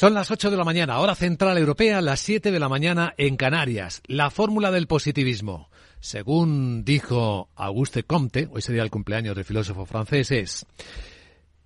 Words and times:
Son 0.00 0.14
las 0.14 0.30
8 0.30 0.50
de 0.50 0.56
la 0.56 0.64
mañana, 0.64 0.98
hora 0.98 1.14
central 1.14 1.58
europea, 1.58 2.00
las 2.00 2.20
7 2.20 2.52
de 2.52 2.58
la 2.58 2.70
mañana 2.70 3.12
en 3.18 3.36
Canarias. 3.36 4.00
La 4.06 4.30
fórmula 4.30 4.70
del 4.70 4.86
positivismo, 4.86 5.68
según 6.00 6.86
dijo 6.86 7.50
Auguste 7.54 8.04
Comte, 8.04 8.48
hoy 8.50 8.62
sería 8.62 8.82
el 8.82 8.88
cumpleaños 8.88 9.36
del 9.36 9.44
filósofo 9.44 9.84
francés, 9.84 10.30
es 10.30 10.66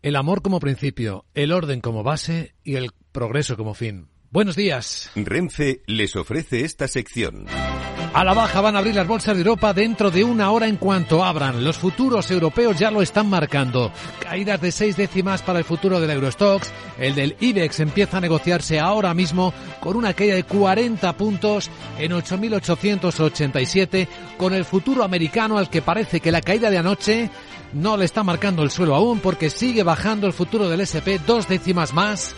el 0.02 0.16
amor 0.16 0.42
como 0.42 0.58
principio, 0.58 1.26
el 1.34 1.52
orden 1.52 1.80
como 1.80 2.02
base 2.02 2.56
y 2.64 2.74
el 2.74 2.90
progreso 3.12 3.56
como 3.56 3.72
fin. 3.72 4.08
Buenos 4.32 4.56
días. 4.56 5.12
Renfe 5.14 5.82
les 5.86 6.16
ofrece 6.16 6.64
esta 6.64 6.88
sección. 6.88 7.46
A 8.14 8.22
la 8.22 8.32
baja 8.32 8.60
van 8.60 8.76
a 8.76 8.78
abrir 8.78 8.94
las 8.94 9.08
bolsas 9.08 9.34
de 9.34 9.40
Europa 9.40 9.72
dentro 9.72 10.08
de 10.08 10.22
una 10.22 10.52
hora 10.52 10.68
en 10.68 10.76
cuanto 10.76 11.24
abran. 11.24 11.64
Los 11.64 11.78
futuros 11.78 12.30
europeos 12.30 12.78
ya 12.78 12.92
lo 12.92 13.02
están 13.02 13.28
marcando. 13.28 13.90
Caídas 14.20 14.60
de 14.60 14.70
seis 14.70 14.96
décimas 14.96 15.42
para 15.42 15.58
el 15.58 15.64
futuro 15.64 15.98
del 15.98 16.10
Eurostox. 16.10 16.72
El 16.96 17.16
del 17.16 17.34
IBEX 17.40 17.80
empieza 17.80 18.18
a 18.18 18.20
negociarse 18.20 18.78
ahora 18.78 19.14
mismo 19.14 19.52
con 19.80 19.96
una 19.96 20.14
caída 20.14 20.36
de 20.36 20.44
40 20.44 21.12
puntos 21.16 21.68
en 21.98 22.12
8.887 22.12 24.06
con 24.38 24.54
el 24.54 24.64
futuro 24.64 25.02
americano 25.02 25.58
al 25.58 25.68
que 25.68 25.82
parece 25.82 26.20
que 26.20 26.30
la 26.30 26.40
caída 26.40 26.70
de 26.70 26.78
anoche 26.78 27.30
no 27.72 27.96
le 27.96 28.04
está 28.04 28.22
marcando 28.22 28.62
el 28.62 28.70
suelo 28.70 28.94
aún 28.94 29.18
porque 29.18 29.50
sigue 29.50 29.82
bajando 29.82 30.28
el 30.28 30.32
futuro 30.32 30.68
del 30.68 30.82
SP 30.86 31.18
dos 31.26 31.48
décimas 31.48 31.92
más. 31.92 32.36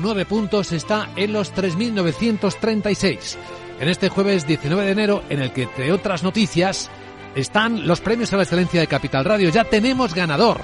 Nueve 0.00 0.24
puntos 0.24 0.72
está 0.72 1.10
en 1.16 1.34
los 1.34 1.54
3.936 1.54 3.36
en 3.80 3.88
este 3.88 4.08
jueves 4.08 4.46
19 4.46 4.84
de 4.84 4.92
enero, 4.92 5.22
en 5.28 5.40
el 5.40 5.52
que, 5.52 5.62
entre 5.62 5.92
otras 5.92 6.22
noticias, 6.22 6.90
están 7.34 7.86
los 7.86 8.00
premios 8.00 8.32
a 8.32 8.36
la 8.36 8.42
excelencia 8.42 8.80
de 8.80 8.86
Capital 8.86 9.24
Radio. 9.24 9.50
Ya 9.50 9.64
tenemos 9.64 10.14
ganador. 10.14 10.60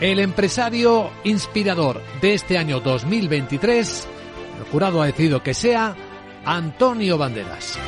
El 0.00 0.18
empresario 0.18 1.10
inspirador 1.24 2.02
de 2.20 2.34
este 2.34 2.58
año 2.58 2.80
2023, 2.80 4.08
el 4.58 4.64
jurado 4.70 5.02
ha 5.02 5.06
decidido 5.06 5.42
que 5.42 5.54
sea 5.54 5.94
Antonio 6.44 7.18
Banderas. 7.18 7.78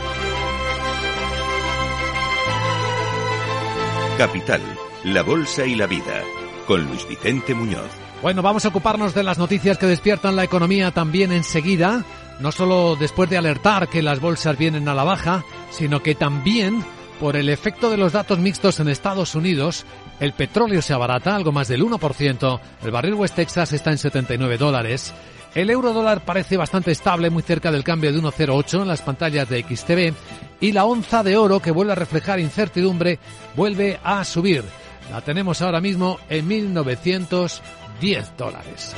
Capital, 4.16 4.60
la 5.02 5.23
Bolsa 5.23 5.66
y 5.66 5.74
la 5.74 5.87
Vida, 5.87 6.23
con 6.68 6.84
Luis 6.87 7.06
Vicente 7.09 7.52
Muñoz. 7.52 7.90
Bueno, 8.23 8.43
vamos 8.43 8.65
a 8.65 8.68
ocuparnos 8.68 9.12
de 9.12 9.24
las 9.24 9.38
noticias 9.38 9.77
que 9.77 9.87
despiertan 9.87 10.37
la 10.37 10.45
economía 10.45 10.93
también 10.93 11.32
enseguida 11.32 12.04
no 12.40 12.52
solo 12.52 12.96
después 12.96 13.30
de 13.30 13.38
alertar 13.38 13.88
que 13.88 14.02
las 14.02 14.21
bolsas 14.21 14.59
vienen 14.59 14.88
a 14.88 14.95
la 14.95 15.04
baja, 15.04 15.45
sino 15.71 16.02
que 16.02 16.15
también 16.15 16.85
por 17.21 17.37
el 17.37 17.49
efecto 17.49 17.90
de 17.90 17.96
los 17.96 18.13
datos 18.13 18.38
mixtos 18.38 18.80
en 18.80 18.88
Estados 18.88 19.35
Unidos, 19.35 19.87
el 20.21 20.32
petróleo 20.32 20.82
se 20.82 20.93
abarata 20.93 21.35
algo 21.35 21.52
más 21.52 21.68
del 21.68 21.82
1%, 21.82 22.60
el 22.82 22.90
barril 22.90 23.15
West 23.15 23.37
Texas 23.37 23.73
está 23.73 23.90
en 23.90 23.99
79 23.99 24.59
dólares, 24.59 25.15
el 25.55 25.71
euro 25.71 25.93
dólar 25.93 26.24
parece 26.24 26.57
bastante 26.57 26.90
estable, 26.90 27.30
muy 27.30 27.43
cerca 27.43 27.71
del 27.71 27.85
cambio 27.85 28.12
de 28.12 28.21
1,08 28.21 28.82
en 28.82 28.88
las 28.88 29.02
pantallas 29.02 29.49
de 29.49 29.62
XTV, 29.62 30.12
y 30.60 30.73
la 30.73 30.85
onza 30.85 31.23
de 31.23 31.37
oro, 31.37 31.60
que 31.60 31.71
vuelve 31.71 31.93
a 31.93 31.96
reflejar 31.96 32.40
incertidumbre, 32.40 33.21
vuelve 33.55 34.01
a 34.02 34.24
subir. 34.24 34.65
La 35.10 35.21
tenemos 35.21 35.62
ahora 35.62 35.80
mismo 35.80 36.18
en 36.29 36.49
1.910 36.49 38.37
dólares. 38.37 38.95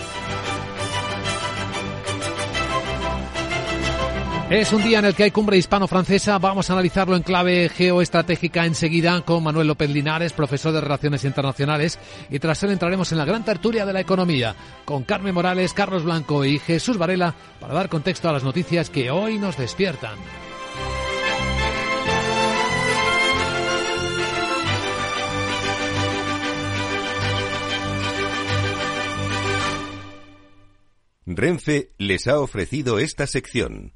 Es 4.49 4.73
un 4.73 4.81
día 4.81 5.01
en 5.01 5.05
el 5.07 5.15
que 5.17 5.25
hay 5.25 5.33
cumbre 5.33 5.57
hispano-francesa. 5.57 6.39
Vamos 6.39 6.71
a 6.71 6.75
analizarlo 6.75 7.17
en 7.17 7.25
clave 7.25 7.69
geoestratégica 7.69 8.65
enseguida 8.65 9.21
con 9.23 9.43
Manuel 9.43 9.67
López 9.67 9.91
Linares, 9.91 10.33
profesor 10.33 10.73
de 10.73 10.81
Relaciones 10.81 11.25
Internacionales. 11.25 11.99
Y 12.31 12.39
tras 12.39 12.63
él 12.63 12.71
entraremos 12.71 13.11
en 13.11 13.19
la 13.19 13.25
gran 13.25 13.45
tertulia 13.45 13.85
de 13.85 13.93
la 13.93 14.01
economía 14.01 14.55
con 14.85 15.03
Carmen 15.03 15.35
Morales, 15.35 15.73
Carlos 15.73 16.05
Blanco 16.05 16.45
y 16.45 16.61
Jesús 16.61 16.97
Varela 16.97 17.35
para 17.59 17.75
dar 17.75 17.89
contexto 17.89 18.29
a 18.29 18.33
las 18.33 18.45
noticias 18.45 18.89
que 18.89 19.11
hoy 19.11 19.37
nos 19.41 19.57
despiertan. 19.57 20.17
Renfe 31.27 31.91
les 31.99 32.29
ha 32.29 32.39
ofrecido 32.39 33.01
esta 33.01 33.27
sección. 33.27 33.96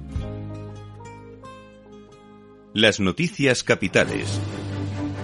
Las 2.73 3.01
noticias 3.01 3.63
capitales. 3.63 4.39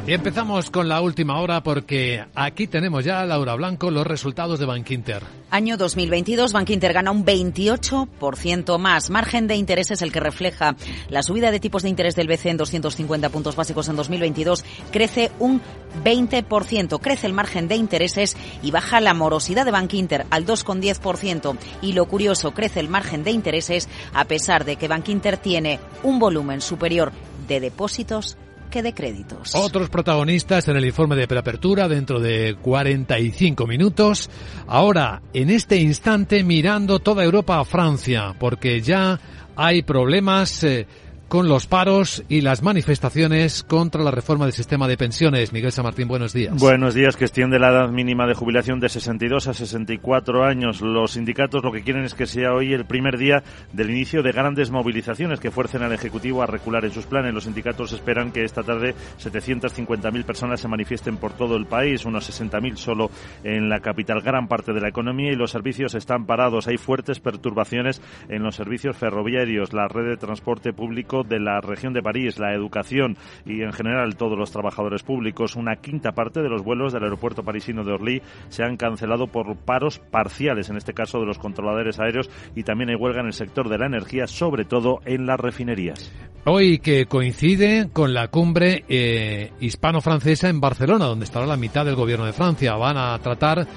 Y 0.06 0.14
empezamos 0.14 0.70
con 0.70 0.88
la 0.88 1.00
última 1.00 1.40
hora 1.40 1.64
porque 1.64 2.26
aquí 2.36 2.68
tenemos 2.68 3.06
ya, 3.06 3.26
Laura 3.26 3.56
Blanco, 3.56 3.90
los 3.90 4.06
resultados 4.08 4.60
de 4.60 4.66
Bankinter. 4.66 5.24
Año 5.50 5.78
2022, 5.78 6.52
Bankinter 6.52 6.92
gana 6.92 7.12
un 7.12 7.26
28% 7.26 8.78
más. 8.80 9.10
Margen 9.10 9.48
de 9.48 9.56
interés 9.56 9.92
es 9.92 10.02
el 10.02 10.12
que 10.12 10.20
refleja 10.20 10.76
la 11.10 11.24
subida 11.24 11.52
de 11.52 11.62
tipos 11.62 11.84
de 11.84 11.90
interés 11.90 12.16
del 12.16 12.28
BCE 12.28 12.52
en 12.52 12.58
250 12.58 13.30
puntos 13.30 13.56
básicos 13.56 13.88
en 13.88 13.96
2022. 13.96 14.66
Crece 14.92 15.32
un 15.40 15.62
20%. 16.04 17.00
Crece 17.02 17.28
el 17.28 17.34
margen 17.34 17.68
de 17.68 17.76
intereses 17.76 18.36
y 18.62 18.72
baja 18.72 19.02
la 19.02 19.14
morosidad 19.14 19.66
de 19.66 19.72
Bankinter 19.72 20.26
al 20.30 20.46
2,10%. 20.46 21.58
Y 21.82 21.94
lo 21.94 22.08
curioso, 22.08 22.54
crece 22.54 22.82
el 22.82 22.90
margen 22.90 23.24
de 23.26 23.32
intereses 23.32 23.88
a 24.14 24.26
pesar 24.26 24.66
de 24.66 24.76
que 24.76 24.88
Bankinter 24.88 25.38
tiene 25.38 25.80
un 26.04 26.20
volumen 26.20 26.62
superior 26.62 27.12
de 27.48 27.60
depósitos 27.60 28.38
que 28.70 28.84
de 28.84 28.94
créditos. 28.94 29.56
Otros 29.56 29.90
protagonistas 29.90 30.68
en 30.68 30.76
el 30.76 30.86
informe 30.86 31.16
de 31.16 31.28
preapertura 31.28 31.88
dentro 31.88 32.20
de 32.20 32.56
45 32.62 33.66
minutos. 33.66 34.30
Ahora, 34.68 35.22
en 35.34 35.50
este 35.50 35.78
instante, 35.78 36.44
mirando 36.44 37.00
toda 37.00 37.24
Europa 37.24 37.60
a 37.60 37.66
Francia, 37.66 38.36
porque 38.38 38.82
ya 38.82 39.20
hay 39.56 39.84
problemas. 39.84 40.64
Eh, 40.64 40.88
con 41.28 41.50
los 41.50 41.68
paros 41.68 42.24
y 42.30 42.42
las 42.42 42.64
manifestaciones 42.64 43.64
contra 43.64 44.02
la 44.02 44.12
reforma 44.12 44.46
del 44.46 44.54
sistema 44.54 44.88
de 44.88 44.98
pensiones. 44.98 45.52
Miguel 45.52 45.72
San 45.72 45.84
Martín, 45.84 46.08
buenos 46.08 46.32
días. 46.32 46.56
Buenos 46.56 46.94
días, 46.94 47.18
que 47.18 47.26
extiende 47.26 47.60
la 47.60 47.70
edad 47.70 47.90
mínima 47.90 48.26
de 48.28 48.34
jubilación 48.34 48.80
de 48.80 48.88
62 48.88 49.48
a 49.48 49.54
64 49.54 50.46
años. 50.46 50.82
Los 50.82 51.12
sindicatos 51.12 51.64
lo 51.64 51.72
que 51.72 51.84
quieren 51.84 52.04
es 52.04 52.14
que 52.14 52.26
sea 52.26 52.54
hoy 52.54 52.74
el 52.74 52.86
primer 52.86 53.18
día 53.18 53.44
del 53.74 53.90
inicio 53.90 54.24
de 54.24 54.32
grandes 54.32 54.72
movilizaciones 54.72 55.40
que 55.40 55.52
fuercen 55.52 55.84
al 55.84 55.92
Ejecutivo 55.92 56.42
a 56.42 56.46
recular 56.46 56.86
en 56.86 56.92
sus 56.92 57.06
planes. 57.06 57.34
Los 57.34 57.44
sindicatos 57.44 57.92
esperan 57.92 58.32
que 58.32 58.46
esta 58.46 58.64
tarde 58.64 58.96
750.000 59.22 60.24
personas 60.24 60.62
se 60.62 60.68
manifiesten 60.68 61.18
por 61.18 61.34
todo 61.34 61.58
el 61.58 61.66
país, 61.66 62.06
unos 62.06 62.30
60.000 62.30 62.78
solo 62.78 63.12
en 63.44 63.68
la 63.70 63.82
capital. 63.82 64.22
Gran 64.22 64.48
parte 64.48 64.72
de 64.72 64.82
la 64.82 64.90
economía 64.90 65.32
y 65.32 65.36
los 65.36 65.52
servicios 65.52 65.94
están 65.96 66.26
parados. 66.26 66.68
Hay 66.68 66.78
fuertes 66.78 67.20
perturbaciones 67.20 68.02
en 68.30 68.44
los 68.44 68.56
servicios 68.56 68.96
ferroviarios, 68.96 69.74
la 69.74 69.88
red 69.88 70.08
de 70.10 70.18
transporte 70.18 70.72
público 70.72 71.17
de 71.24 71.40
la 71.40 71.62
región 71.62 71.94
de 71.94 72.02
París, 72.02 72.40
la 72.40 72.54
educación 72.54 73.18
y 73.46 73.62
en 73.62 73.74
general 73.74 74.16
todos 74.16 74.38
los 74.38 74.52
trabajadores 74.52 75.04
públicos. 75.04 75.56
Una 75.56 75.78
quinta 75.78 76.12
parte 76.12 76.42
de 76.42 76.50
los 76.50 76.64
vuelos 76.64 76.94
del 76.94 77.04
aeropuerto 77.04 77.44
parisino 77.44 77.84
de 77.84 77.94
Orly 77.94 78.22
se 78.50 78.64
han 78.64 78.78
cancelado 78.78 79.28
por 79.28 79.56
paros 79.56 80.00
parciales, 80.00 80.70
en 80.70 80.78
este 80.78 80.94
caso 80.94 81.20
de 81.20 81.26
los 81.26 81.40
controladores 81.40 82.00
aéreos, 82.00 82.30
y 82.56 82.64
también 82.64 82.90
hay 82.90 82.96
huelga 82.96 83.22
en 83.22 83.28
el 83.28 83.34
sector 83.34 83.70
de 83.70 83.78
la 83.78 83.86
energía, 83.86 84.28
sobre 84.28 84.66
todo 84.66 85.00
en 85.06 85.26
las 85.26 85.40
refinerías. 85.40 86.12
Hoy 86.46 86.80
que 86.80 87.08
coincide 87.08 87.90
con 87.92 88.14
la 88.14 88.30
cumbre 88.30 88.86
eh, 88.88 89.52
hispano-francesa 89.60 90.48
en 90.48 90.62
Barcelona, 90.62 91.06
donde 91.06 91.26
estará 91.26 91.46
la 91.46 91.58
mitad 91.58 91.84
del 91.84 91.96
gobierno 91.96 92.26
de 92.26 92.32
Francia. 92.32 92.76
Van 92.76 92.96
a 92.96 93.20
tratar 93.20 93.68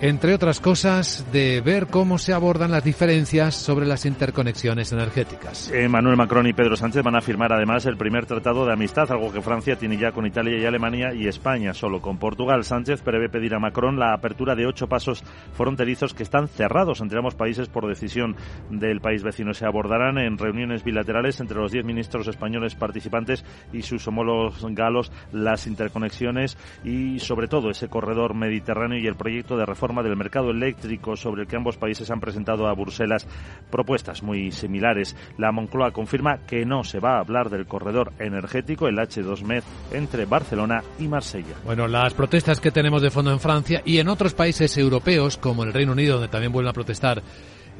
entre 0.00 0.34
otras 0.34 0.60
cosas, 0.60 1.24
de 1.32 1.62
ver 1.62 1.86
cómo 1.86 2.18
se 2.18 2.34
abordan 2.34 2.70
las 2.70 2.84
diferencias 2.84 3.54
sobre 3.54 3.86
las 3.86 4.04
interconexiones 4.04 4.92
energéticas. 4.92 5.70
Emmanuel 5.72 6.16
Macron 6.16 6.46
y 6.46 6.52
Pedro 6.52 6.76
Sánchez 6.76 7.02
van 7.02 7.16
a 7.16 7.22
firmar 7.22 7.52
además 7.52 7.86
el 7.86 7.96
primer 7.96 8.26
tratado 8.26 8.66
de 8.66 8.74
amistad, 8.74 9.10
algo 9.10 9.32
que 9.32 9.40
Francia 9.40 9.76
tiene 9.76 9.96
ya 9.96 10.12
con 10.12 10.26
Italia 10.26 10.58
y 10.58 10.66
Alemania 10.66 11.14
y 11.14 11.28
España 11.28 11.72
solo 11.72 12.02
con 12.02 12.18
Portugal. 12.18 12.64
Sánchez 12.64 13.00
prevé 13.00 13.30
pedir 13.30 13.54
a 13.54 13.58
Macron 13.58 13.98
la 13.98 14.12
apertura 14.12 14.54
de 14.54 14.66
ocho 14.66 14.86
pasos 14.86 15.24
fronterizos 15.54 16.12
que 16.12 16.24
están 16.24 16.48
cerrados 16.48 17.00
entre 17.00 17.18
ambos 17.18 17.34
países 17.34 17.68
por 17.68 17.88
decisión 17.88 18.36
del 18.68 19.00
país 19.00 19.22
vecino. 19.22 19.54
Se 19.54 19.64
abordarán 19.64 20.18
en 20.18 20.36
reuniones 20.36 20.84
bilaterales 20.84 21.40
entre 21.40 21.56
los 21.56 21.72
diez 21.72 21.86
ministros 21.86 22.28
españoles 22.28 22.74
participantes 22.74 23.44
y 23.72 23.80
sus 23.80 24.06
homólogos 24.06 24.62
galos 24.74 25.10
las 25.32 25.66
interconexiones 25.66 26.58
y 26.84 27.18
sobre 27.18 27.48
todo 27.48 27.70
ese 27.70 27.88
corredor 27.88 28.34
mediterráneo 28.34 28.98
y 28.98 29.06
el 29.06 29.16
proyecto 29.16 29.56
de 29.56 29.64
reforma 29.64 29.85
reforma 29.86 30.02
del 30.02 30.16
mercado 30.16 30.50
eléctrico 30.50 31.14
sobre 31.16 31.42
el 31.42 31.48
que 31.48 31.54
ambos 31.54 31.76
países 31.76 32.10
han 32.10 32.18
presentado 32.18 32.66
a 32.66 32.74
Bruselas 32.74 33.24
propuestas 33.70 34.20
muy 34.20 34.50
similares. 34.50 35.14
La 35.38 35.52
Moncloa 35.52 35.92
confirma 35.92 36.38
que 36.38 36.64
no 36.64 36.82
se 36.82 36.98
va 36.98 37.16
a 37.16 37.20
hablar 37.20 37.50
del 37.50 37.66
corredor 37.66 38.12
energético, 38.18 38.88
el 38.88 38.96
H2MED, 38.96 39.62
entre 39.92 40.24
Barcelona 40.24 40.82
y 40.98 41.06
Marsella. 41.06 41.54
Bueno, 41.64 41.86
las 41.86 42.14
protestas 42.14 42.58
que 42.60 42.72
tenemos 42.72 43.00
de 43.00 43.10
fondo 43.10 43.30
en 43.30 43.38
Francia 43.38 43.80
y 43.84 43.98
en 43.98 44.08
otros 44.08 44.34
países 44.34 44.76
europeos, 44.76 45.36
como 45.36 45.62
el 45.62 45.72
Reino 45.72 45.92
Unido, 45.92 46.14
donde 46.14 46.28
también 46.28 46.52
vuelven 46.52 46.70
a 46.70 46.74
protestar 46.74 47.22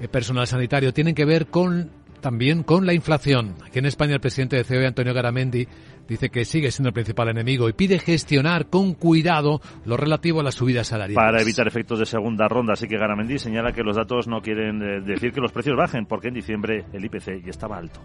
eh, 0.01 0.07
personal 0.07 0.47
sanitario, 0.47 0.93
tienen 0.93 1.17
que 1.17 1.25
ver 1.25 1.49
con 1.49 1.91
también 2.21 2.63
con 2.63 2.87
la 2.87 2.95
inflación. 2.95 3.57
Aquí 3.65 3.79
en 3.79 3.87
España 3.87 4.15
el 4.15 4.21
presidente 4.21 4.57
de 4.57 4.65
COE, 4.65 4.87
Antonio 4.87 5.13
Garamendi, 5.13 5.67
dice 6.09 6.31
que 6.31 6.45
sigue 6.45 6.71
siendo 6.71 6.89
el 6.89 6.95
principal 6.95 7.29
enemigo 7.29 7.69
y 7.69 7.73
pide 7.73 7.99
gestionar 7.99 8.69
con 8.69 8.95
cuidado 8.95 9.61
lo 9.85 9.97
relativo 9.97 10.41
a 10.41 10.43
las 10.43 10.55
subidas 10.55 10.89
salariales. 10.89 11.17
Para 11.17 11.43
evitar 11.43 11.67
efectos 11.67 11.99
de 11.99 12.07
segunda 12.07 12.49
ronda, 12.49 12.75
así 12.75 12.87
que 12.89 12.97
Garamendi 12.97 13.39
señala 13.39 13.73
que 13.73 13.83
los 13.83 13.97
datos 13.97 14.27
no 14.27 14.41
quieren 14.41 14.83
eh, 14.83 15.01
decir 15.01 15.33
que 15.33 15.41
los 15.41 15.53
precios 15.53 15.77
bajen, 15.77 16.07
porque 16.07 16.29
en 16.29 16.35
diciembre 16.35 16.85
el 16.93 17.05
IPC 17.05 17.45
ya 17.45 17.51
estaba 17.51 17.79
alto. 17.79 18.01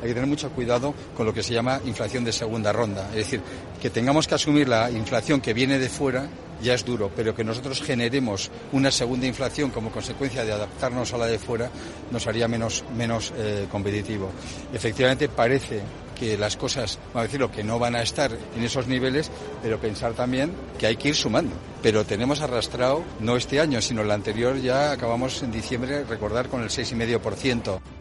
Hay 0.00 0.08
que 0.08 0.14
tener 0.14 0.28
mucho 0.28 0.50
cuidado 0.50 0.94
con 1.16 1.26
lo 1.26 1.34
que 1.34 1.42
se 1.42 1.54
llama 1.54 1.80
inflación 1.84 2.24
de 2.24 2.32
segunda 2.32 2.72
ronda. 2.72 3.08
Es 3.10 3.16
decir, 3.16 3.40
que 3.80 3.90
tengamos 3.90 4.28
que 4.28 4.36
asumir 4.36 4.68
la 4.68 4.90
inflación 4.90 5.40
que 5.40 5.52
viene 5.52 5.78
de 5.78 5.88
fuera 5.88 6.28
ya 6.62 6.74
es 6.74 6.84
duro, 6.84 7.10
pero 7.14 7.34
que 7.34 7.44
nosotros 7.44 7.82
generemos 7.82 8.50
una 8.72 8.90
segunda 8.90 9.26
inflación 9.26 9.70
como 9.70 9.90
consecuencia 9.90 10.44
de 10.44 10.52
adaptarnos 10.52 11.12
a 11.12 11.18
la 11.18 11.26
de 11.26 11.38
fuera 11.38 11.70
nos 12.10 12.26
haría 12.26 12.48
menos, 12.48 12.84
menos 12.96 13.32
eh, 13.36 13.66
competitivo. 13.70 14.30
Efectivamente, 14.72 15.28
parece 15.28 15.82
que 16.18 16.36
las 16.36 16.56
cosas, 16.56 16.98
vamos 17.08 17.20
a 17.20 17.22
decirlo, 17.22 17.50
que 17.50 17.64
no 17.64 17.78
van 17.78 17.94
a 17.94 18.02
estar 18.02 18.30
en 18.56 18.62
esos 18.62 18.86
niveles, 18.86 19.30
pero 19.62 19.78
pensar 19.78 20.14
también 20.14 20.52
que 20.78 20.86
hay 20.86 20.96
que 20.96 21.08
ir 21.08 21.14
sumando. 21.14 21.54
Pero 21.82 22.04
tenemos 22.04 22.40
arrastrado, 22.40 23.04
no 23.20 23.36
este 23.36 23.60
año, 23.60 23.80
sino 23.80 24.02
el 24.02 24.10
anterior, 24.10 24.60
ya 24.60 24.92
acabamos 24.92 25.42
en 25.42 25.52
diciembre, 25.52 26.04
recordar, 26.04 26.48
con 26.48 26.62
el 26.62 26.68
6,5%. 26.68 27.97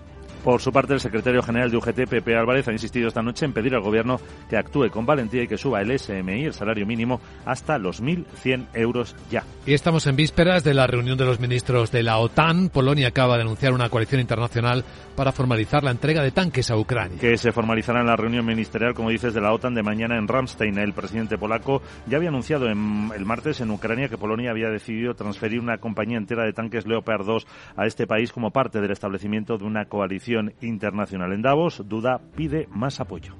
Por 0.47 0.61
su 0.61 0.71
parte, 0.71 0.93
el 0.93 1.01
secretario 1.01 1.43
general 1.43 1.69
de 1.69 1.75
UGT, 1.75 2.07
Pepe 2.09 2.37
Álvarez, 2.37 2.65
ha 2.69 2.71
insistido 2.71 3.09
esta 3.09 3.21
noche 3.21 3.43
en 3.43 3.51
pedir 3.51 3.75
al 3.75 3.81
Gobierno 3.81 4.17
que 4.49 4.55
actúe 4.55 4.89
con 4.89 5.05
valentía 5.05 5.43
y 5.43 5.47
que 5.49 5.57
suba 5.57 5.81
el 5.81 5.99
SMI, 5.99 6.45
el 6.45 6.53
salario 6.53 6.85
mínimo, 6.85 7.19
hasta 7.45 7.77
los 7.77 8.01
1.100 8.01 8.67
euros 8.73 9.13
ya. 9.29 9.43
Y 9.65 9.73
estamos 9.73 10.07
en 10.07 10.15
vísperas 10.15 10.63
de 10.63 10.73
la 10.73 10.87
reunión 10.87 11.17
de 11.17 11.25
los 11.25 11.41
ministros 11.41 11.91
de 11.91 12.01
la 12.01 12.19
OTAN. 12.19 12.69
Polonia 12.69 13.09
acaba 13.09 13.35
de 13.35 13.41
anunciar 13.41 13.73
una 13.73 13.89
coalición 13.89 14.21
internacional 14.21 14.85
para 15.17 15.33
formalizar 15.33 15.83
la 15.83 15.91
entrega 15.91 16.23
de 16.23 16.31
tanques 16.31 16.71
a 16.71 16.77
Ucrania. 16.77 17.19
Que 17.19 17.35
se 17.37 17.51
formalizará 17.51 17.99
en 17.99 18.07
la 18.07 18.15
reunión 18.15 18.45
ministerial, 18.45 18.93
como 18.93 19.09
dices, 19.09 19.33
de 19.33 19.41
la 19.41 19.51
OTAN 19.51 19.75
de 19.75 19.83
mañana 19.83 20.17
en 20.17 20.29
Ramstein. 20.29 20.77
El 20.77 20.93
presidente 20.93 21.37
polaco 21.37 21.81
ya 22.05 22.15
había 22.15 22.29
anunciado 22.29 22.69
en, 22.69 23.11
el 23.13 23.25
martes 23.25 23.59
en 23.59 23.69
Ucrania 23.69 24.07
que 24.07 24.17
Polonia 24.17 24.51
había 24.51 24.69
decidido 24.69 25.13
transferir 25.13 25.59
una 25.59 25.79
compañía 25.79 26.17
entera 26.17 26.45
de 26.45 26.53
tanques 26.53 26.87
Leopard 26.87 27.25
2 27.25 27.47
a 27.75 27.85
este 27.85 28.07
país 28.07 28.31
como 28.31 28.51
parte 28.51 28.79
del 28.79 28.91
establecimiento 28.91 29.57
de 29.57 29.65
una 29.65 29.85
coalición 29.85 30.36
internacional. 30.61 31.33
En 31.33 31.41
Davos, 31.41 31.81
Duda 31.85 32.19
pide 32.35 32.67
más 32.71 32.99
apoyo. 32.99 33.35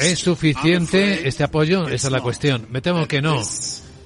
¿Es 0.00 0.18
suficiente 0.18 1.28
este 1.28 1.44
apoyo? 1.44 1.88
Esa 1.88 2.08
es 2.08 2.12
la 2.12 2.20
cuestión. 2.20 2.66
Me 2.70 2.80
temo 2.80 3.06
que 3.06 3.20
no. 3.20 3.42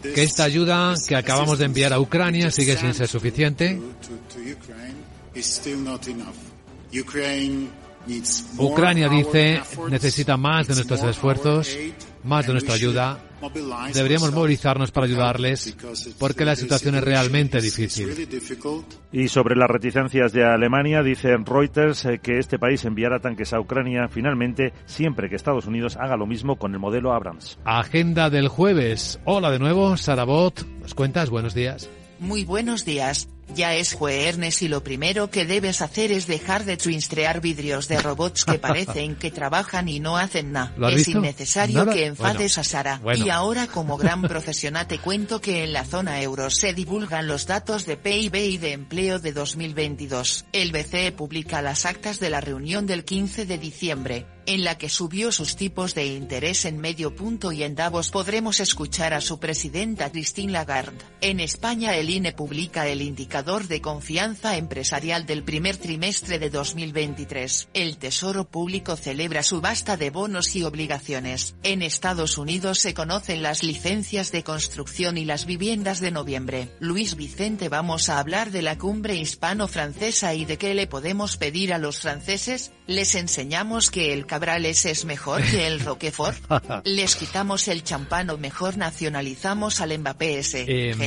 Que 0.02 0.22
esta 0.22 0.44
ayuda 0.44 0.94
que 1.06 1.14
acabamos 1.14 1.58
de 1.58 1.66
enviar 1.66 1.92
a 1.92 2.00
Ucrania 2.00 2.50
sigue 2.50 2.76
sin 2.76 2.94
ser 2.94 3.06
suficiente. 3.06 3.80
Ucrania 8.58 9.08
dice 9.08 9.60
necesita 9.90 10.36
más 10.36 10.66
de 10.68 10.74
nuestros 10.74 11.02
esfuerzos, 11.04 11.76
más 12.24 12.46
de 12.46 12.52
nuestra 12.52 12.74
ayuda. 12.74 13.18
Deberíamos 13.94 14.32
movilizarnos 14.32 14.90
para 14.90 15.06
ayudarles 15.06 15.74
porque 16.18 16.44
la 16.44 16.56
situación 16.56 16.94
es 16.96 17.04
realmente 17.04 17.60
difícil. 17.60 18.28
Y 19.12 19.28
sobre 19.28 19.56
las 19.56 19.68
reticencias 19.68 20.32
de 20.32 20.44
Alemania, 20.44 21.02
dice 21.02 21.36
Reuters 21.38 22.04
eh, 22.04 22.20
que 22.22 22.38
este 22.38 22.58
país 22.58 22.84
enviará 22.84 23.18
tanques 23.18 23.52
a 23.52 23.60
Ucrania 23.60 24.08
finalmente 24.08 24.72
siempre 24.84 25.28
que 25.28 25.36
Estados 25.36 25.66
Unidos 25.66 25.96
haga 25.96 26.16
lo 26.16 26.26
mismo 26.26 26.56
con 26.56 26.74
el 26.74 26.80
modelo 26.80 27.12
Abrams. 27.12 27.58
Agenda 27.64 28.28
del 28.28 28.48
jueves. 28.48 29.18
Hola 29.24 29.50
de 29.50 29.58
nuevo, 29.58 29.96
Sarabot. 29.96 30.66
¿Nos 30.80 30.94
cuentas? 30.94 31.30
Buenos 31.30 31.54
días. 31.54 31.88
Muy 32.18 32.44
buenos 32.44 32.84
días. 32.84 33.28
Ya 33.54 33.74
es 33.74 33.94
jueves 33.94 34.20
y 34.62 34.68
lo 34.68 34.82
primero 34.82 35.30
que 35.30 35.44
debes 35.44 35.82
hacer 35.82 36.12
es 36.12 36.26
dejar 36.26 36.64
de 36.64 36.76
twinstrear 36.76 37.40
vidrios 37.40 37.88
de 37.88 38.00
robots 38.00 38.44
que 38.44 38.58
parecen 38.58 39.16
que 39.16 39.30
trabajan 39.30 39.88
y 39.88 40.00
no 40.00 40.16
hacen 40.16 40.52
nada. 40.52 40.72
Es 40.90 41.08
innecesario 41.08 41.86
que 41.86 42.06
enfades 42.06 42.58
a 42.58 42.64
Sara. 42.64 43.00
Y 43.16 43.30
ahora 43.30 43.66
como 43.66 43.96
gran 43.96 44.22
profesional 44.22 44.86
te 44.86 44.98
cuento 44.98 45.40
que 45.40 45.64
en 45.64 45.72
la 45.72 45.84
zona 45.84 46.20
euro 46.22 46.50
se 46.50 46.74
divulgan 46.74 47.26
los 47.26 47.46
datos 47.46 47.86
de 47.86 47.96
PIB 47.96 48.34
y 48.36 48.58
de 48.58 48.72
empleo 48.72 49.18
de 49.18 49.32
2022. 49.32 50.44
El 50.52 50.72
BCE 50.72 51.12
publica 51.12 51.62
las 51.62 51.86
actas 51.86 52.20
de 52.20 52.30
la 52.30 52.40
reunión 52.40 52.86
del 52.86 53.04
15 53.04 53.46
de 53.46 53.58
diciembre 53.58 54.26
en 54.46 54.64
la 54.64 54.78
que 54.78 54.88
subió 54.88 55.30
sus 55.30 55.54
tipos 55.54 55.94
de 55.94 56.06
interés 56.06 56.64
en 56.64 56.80
medio 56.80 57.14
punto 57.14 57.52
y 57.52 57.62
en 57.62 57.76
Davos 57.76 58.10
podremos 58.10 58.58
escuchar 58.58 59.14
a 59.14 59.20
su 59.20 59.38
presidenta 59.38 60.10
Christine 60.10 60.52
Lagarde. 60.52 60.98
En 61.20 61.38
España 61.38 61.96
el 61.96 62.10
INE 62.10 62.32
publica 62.32 62.88
el 62.88 63.02
indicador 63.02 63.39
de 63.40 63.80
confianza 63.80 64.58
empresarial 64.58 65.24
del 65.24 65.42
primer 65.42 65.78
trimestre 65.78 66.38
de 66.38 66.50
2023. 66.50 67.68
El 67.72 67.96
Tesoro 67.96 68.44
Público 68.44 68.96
celebra 68.96 69.42
subasta 69.42 69.96
de 69.96 70.10
bonos 70.10 70.54
y 70.56 70.62
obligaciones. 70.62 71.54
En 71.62 71.80
Estados 71.80 72.36
Unidos 72.36 72.80
se 72.80 72.92
conocen 72.92 73.42
las 73.42 73.62
licencias 73.62 74.30
de 74.30 74.44
construcción 74.44 75.16
y 75.16 75.24
las 75.24 75.46
viviendas 75.46 76.00
de 76.00 76.10
noviembre. 76.10 76.68
Luis 76.80 77.16
Vicente 77.16 77.70
vamos 77.70 78.10
a 78.10 78.18
hablar 78.18 78.50
de 78.50 78.60
la 78.60 78.76
cumbre 78.76 79.16
hispano-francesa 79.16 80.34
y 80.34 80.44
de 80.44 80.58
qué 80.58 80.74
le 80.74 80.86
podemos 80.86 81.38
pedir 81.38 81.72
a 81.72 81.78
los 81.78 82.00
franceses, 82.00 82.72
les 82.86 83.14
enseñamos 83.14 83.90
que 83.90 84.12
el 84.12 84.26
Cabrales 84.26 84.84
es 84.84 85.04
mejor 85.04 85.42
que 85.42 85.66
el 85.66 85.80
Roquefort. 85.80 86.38
Les 86.84 87.14
quitamos 87.14 87.68
el 87.68 87.84
champán 87.84 88.30
o 88.30 88.36
mejor 88.36 88.76
nacionalizamos 88.76 89.80
al 89.80 89.96
Mbappé 89.96 90.40
ese. 90.40 90.90
Em, 90.90 90.98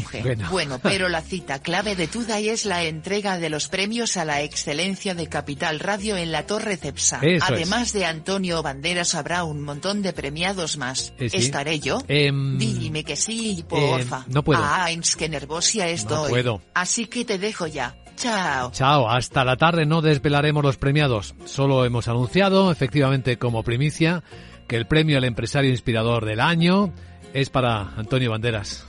bueno. 0.50 0.80
pero 0.82 1.10
la 1.10 1.22
cita 1.22 1.60
clave 1.60 1.98
de 1.98 2.08
Tudai 2.24 2.48
es 2.48 2.66
la 2.66 2.86
entrega 2.86 3.38
de 3.38 3.50
los 3.50 3.68
premios 3.68 4.16
a 4.16 4.24
la 4.24 4.44
excelencia 4.44 5.14
de 5.14 5.28
Capital 5.28 5.82
Radio 5.82 6.16
en 6.16 6.32
la 6.32 6.46
Torre 6.46 6.78
Cepsa. 6.78 7.20
Además 7.42 7.92
de 7.92 8.06
Antonio 8.06 8.64
Banderas 8.64 9.14
habrá 9.14 9.44
un 9.44 9.62
montón 9.62 10.02
de 10.02 10.14
premiados 10.14 10.78
más. 10.78 11.14
Eh, 11.20 11.28
¿Estaré 11.34 11.82
yo? 11.82 12.02
Em, 12.08 12.58
Dime 12.58 13.04
que 13.04 13.18
sí, 13.18 13.66
porfa. 13.68 14.24
Em, 14.26 14.34
no 14.34 14.42
puedo. 14.42 14.62
Ah, 14.64 14.88
que 15.18 15.28
nervosia 15.28 15.90
estoy. 15.90 16.24
No 16.24 16.30
puedo. 16.30 16.62
Así 16.74 17.08
que 17.08 17.26
te 17.26 17.38
dejo 17.38 17.68
ya. 17.68 17.94
Chao. 18.16 18.72
Chao. 18.72 19.10
Hasta 19.10 19.44
la 19.44 19.58
tarde 19.58 19.86
no 19.86 20.02
desvelaremos 20.02 20.64
los 20.64 20.78
premiados. 20.78 21.36
Solo 21.44 21.84
hemos 21.84 22.08
anunciado, 22.08 22.72
efectivamente 22.72 23.38
como 23.38 23.64
primicia, 23.64 24.24
que 24.70 24.78
el 24.78 24.88
premio 24.88 25.18
al 25.18 25.26
empresario 25.26 25.72
inspirador 25.72 26.24
del 26.24 26.40
año 26.40 26.94
es 27.34 27.50
para 27.50 27.94
Antonio 27.98 28.32
Banderas. 28.32 28.86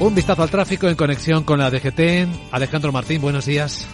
Un 0.00 0.14
vistazo 0.14 0.44
al 0.44 0.50
tráfico 0.50 0.88
en 0.88 0.94
conexión 0.94 1.42
con 1.42 1.58
la 1.58 1.70
DGT. 1.70 2.52
Alejandro 2.52 2.92
Martín, 2.92 3.20
buenos 3.20 3.46
días. 3.46 3.88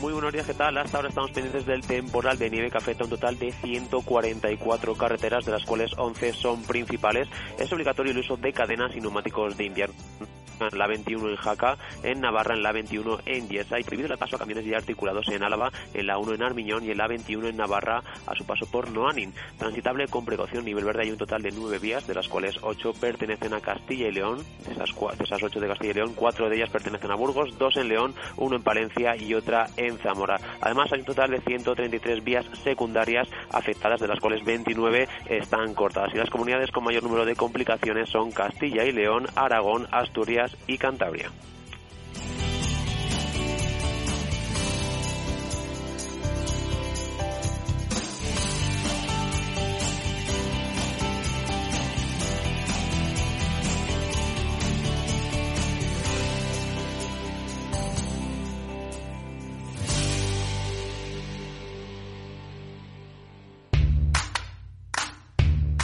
Muy 0.00 0.14
buenos 0.14 0.32
días, 0.32 0.46
¿qué 0.46 0.54
tal? 0.54 0.78
Hasta 0.78 0.96
ahora 0.96 1.10
estamos 1.10 1.30
pendientes 1.30 1.66
del 1.66 1.82
temporal 1.82 2.38
de 2.38 2.48
nieve 2.48 2.70
que 2.70 2.78
afecta 2.78 3.04
un 3.04 3.10
total 3.10 3.38
de 3.38 3.52
144 3.52 4.94
carreteras, 4.94 5.44
de 5.44 5.52
las 5.52 5.64
cuales 5.66 5.92
11 5.98 6.32
son 6.32 6.62
principales. 6.62 7.28
Es 7.58 7.70
obligatorio 7.70 8.12
el 8.12 8.18
uso 8.18 8.38
de 8.38 8.50
cadenas 8.50 8.96
y 8.96 9.00
neumáticos 9.02 9.58
de 9.58 9.66
invierno 9.66 9.94
en 10.68 10.78
la 10.78 10.86
21 10.86 11.30
en 11.30 11.36
Jaca, 11.36 11.78
en 12.02 12.20
Navarra 12.20 12.54
en 12.54 12.62
la 12.62 12.72
21 12.72 13.20
en 13.26 13.48
Diesa 13.48 13.78
y 13.78 13.84
prohibido 13.84 14.12
el 14.12 14.18
paso 14.18 14.36
a 14.36 14.38
camiones 14.38 14.64
ya 14.64 14.76
articulados 14.76 15.28
en 15.28 15.42
Álava, 15.42 15.70
en 15.94 16.06
la 16.06 16.18
1 16.18 16.34
en 16.34 16.42
Armiñón 16.42 16.84
y 16.84 16.90
en 16.90 16.98
la 16.98 17.06
21 17.06 17.48
en 17.48 17.56
Navarra 17.56 18.02
a 18.26 18.34
su 18.34 18.44
paso 18.44 18.66
por 18.70 18.90
Noanin. 18.90 19.32
Transitable 19.58 20.06
con 20.08 20.24
precaución 20.24 20.64
nivel 20.64 20.84
verde 20.84 21.02
hay 21.02 21.10
un 21.10 21.18
total 21.18 21.42
de 21.42 21.50
9 21.50 21.78
vías, 21.78 22.06
de 22.06 22.14
las 22.14 22.28
cuales 22.28 22.56
8 22.62 22.92
pertenecen 23.00 23.54
a 23.54 23.60
Castilla 23.60 24.08
y 24.08 24.12
León, 24.12 24.44
de 24.66 24.72
esas, 24.72 24.90
de 25.18 25.24
esas 25.24 25.42
8 25.42 25.60
de 25.60 25.68
Castilla 25.68 25.90
y 25.92 25.94
León, 25.94 26.12
4 26.14 26.48
de 26.48 26.56
ellas 26.56 26.70
pertenecen 26.70 27.10
a 27.10 27.14
Burgos, 27.14 27.56
2 27.58 27.76
en 27.78 27.88
León, 27.88 28.14
1 28.36 28.56
en 28.56 28.62
Palencia 28.62 29.16
y 29.16 29.34
otra 29.34 29.68
en 29.76 29.89
Zamora. 29.98 30.38
Además 30.60 30.92
hay 30.92 31.00
un 31.00 31.06
total 31.06 31.30
de 31.30 31.40
133 31.40 32.24
vías 32.24 32.46
secundarias 32.62 33.28
afectadas, 33.52 34.00
de 34.00 34.08
las 34.08 34.20
cuales 34.20 34.44
29 34.44 35.08
están 35.28 35.74
cortadas 35.74 36.14
y 36.14 36.18
las 36.18 36.30
comunidades 36.30 36.70
con 36.70 36.84
mayor 36.84 37.02
número 37.02 37.24
de 37.24 37.36
complicaciones 37.36 38.08
son 38.08 38.30
Castilla 38.30 38.84
y 38.84 38.92
León, 38.92 39.26
Aragón, 39.34 39.86
Asturias, 39.90 40.56
y 40.66 40.78
Cantabria. 40.78 41.30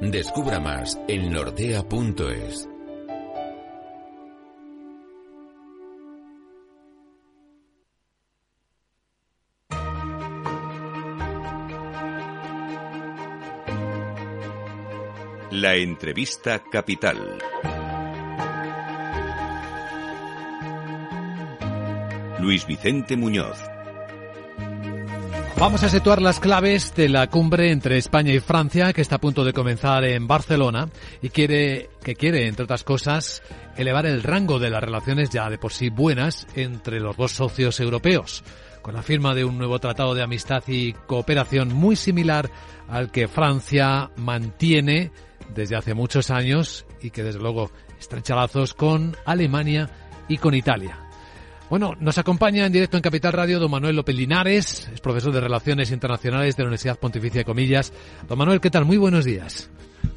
Descubra 0.00 0.58
más 0.60 0.98
en 1.08 1.30
nordea.es. 1.30 2.66
La 15.50 15.74
entrevista 15.74 16.62
capital. 16.72 17.38
Luis 22.38 22.66
Vicente 22.66 23.18
Muñoz. 23.18 23.69
Vamos 25.60 25.82
a 25.82 25.90
situar 25.90 26.22
las 26.22 26.40
claves 26.40 26.94
de 26.94 27.10
la 27.10 27.26
cumbre 27.26 27.70
entre 27.70 27.98
España 27.98 28.32
y 28.32 28.40
Francia 28.40 28.94
que 28.94 29.02
está 29.02 29.16
a 29.16 29.20
punto 29.20 29.44
de 29.44 29.52
comenzar 29.52 30.04
en 30.04 30.26
Barcelona 30.26 30.88
y 31.20 31.28
quiere 31.28 31.90
que 32.02 32.14
quiere 32.14 32.48
entre 32.48 32.64
otras 32.64 32.82
cosas 32.82 33.42
elevar 33.76 34.06
el 34.06 34.22
rango 34.22 34.58
de 34.58 34.70
las 34.70 34.82
relaciones 34.82 35.28
ya 35.28 35.50
de 35.50 35.58
por 35.58 35.74
sí 35.74 35.90
buenas 35.90 36.46
entre 36.54 36.98
los 36.98 37.14
dos 37.14 37.32
socios 37.32 37.78
europeos 37.78 38.42
con 38.80 38.94
la 38.94 39.02
firma 39.02 39.34
de 39.34 39.44
un 39.44 39.58
nuevo 39.58 39.78
tratado 39.78 40.14
de 40.14 40.22
amistad 40.22 40.62
y 40.66 40.94
cooperación 40.94 41.74
muy 41.74 41.94
similar 41.94 42.50
al 42.88 43.10
que 43.10 43.28
Francia 43.28 44.10
mantiene 44.16 45.12
desde 45.54 45.76
hace 45.76 45.92
muchos 45.92 46.30
años 46.30 46.86
y 47.02 47.10
que 47.10 47.22
desde 47.22 47.38
luego 47.38 47.70
estrecha 47.98 48.34
lazos 48.34 48.72
con 48.72 49.14
Alemania 49.26 49.90
y 50.26 50.38
con 50.38 50.54
Italia. 50.54 51.09
Bueno, 51.70 51.94
nos 52.00 52.18
acompaña 52.18 52.66
en 52.66 52.72
directo 52.72 52.96
en 52.96 53.02
Capital 53.04 53.32
Radio 53.32 53.60
don 53.60 53.70
Manuel 53.70 53.94
López 53.94 54.16
Linares, 54.16 54.90
es 54.92 55.00
profesor 55.00 55.32
de 55.32 55.40
Relaciones 55.40 55.92
Internacionales 55.92 56.56
de 56.56 56.64
la 56.64 56.66
Universidad 56.66 56.98
Pontificia 56.98 57.42
de 57.42 57.44
Comillas. 57.44 57.92
Don 58.26 58.36
Manuel, 58.36 58.60
¿qué 58.60 58.70
tal? 58.70 58.84
Muy 58.84 58.96
buenos 58.96 59.24
días. 59.24 59.70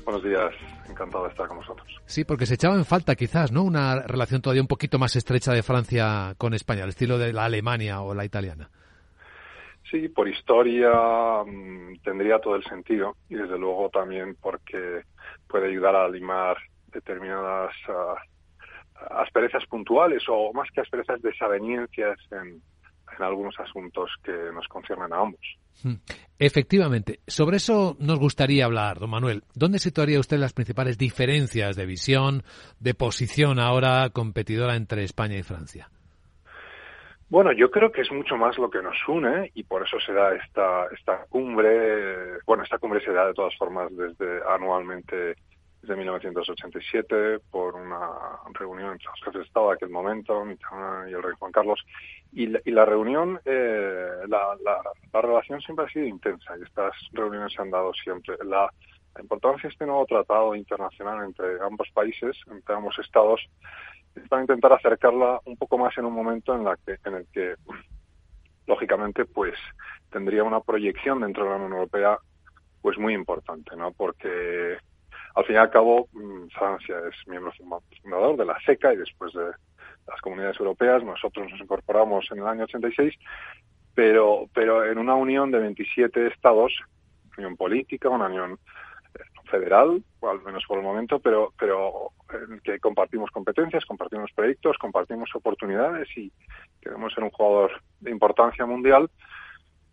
Buenos 0.03 0.24
días, 0.24 0.51
encantado 0.89 1.25
de 1.25 1.29
estar 1.29 1.48
con 1.48 1.57
vosotros. 1.57 1.88
Sí, 2.07 2.24
porque 2.24 2.48
se 2.48 2.55
echaba 2.55 2.74
en 2.74 2.86
falta 2.86 3.13
quizás, 3.13 3.51
¿no? 3.51 3.62
Una 3.62 4.01
relación 4.01 4.41
todavía 4.41 4.63
un 4.63 4.67
poquito 4.67 4.98
más 4.98 5.15
estrecha 5.15 5.53
de 5.53 5.62
Francia 5.62 6.33
con 6.39 6.55
España, 6.55 6.86
al 6.86 6.89
estilo 6.89 7.19
de 7.19 7.31
la 7.31 7.45
Alemania 7.45 8.01
o 8.01 8.15
la 8.15 8.25
italiana. 8.25 8.72
Sí, 9.91 10.10
por 10.10 10.27
historia 10.27 10.89
mm, 11.45 12.00
tendría 12.03 12.39
todo 12.39 12.55
el 12.55 12.63
sentido 12.63 13.17
y 13.29 13.36
desde 13.36 13.60
luego 13.60 13.89
también 13.89 14.36
porque 14.41 15.03
puede 15.48 15.67
ayudar 15.67 15.95
a 15.95 16.10
limar 16.10 16.57
determinadas 16.91 17.75
ah, 17.89 18.15
asperezas 19.09 19.65
puntuales 19.65 20.23
o 20.27 20.53
más 20.53 20.69
que 20.71 20.81
asperezas 20.81 21.21
desaveniencias 21.21 22.19
en, 22.31 22.62
en 23.17 23.23
algunos 23.23 23.59
asuntos 23.59 24.09
que 24.23 24.31
nos 24.53 24.67
conciernen 24.67 25.13
a 25.13 25.21
ambos. 25.21 25.41
Hmm. 25.83 25.95
Efectivamente, 26.39 27.19
sobre 27.27 27.57
eso 27.57 27.95
nos 28.00 28.19
gustaría 28.19 28.65
hablar, 28.65 29.00
don 29.00 29.09
Manuel. 29.09 29.43
¿Dónde 29.55 29.79
situaría 29.79 30.19
usted 30.19 30.38
las 30.38 30.53
principales 30.53 30.97
diferencias 30.97 31.75
de 31.75 31.85
visión, 31.85 32.43
de 32.79 32.93
posición 32.93 33.59
ahora 33.59 34.09
competidora 34.09 34.75
entre 34.75 35.03
España 35.03 35.38
y 35.38 35.43
Francia? 35.43 35.89
Bueno, 37.29 37.51
yo 37.51 37.71
creo 37.71 37.91
que 37.91 38.01
es 38.01 38.12
mucho 38.12 38.35
más 38.35 38.57
lo 38.59 38.69
que 38.69 38.81
nos 38.81 38.95
une 39.07 39.50
y 39.55 39.63
por 39.63 39.81
eso 39.81 39.97
se 40.05 40.13
da 40.13 40.35
esta, 40.35 40.85
esta 40.95 41.25
cumbre. 41.29 42.39
Bueno, 42.45 42.63
esta 42.63 42.77
cumbre 42.77 43.03
se 43.03 43.12
da 43.12 43.25
de 43.25 43.33
todas 43.33 43.55
formas 43.57 43.89
desde 43.95 44.39
anualmente 44.47 45.35
desde 45.83 45.97
1987 45.97 47.39
por 47.51 47.75
una 47.75 48.09
reunión 48.53 48.93
entre 48.93 49.09
los 49.09 49.19
jefes 49.19 49.33
de 49.33 49.45
Estado 49.45 49.67
de 49.67 49.73
aquel 49.75 49.89
momento, 49.89 50.45
y 50.47 51.11
el 51.11 51.21
rey 51.21 51.33
Juan 51.37 51.51
Carlos. 51.51 51.85
Y 52.31 52.47
la, 52.47 52.85
reunión, 52.85 53.39
eh, 53.43 54.07
la, 54.29 54.55
la, 54.63 55.21
relación 55.21 55.59
siempre 55.59 55.85
ha 55.85 55.89
sido 55.89 56.05
intensa 56.05 56.57
y 56.57 56.63
estas 56.63 56.93
reuniones 57.11 57.51
se 57.53 57.61
han 57.61 57.69
dado 57.69 57.93
siempre. 57.93 58.37
La, 58.45 58.71
importancia 59.19 59.67
de 59.67 59.73
este 59.73 59.85
nuevo 59.85 60.05
tratado 60.05 60.55
internacional 60.55 61.25
entre 61.25 61.61
ambos 61.61 61.87
países, 61.93 62.35
entre 62.49 62.75
ambos 62.75 62.97
estados, 62.97 63.41
es 64.15 64.27
para 64.29 64.41
intentar 64.41 64.71
acercarla 64.73 65.39
un 65.45 65.57
poco 65.57 65.77
más 65.77 65.95
en 65.97 66.05
un 66.05 66.13
momento 66.13 66.55
en, 66.55 66.63
la 66.63 66.77
que, 66.77 66.97
en 67.05 67.15
el 67.15 67.27
que, 67.31 67.55
lógicamente, 68.65 69.25
pues 69.25 69.53
tendría 70.09 70.43
una 70.43 70.61
proyección 70.61 71.19
dentro 71.19 71.43
de 71.43 71.49
la 71.49 71.55
Unión 71.57 71.73
Europea 71.73 72.17
pues 72.81 72.97
muy 72.97 73.13
importante, 73.13 73.75
¿no? 73.75 73.91
Porque 73.91 74.77
al 75.35 75.45
fin 75.45 75.55
y 75.55 75.59
al 75.59 75.71
cabo, 75.71 76.07
mm, 76.13 76.47
Francia 76.49 76.95
es 77.09 77.27
miembro 77.27 77.51
fundador 78.01 78.37
de 78.37 78.45
la 78.45 78.59
SECA 78.65 78.93
y 78.93 78.97
después 78.97 79.33
de 79.33 79.45
las 80.07 80.21
comunidades 80.21 80.59
europeas, 80.59 81.03
nosotros 81.03 81.49
nos 81.49 81.59
incorporamos 81.59 82.25
en 82.31 82.39
el 82.39 82.47
año 82.47 82.65
86, 82.65 83.13
pero, 83.95 84.47
pero 84.53 84.85
en 84.85 84.97
una 84.97 85.15
unión 85.15 85.51
de 85.51 85.59
27 85.59 86.27
estados, 86.27 86.73
unión 87.37 87.55
política, 87.55 88.09
una 88.09 88.27
unión 88.27 88.59
eh, 89.15 89.19
federal, 89.49 90.03
al 90.21 90.41
menos 90.41 90.63
por 90.67 90.77
el 90.77 90.83
momento, 90.83 91.19
pero, 91.19 91.53
pero 91.57 92.11
en 92.31 92.59
que 92.59 92.79
compartimos 92.79 93.31
competencias, 93.31 93.85
compartimos 93.85 94.31
proyectos, 94.33 94.77
compartimos 94.77 95.33
oportunidades 95.35 96.07
y 96.15 96.31
queremos 96.81 97.13
ser 97.13 97.23
un 97.23 97.31
jugador 97.31 97.71
de 98.01 98.11
importancia 98.11 98.65
mundial, 98.65 99.09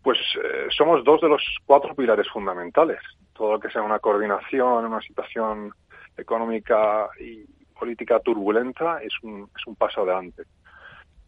pues 0.03 0.19
eh, 0.43 0.67
somos 0.69 1.03
dos 1.03 1.21
de 1.21 1.29
los 1.29 1.43
cuatro 1.65 1.95
pilares 1.95 2.27
fundamentales 2.29 2.99
todo 3.41 3.53
lo 3.53 3.59
que 3.59 3.71
sea 3.71 3.81
una 3.81 3.97
coordinación 3.97 4.85
una 4.85 5.01
situación 5.01 5.73
económica 6.15 7.09
y 7.19 7.43
política 7.73 8.19
turbulenta 8.19 9.01
es 9.01 9.13
un, 9.23 9.49
es 9.57 9.65
un 9.65 9.75
paso 9.75 10.03
adelante. 10.03 10.43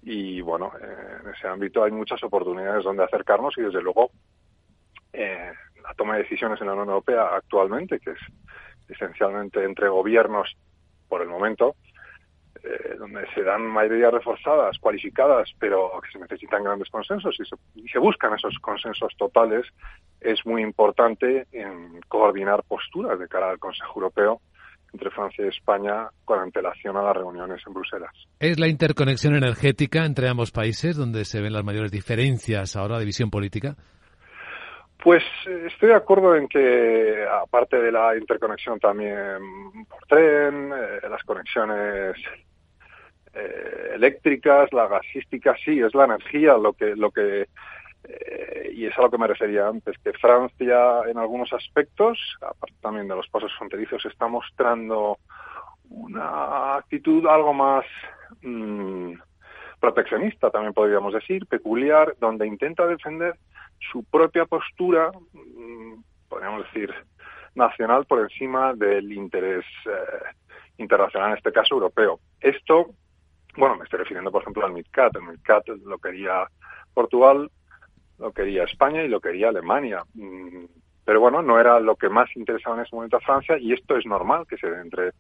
Y 0.04 0.40
bueno, 0.42 0.72
eh, 0.80 1.18
en 1.24 1.32
ese 1.32 1.48
ámbito 1.48 1.84
hay 1.84 1.92
muchas 1.92 2.22
oportunidades 2.24 2.84
donde 2.84 3.04
acercarnos 3.04 3.58
y 3.58 3.62
desde 3.62 3.82
luego 3.82 4.12
eh, 5.12 5.54
la 5.82 5.94
toma 5.96 6.14
de 6.14 6.22
decisiones 6.22 6.62
en 6.62 6.68
la 6.68 6.74
Unión 6.74 6.90
Europea 6.90 7.36
actualmente, 7.36 8.00
que 8.00 8.12
es 8.12 8.20
esencialmente 8.90 9.64
entre 9.64 9.90
gobiernos 9.90 10.56
por 11.10 11.24
el 11.24 11.30
momento, 11.30 11.76
eh, 12.64 12.96
donde 12.98 13.26
se 13.34 13.44
dan 13.44 13.62
mayorías 13.62 14.14
reforzadas, 14.14 14.78
cualificadas, 14.80 15.52
pero 15.60 15.92
que 16.02 16.12
se 16.12 16.20
necesitan 16.20 16.64
grandes 16.64 16.90
consensos 16.90 17.36
y 17.40 17.44
se, 17.46 17.56
y 17.76 17.90
se, 17.90 18.00
buscan 18.00 18.34
esos 18.34 18.58
consensos 18.60 19.14
totales, 19.18 19.66
es 20.22 20.46
muy 20.46 20.62
importante 20.62 21.46
en 21.52 22.00
coordinar 22.08 22.64
posturas 22.64 23.20
de 23.20 23.28
cara 23.28 23.50
al 23.50 23.60
Consejo 23.60 24.00
Europeo 24.00 24.42
entre 24.94 25.10
Francia 25.10 25.44
y 25.44 25.50
España 25.50 26.08
con 26.24 26.40
antelación 26.40 26.96
a 26.96 27.02
las 27.02 27.18
reuniones 27.18 27.62
en 27.68 27.74
Bruselas. 27.74 28.12
¿Es 28.40 28.60
la 28.60 28.68
interconexión 28.68 29.36
energética 29.36 30.06
entre 30.06 30.30
ambos 30.30 30.52
países 30.52 30.96
donde 30.96 31.26
se 31.26 31.42
ven 31.42 31.54
las 31.54 31.66
mayores 31.66 31.92
diferencias 31.92 32.76
ahora 32.76 33.00
de 33.00 33.06
visión 33.06 33.30
política? 33.30 33.76
Pues 35.04 35.24
eh, 35.48 35.68
estoy 35.68 35.90
de 35.90 35.96
acuerdo 35.96 36.36
en 36.36 36.48
que, 36.48 37.26
aparte 37.30 37.78
de 37.78 37.92
la 37.92 38.16
interconexión 38.16 38.80
también 38.80 39.86
por 39.90 40.06
tren, 40.08 40.72
eh, 40.72 41.10
las 41.10 41.22
conexiones 41.24 42.16
eh, 43.34 43.92
eléctricas, 43.96 44.72
la 44.74 44.88
gasística, 44.88 45.56
sí, 45.64 45.80
es 45.80 45.94
la 45.96 46.06
energía 46.06 46.58
lo 46.58 46.74
que, 46.74 46.96
lo 46.96 47.12
que 47.12 47.48
eh, 48.04 48.72
y 48.74 48.86
es 48.86 48.98
a 48.98 49.02
lo 49.02 49.10
que 49.10 49.18
me 49.18 49.28
refería 49.28 49.68
antes, 49.68 49.98
que 50.04 50.14
Francia 50.14 51.02
en 51.08 51.18
algunos 51.18 51.54
aspectos, 51.54 52.20
aparte 52.42 52.76
también 52.82 53.08
de 53.08 53.16
los 53.16 53.28
pasos 53.30 53.52
fronterizos, 53.58 54.06
está 54.06 54.28
mostrando 54.28 55.18
una 55.90 56.76
actitud 56.76 57.26
algo 57.28 57.54
más 57.54 57.86
mm, 58.42 59.14
proteccionista, 59.80 60.50
también 60.50 60.74
podríamos 60.74 61.14
decir, 61.14 61.46
peculiar, 61.46 62.16
donde 62.20 62.48
intenta 62.48 62.86
defender 62.88 63.36
su 63.92 64.04
propia 64.04 64.46
postura, 64.46 65.12
mm, 65.34 66.02
podríamos 66.28 66.66
decir, 66.66 66.94
nacional 67.56 68.06
por 68.06 68.20
encima 68.20 68.74
del 68.74 69.12
interés 69.12 69.66
eh, 69.86 70.36
internacional, 70.78 71.32
en 71.32 71.38
este 71.38 71.52
caso 71.52 71.76
europeo. 71.76 72.20
Esto, 72.42 72.92
bueno, 73.58 73.76
me 73.76 73.84
estoy 73.84 74.00
refiriendo, 74.00 74.32
por 74.32 74.42
ejemplo, 74.42 74.66
al 74.66 74.74
MidCat. 74.74 75.16
El 75.16 75.24
MidCat 75.24 75.68
lo 75.86 75.98
quería 75.98 76.48
Portugal, 76.94 77.50
lo 78.20 78.32
quería 78.32 78.64
España 78.64 79.04
y 79.04 79.08
lo 79.08 79.20
quería 79.20 79.50
Alemania. 79.50 80.04
Mm, 80.14 80.66
pero 81.06 81.20
bueno, 81.20 81.42
no 81.42 81.60
era 81.60 81.80
lo 81.80 81.96
que 81.96 82.10
más 82.10 82.34
interesaba 82.36 82.78
en 82.78 82.84
ese 82.84 82.96
momento 82.96 83.18
a 83.18 83.22
Francia 83.22 83.58
y 83.58 83.74
esto 83.74 83.98
es 83.98 84.06
normal 84.06 84.46
que 84.48 84.58
se 84.58 84.70
dé 84.70 84.80
entre, 84.80 85.12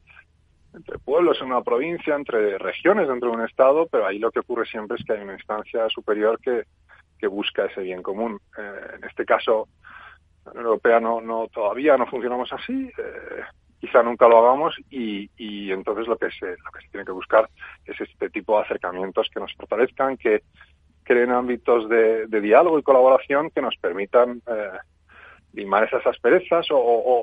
entre 0.74 0.98
pueblos 1.00 1.40
en 1.42 1.48
una 1.48 1.62
provincia, 1.62 2.16
entre 2.16 2.58
regiones 2.58 3.08
dentro 3.08 3.30
de 3.30 3.38
un 3.38 3.46
Estado, 3.46 3.88
pero 3.88 4.06
ahí 4.06 4.18
lo 4.18 4.32
que 4.32 4.40
ocurre 4.40 4.66
siempre 4.66 4.98
es 4.98 5.06
que 5.06 5.13
hay 5.13 5.22
una 5.22 5.34
instancia 5.34 5.90
superior 5.90 6.40
que, 6.40 6.63
que 7.20 7.28
busca 7.28 7.66
ese 7.66 7.82
bien 7.82 8.02
común. 8.02 8.40
Eh, 8.58 8.96
en 8.96 9.04
este 9.04 9.25
caso, 9.25 9.68
la 10.46 10.52
Unión 10.52 10.66
Europea 10.66 11.00
no, 11.00 11.22
no, 11.22 11.48
todavía 11.48 11.98
no 11.98 12.08
funcionamos 12.08 12.52
así. 12.54 12.90
Eh, 12.98 13.44
quizá 13.84 14.02
nunca 14.02 14.30
lo 14.30 14.38
hagamos 14.38 14.78
y, 14.90 15.30
y 15.36 15.70
entonces 15.74 16.08
lo 16.08 16.18
que 16.18 16.32
se 16.32 16.52
lo 16.52 16.72
que 16.72 16.80
se 16.84 16.88
tiene 16.90 17.06
que 17.06 17.12
buscar 17.12 17.50
es 17.84 18.00
este 18.00 18.30
tipo 18.30 18.56
de 18.56 18.63
acercamientos 18.63 19.30
que 19.30 19.42
nos 19.42 19.54
fortalezcan 19.56 20.16
que 20.16 20.44
creen 21.04 21.32
ámbitos 21.32 21.90
de, 21.90 22.25
diálogo 22.40 22.80
y 22.80 22.84
colaboración 22.84 23.50
que 23.50 23.62
nos 23.62 23.75
permitan 23.75 24.42
eh, 24.48 24.78
limar 25.52 25.84
esas 25.84 26.08
asperezas 26.08 26.66
o, 26.72 26.78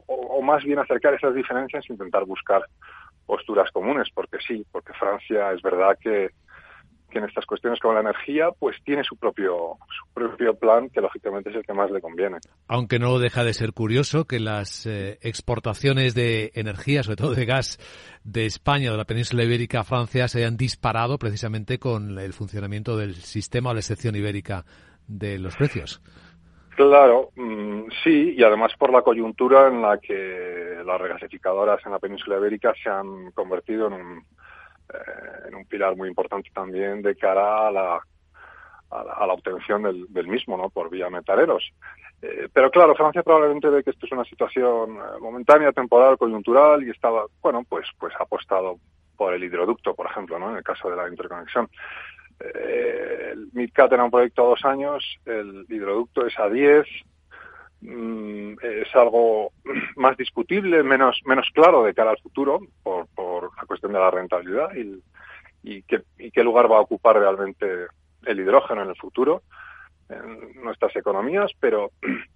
o, 0.06 0.42
más 0.42 0.62
bien 0.62 0.78
acercar 0.78 1.14
esas 1.14 1.34
diferencias 1.34 1.82
e 1.88 1.94
intentar 1.94 2.26
buscar 2.26 2.60
posturas 3.24 3.70
comunes 3.70 4.08
porque 4.14 4.36
sí 4.46 4.62
porque 4.70 4.92
Francia 4.92 5.52
es 5.52 5.62
verdad 5.62 5.96
que 5.98 6.28
que 7.10 7.18
en 7.18 7.24
estas 7.24 7.44
cuestiones 7.44 7.78
como 7.80 7.94
la 7.94 8.00
energía, 8.00 8.50
pues 8.58 8.76
tiene 8.84 9.04
su 9.04 9.16
propio, 9.16 9.76
su 9.88 10.14
propio 10.14 10.54
plan, 10.54 10.88
que 10.88 11.00
lógicamente 11.00 11.50
es 11.50 11.56
el 11.56 11.66
que 11.66 11.74
más 11.74 11.90
le 11.90 12.00
conviene. 12.00 12.38
Aunque 12.68 12.98
no 12.98 13.18
deja 13.18 13.44
de 13.44 13.52
ser 13.52 13.72
curioso 13.72 14.24
que 14.24 14.40
las 14.40 14.86
eh, 14.86 15.18
exportaciones 15.22 16.14
de 16.14 16.52
energía, 16.54 17.02
sobre 17.02 17.16
todo 17.16 17.34
de 17.34 17.44
gas, 17.44 17.78
de 18.24 18.46
España 18.46 18.90
de 18.90 18.96
la 18.96 19.04
península 19.04 19.44
ibérica 19.44 19.80
a 19.80 19.84
Francia 19.84 20.28
se 20.28 20.38
hayan 20.38 20.56
disparado 20.56 21.18
precisamente 21.18 21.78
con 21.78 22.18
el 22.18 22.32
funcionamiento 22.32 22.96
del 22.96 23.14
sistema 23.14 23.70
o 23.70 23.74
la 23.74 23.80
excepción 23.80 24.14
ibérica 24.16 24.64
de 25.06 25.38
los 25.38 25.56
precios. 25.56 26.00
Claro, 26.76 27.30
mm, 27.36 27.90
sí, 28.02 28.34
y 28.36 28.42
además 28.42 28.72
por 28.78 28.92
la 28.92 29.02
coyuntura 29.02 29.68
en 29.68 29.82
la 29.82 29.98
que 29.98 30.78
las 30.84 31.00
regasificadoras 31.00 31.84
en 31.84 31.92
la 31.92 31.98
península 31.98 32.38
ibérica 32.38 32.72
se 32.82 32.88
han 32.88 33.32
convertido 33.32 33.88
en 33.88 33.92
un 33.92 34.24
eh, 34.92 35.48
en 35.48 35.54
un 35.54 35.64
pilar 35.66 35.96
muy 35.96 36.08
importante 36.08 36.50
también 36.52 37.02
de 37.02 37.16
cara 37.16 37.68
a 37.68 37.70
la, 37.70 38.00
a 38.90 39.26
la, 39.26 39.32
obtención 39.32 39.82
del, 39.82 40.26
mismo, 40.26 40.56
¿no? 40.56 40.70
Por 40.70 40.90
vía 40.90 41.08
metaleros. 41.10 41.72
Eh, 42.22 42.48
pero 42.52 42.70
claro, 42.70 42.94
Francia 42.94 43.22
probablemente 43.22 43.68
ve 43.68 43.82
que 43.82 43.90
esto 43.90 44.06
es 44.06 44.12
una 44.12 44.24
situación 44.24 44.96
eh, 44.96 45.20
momentánea, 45.20 45.72
temporal, 45.72 46.18
coyuntural 46.18 46.82
y 46.82 46.90
estaba, 46.90 47.24
bueno, 47.40 47.64
pues, 47.68 47.86
pues 47.98 48.12
apostado 48.18 48.78
por 49.16 49.34
el 49.34 49.44
hidroducto, 49.44 49.94
por 49.94 50.06
ejemplo, 50.06 50.38
¿no? 50.38 50.50
En 50.50 50.56
el 50.56 50.64
caso 50.64 50.90
de 50.90 50.96
la 50.96 51.08
interconexión. 51.08 51.68
el 52.40 53.48
MidCat 53.52 53.92
era 53.92 54.04
un 54.04 54.10
proyecto 54.10 54.42
a 54.42 54.48
dos 54.50 54.64
años, 54.64 55.04
el 55.26 55.66
hidroducto 55.68 56.26
es 56.26 56.38
a 56.38 56.48
diez, 56.48 56.86
Mm, 57.82 58.54
es 58.62 58.94
algo 58.94 59.52
más 59.96 60.16
discutible, 60.16 60.82
menos, 60.82 61.20
menos 61.24 61.48
claro 61.54 61.84
de 61.84 61.94
cara 61.94 62.10
al 62.10 62.18
futuro 62.18 62.60
por, 62.82 63.06
por 63.14 63.56
la 63.56 63.64
cuestión 63.66 63.92
de 63.92 63.98
la 63.98 64.10
rentabilidad 64.10 64.74
y, 64.74 65.02
y, 65.62 65.82
qué, 65.82 66.02
y 66.18 66.30
qué 66.30 66.44
lugar 66.44 66.70
va 66.70 66.76
a 66.76 66.82
ocupar 66.82 67.16
realmente 67.16 67.86
el 68.26 68.40
hidrógeno 68.40 68.82
en 68.82 68.90
el 68.90 68.96
futuro 68.96 69.42
en 70.08 70.62
nuestras 70.62 70.94
economías, 70.96 71.50
pero 71.58 71.90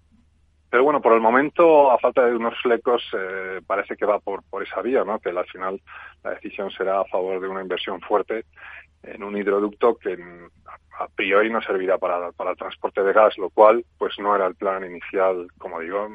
pero 0.69 0.83
bueno, 0.83 1.01
por 1.01 1.13
el 1.13 1.21
momento, 1.21 1.91
a 1.91 1.99
falta 1.99 2.25
de 2.25 2.35
unos 2.35 2.59
flecos, 2.61 3.01
eh, 3.17 3.61
parece 3.65 3.95
que 3.95 4.05
va 4.05 4.19
por, 4.19 4.43
por 4.49 4.63
esa 4.63 4.81
vía, 4.81 5.03
¿no? 5.05 5.19
Que 5.19 5.29
al 5.29 5.45
final 5.45 5.79
la 6.23 6.31
decisión 6.31 6.69
será 6.71 6.99
a 6.99 7.05
favor 7.05 7.39
de 7.39 7.47
una 7.47 7.61
inversión 7.61 8.01
fuerte 8.01 8.45
en 9.03 9.23
un 9.23 9.37
hidroducto 9.37 9.95
que 9.95 10.17
a 10.97 11.07
priori 11.07 11.51
no 11.51 11.61
servirá 11.61 11.97
para, 11.97 12.31
para 12.31 12.51
el 12.51 12.57
transporte 12.57 13.01
de 13.01 13.11
gas, 13.11 13.37
lo 13.37 13.49
cual 13.49 13.85
pues 13.97 14.13
no 14.19 14.35
era 14.35 14.47
el 14.47 14.55
plan 14.55 14.83
inicial, 14.85 15.47
como 15.57 15.79
digo, 15.81 16.07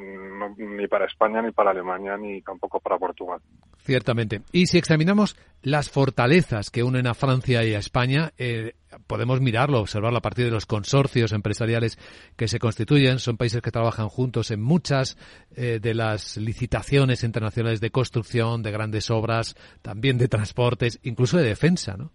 ni 0.56 0.86
para 0.88 1.06
España, 1.06 1.42
ni 1.42 1.52
para 1.52 1.70
Alemania, 1.70 2.16
ni 2.16 2.40
tampoco 2.40 2.80
para 2.80 2.98
Portugal. 2.98 3.40
Ciertamente. 3.82 4.42
Y 4.52 4.66
si 4.66 4.78
examinamos 4.78 5.36
las 5.62 5.90
fortalezas 5.90 6.70
que 6.70 6.82
unen 6.82 7.06
a 7.06 7.14
Francia 7.14 7.62
y 7.64 7.74
a 7.74 7.78
España, 7.78 8.32
eh, 8.38 8.74
podemos 9.06 9.40
mirarlo, 9.40 9.80
observarlo 9.80 10.18
a 10.18 10.22
partir 10.22 10.46
de 10.46 10.50
los 10.50 10.66
consorcios 10.66 11.32
empresariales 11.32 11.98
que 12.36 12.48
se 12.48 12.58
constituyen. 12.58 13.18
Son 13.18 13.36
países 13.36 13.60
que 13.60 13.70
trabajan 13.70 14.08
juntos 14.08 14.50
en 14.50 14.62
muchas 14.62 15.18
eh, 15.54 15.78
de 15.80 15.94
las 15.94 16.38
licitaciones 16.38 17.22
internacionales 17.22 17.80
de 17.80 17.90
construcción, 17.90 18.62
de 18.62 18.70
grandes 18.70 19.10
obras, 19.10 19.56
también 19.82 20.16
de 20.16 20.28
transportes, 20.28 21.00
incluso 21.02 21.36
de 21.36 21.44
defensa, 21.44 21.96
¿no? 21.98 22.12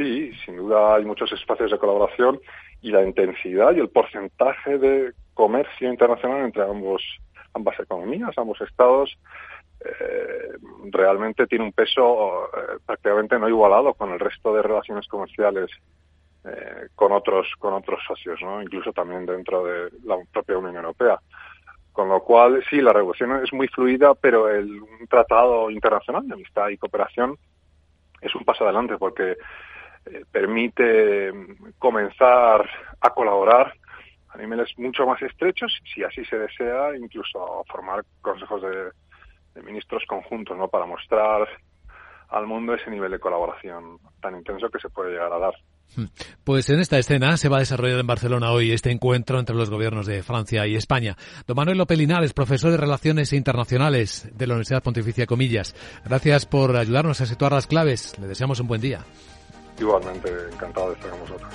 Sí, 0.00 0.32
sin 0.46 0.56
duda 0.56 0.94
hay 0.94 1.04
muchos 1.04 1.30
espacios 1.32 1.70
de 1.70 1.78
colaboración 1.78 2.40
y 2.80 2.90
la 2.90 3.02
intensidad 3.02 3.74
y 3.74 3.80
el 3.80 3.90
porcentaje 3.90 4.78
de 4.78 5.12
comercio 5.34 5.90
internacional 5.90 6.44
entre 6.44 6.62
ambos 6.62 7.02
ambas 7.52 7.78
economías, 7.80 8.30
ambos 8.38 8.60
estados, 8.60 9.18
eh, 9.84 10.52
realmente 10.90 11.46
tiene 11.46 11.64
un 11.64 11.72
peso 11.72 12.46
eh, 12.46 12.78
prácticamente 12.86 13.38
no 13.38 13.48
igualado 13.48 13.92
con 13.94 14.12
el 14.12 14.20
resto 14.20 14.54
de 14.54 14.62
relaciones 14.62 15.06
comerciales 15.08 15.70
eh, 16.44 16.88
con 16.94 17.12
otros 17.12 17.48
con 17.58 17.74
otros 17.74 18.00
socios, 18.06 18.40
¿no? 18.40 18.62
Incluso 18.62 18.92
también 18.92 19.26
dentro 19.26 19.64
de 19.64 19.90
la 20.04 20.16
propia 20.32 20.56
Unión 20.56 20.76
Europea. 20.76 21.18
Con 21.92 22.08
lo 22.08 22.22
cual, 22.22 22.64
sí, 22.70 22.80
la 22.80 22.92
revolución 22.92 23.42
es 23.44 23.52
muy 23.52 23.68
fluida, 23.68 24.14
pero 24.14 24.48
el 24.48 24.80
un 24.80 25.06
tratado 25.08 25.70
internacional 25.70 26.26
de 26.26 26.34
amistad 26.34 26.68
y 26.68 26.78
cooperación 26.78 27.36
es 28.20 28.34
un 28.34 28.44
paso 28.44 28.64
adelante 28.64 28.96
porque 28.96 29.36
eh, 30.06 30.24
permite 30.30 31.30
comenzar 31.78 32.68
a 33.00 33.10
colaborar 33.10 33.74
a 34.32 34.38
niveles 34.38 34.70
mucho 34.78 35.06
más 35.06 35.20
estrechos, 35.22 35.72
si 35.92 36.02
así 36.04 36.24
se 36.24 36.38
desea, 36.38 36.96
incluso 36.96 37.64
formar 37.70 38.04
consejos 38.20 38.62
de, 38.62 39.62
ministros 39.62 40.04
conjuntos, 40.06 40.56
¿no? 40.56 40.68
Para 40.68 40.86
mostrar 40.86 41.46
al 42.28 42.46
mundo 42.46 42.72
ese 42.74 42.90
nivel 42.90 43.10
de 43.10 43.18
colaboración 43.18 43.98
tan 44.22 44.36
intenso 44.36 44.70
que 44.70 44.78
se 44.78 44.88
puede 44.88 45.10
llegar 45.10 45.32
a 45.32 45.38
dar. 45.38 45.54
Hmm. 45.96 46.04
Pues 46.44 46.70
en 46.70 46.78
esta 46.78 46.98
escena 46.98 47.36
se 47.36 47.48
va 47.48 47.56
a 47.56 47.60
desarrollar 47.60 47.98
en 47.98 48.06
Barcelona 48.06 48.52
hoy 48.52 48.70
este 48.70 48.92
encuentro 48.92 49.40
entre 49.40 49.56
los 49.56 49.68
gobiernos 49.68 50.06
de 50.06 50.22
Francia 50.22 50.66
y 50.66 50.76
España. 50.76 51.16
Don 51.46 51.56
Manuel 51.56 51.78
López 51.78 51.98
Linares, 51.98 52.32
profesor 52.32 52.70
de 52.70 52.76
Relaciones 52.76 53.32
Internacionales 53.32 54.30
de 54.32 54.46
la 54.46 54.54
Universidad 54.54 54.82
Pontificia 54.82 55.26
Comillas. 55.26 55.74
Gracias 56.04 56.46
por 56.46 56.76
ayudarnos 56.76 57.20
a 57.20 57.26
situar 57.26 57.52
las 57.52 57.66
claves. 57.66 58.16
Le 58.20 58.28
deseamos 58.28 58.60
un 58.60 58.68
buen 58.68 58.80
día. 58.80 59.04
Igualmente, 59.80 60.28
encantado 60.52 60.88
de 60.88 60.94
estar 60.96 61.10
con 61.10 61.20
vosotros. 61.20 61.54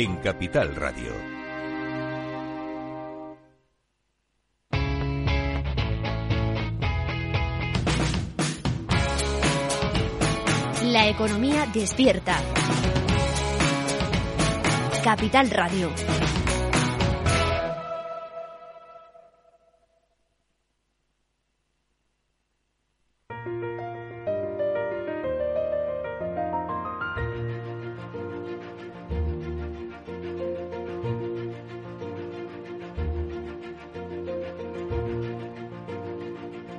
en 0.00 0.14
Capital 0.18 0.76
Radio. 0.76 1.12
La 10.84 11.08
economía 11.08 11.66
despierta. 11.74 12.36
Capital 15.02 15.50
Radio. 15.50 15.90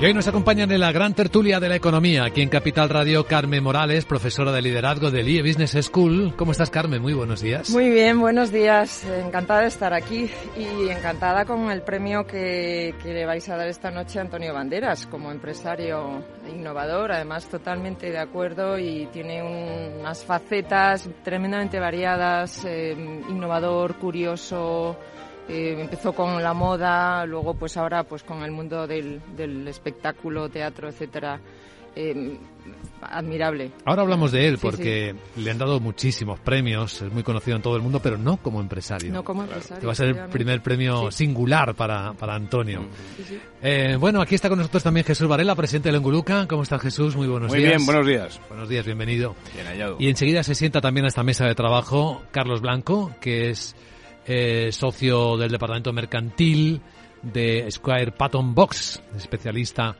Y 0.00 0.04
hoy 0.04 0.14
nos 0.14 0.28
acompañan 0.28 0.70
en 0.70 0.78
la 0.78 0.92
gran 0.92 1.12
tertulia 1.12 1.58
de 1.58 1.68
la 1.68 1.74
economía, 1.74 2.24
aquí 2.24 2.40
en 2.40 2.48
Capital 2.48 2.88
Radio, 2.88 3.26
Carmen 3.26 3.64
Morales, 3.64 4.04
profesora 4.04 4.52
de 4.52 4.62
liderazgo 4.62 5.10
del 5.10 5.28
IE 5.28 5.42
Business 5.42 5.76
School. 5.86 6.34
¿Cómo 6.36 6.52
estás, 6.52 6.70
Carmen? 6.70 7.02
Muy 7.02 7.14
buenos 7.14 7.40
días. 7.40 7.70
Muy 7.70 7.90
bien, 7.90 8.20
buenos 8.20 8.52
días. 8.52 9.04
Encantada 9.04 9.62
de 9.62 9.66
estar 9.66 9.92
aquí 9.92 10.30
y 10.56 10.88
encantada 10.88 11.44
con 11.44 11.72
el 11.72 11.82
premio 11.82 12.24
que, 12.24 12.94
que 13.02 13.12
le 13.12 13.26
vais 13.26 13.48
a 13.48 13.56
dar 13.56 13.66
esta 13.66 13.90
noche 13.90 14.20
a 14.20 14.22
Antonio 14.22 14.54
Banderas 14.54 15.08
como 15.08 15.32
empresario 15.32 16.22
innovador, 16.48 17.10
además 17.10 17.48
totalmente 17.48 18.12
de 18.12 18.18
acuerdo 18.18 18.78
y 18.78 19.06
tiene 19.06 19.42
unas 19.42 20.24
facetas 20.24 21.10
tremendamente 21.24 21.80
variadas, 21.80 22.64
eh, 22.64 22.92
innovador, 23.28 23.96
curioso, 23.96 24.96
eh, 25.48 25.76
empezó 25.80 26.12
con 26.12 26.42
la 26.42 26.52
moda, 26.52 27.24
luego 27.26 27.54
pues 27.54 27.76
ahora 27.76 28.04
pues 28.04 28.22
con 28.22 28.42
el 28.42 28.50
mundo 28.50 28.86
del, 28.86 29.20
del 29.36 29.66
espectáculo, 29.66 30.48
teatro, 30.48 30.88
etcétera. 30.88 31.40
Eh, 31.96 32.38
admirable. 33.00 33.72
Ahora 33.84 34.02
hablamos 34.02 34.30
de 34.30 34.46
él 34.46 34.58
porque 34.58 35.14
le 35.36 35.50
han 35.50 35.58
dado 35.58 35.80
muchísimos 35.80 36.38
premios, 36.38 37.02
es 37.02 37.12
muy 37.12 37.22
conocido 37.22 37.56
en 37.56 37.62
todo 37.62 37.76
el 37.76 37.82
mundo, 37.82 38.00
pero 38.00 38.18
no 38.18 38.36
como 38.36 38.60
empresario. 38.60 39.12
No 39.12 39.24
como 39.24 39.42
empresario. 39.42 39.86
va 39.86 39.92
a 39.92 39.96
ser 39.96 40.08
el 40.08 40.28
primer 40.28 40.62
premio 40.62 41.10
singular 41.10 41.74
para, 41.74 42.12
para 42.12 42.34
Antonio. 42.34 42.86
Eh, 43.62 43.96
bueno, 43.98 44.20
aquí 44.20 44.34
está 44.34 44.48
con 44.48 44.58
nosotros 44.58 44.82
también 44.82 45.04
Jesús 45.06 45.26
Varela, 45.26 45.54
presidente 45.54 45.88
de 45.88 45.94
Lenguluca. 45.94 46.46
¿Cómo 46.46 46.62
está 46.62 46.78
Jesús? 46.78 47.16
Muy 47.16 47.26
buenos 47.26 47.48
muy 47.48 47.58
días. 47.58 47.70
Muy 47.70 47.76
bien, 47.76 47.86
buenos 47.86 48.06
días. 48.06 48.40
Buenos 48.48 48.68
días, 48.68 48.84
bienvenido. 48.84 49.34
Bien 49.54 49.66
hallado. 49.66 49.96
Y 49.98 50.08
enseguida 50.08 50.42
se 50.42 50.54
sienta 50.54 50.80
también 50.80 51.04
a 51.06 51.08
esta 51.08 51.22
mesa 51.22 51.46
de 51.46 51.54
trabajo 51.54 52.22
Carlos 52.30 52.60
Blanco, 52.60 53.12
que 53.20 53.50
es 53.50 53.74
eh, 54.28 54.70
socio 54.72 55.36
del 55.36 55.50
departamento 55.50 55.92
mercantil 55.92 56.80
de 57.22 57.66
Square 57.70 58.12
Patton 58.12 58.54
Box, 58.54 59.02
especialista 59.16 59.96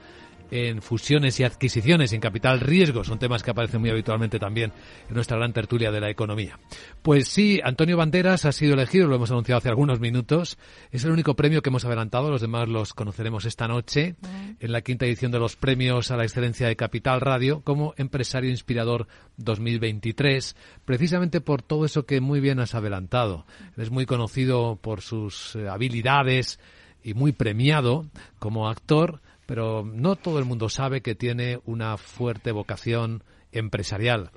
en 0.51 0.83
fusiones 0.83 1.39
y 1.41 1.45
adquisiciones 1.45 2.13
en 2.13 2.21
capital 2.21 2.61
riesgo. 2.61 3.05
Son 3.05 3.19
temas 3.19 3.43
que 3.43 3.51
aparecen 3.51 3.81
muy 3.81 3.91
habitualmente 3.91 4.39
también 4.39 4.73
en 5.09 5.15
nuestra 5.15 5.37
gran 5.37 5.53
tertulia 5.53 5.91
de 5.91 6.01
la 6.01 6.11
economía. 6.11 6.59
Pues 7.03 7.29
sí, 7.29 7.61
Antonio 7.63 7.97
Banderas 7.97 8.45
ha 8.45 8.53
sido 8.53 8.75
elegido, 8.75 9.09
lo 9.09 9.17
hemos 9.17 9.31
anunciado 9.31 9.59
hace 9.59 9.69
algunos 9.69 10.01
minutos. 10.01 10.59
Es 10.91 11.05
el 11.05 11.11
único 11.11 11.35
premio 11.35 11.63
que 11.63 11.71
hemos 11.71 11.85
adelantado, 11.85 12.31
los 12.31 12.41
demás 12.41 12.69
los 12.69 12.95
conoceremos 12.95 13.45
esta 13.45 13.69
noche 13.69 14.17
en 14.61 14.73
la 14.73 14.83
quinta 14.83 15.07
edición 15.07 15.33
de 15.33 15.39
los 15.39 15.57
premios 15.57 16.11
a 16.11 16.17
la 16.17 16.25
excelencia 16.25 16.67
de 16.67 16.77
Capital 16.77 17.21
Radio 17.21 17.63
como 17.63 17.95
empresario 17.97 18.51
inspirador 18.51 19.07
2023, 19.37 20.57
precisamente 20.85 21.41
por 21.41 21.63
todo 21.63 21.85
eso 21.85 22.07
que 22.07 22.21
muy 22.21 22.41
bien 22.41 22.61
has 22.61 22.75
adelantado. 22.75 23.47
Es 23.77 23.91
muy 23.91 24.07
conocido 24.07 24.77
por 24.81 25.01
sus 25.01 25.57
eh, 25.57 25.69
habilidades 25.69 26.59
y 27.03 27.15
muy 27.15 27.33
premiado 27.33 28.07
como 28.39 28.69
actor, 28.69 29.21
pero 29.49 29.83
no 29.83 30.15
todo 30.15 30.39
el 30.39 30.45
mundo 30.45 30.69
sabe 30.69 31.01
que 31.01 31.15
tiene 31.15 31.59
una 31.65 31.97
fuerte 31.97 32.53
vocación 32.53 33.25
empresarial, 33.51 34.31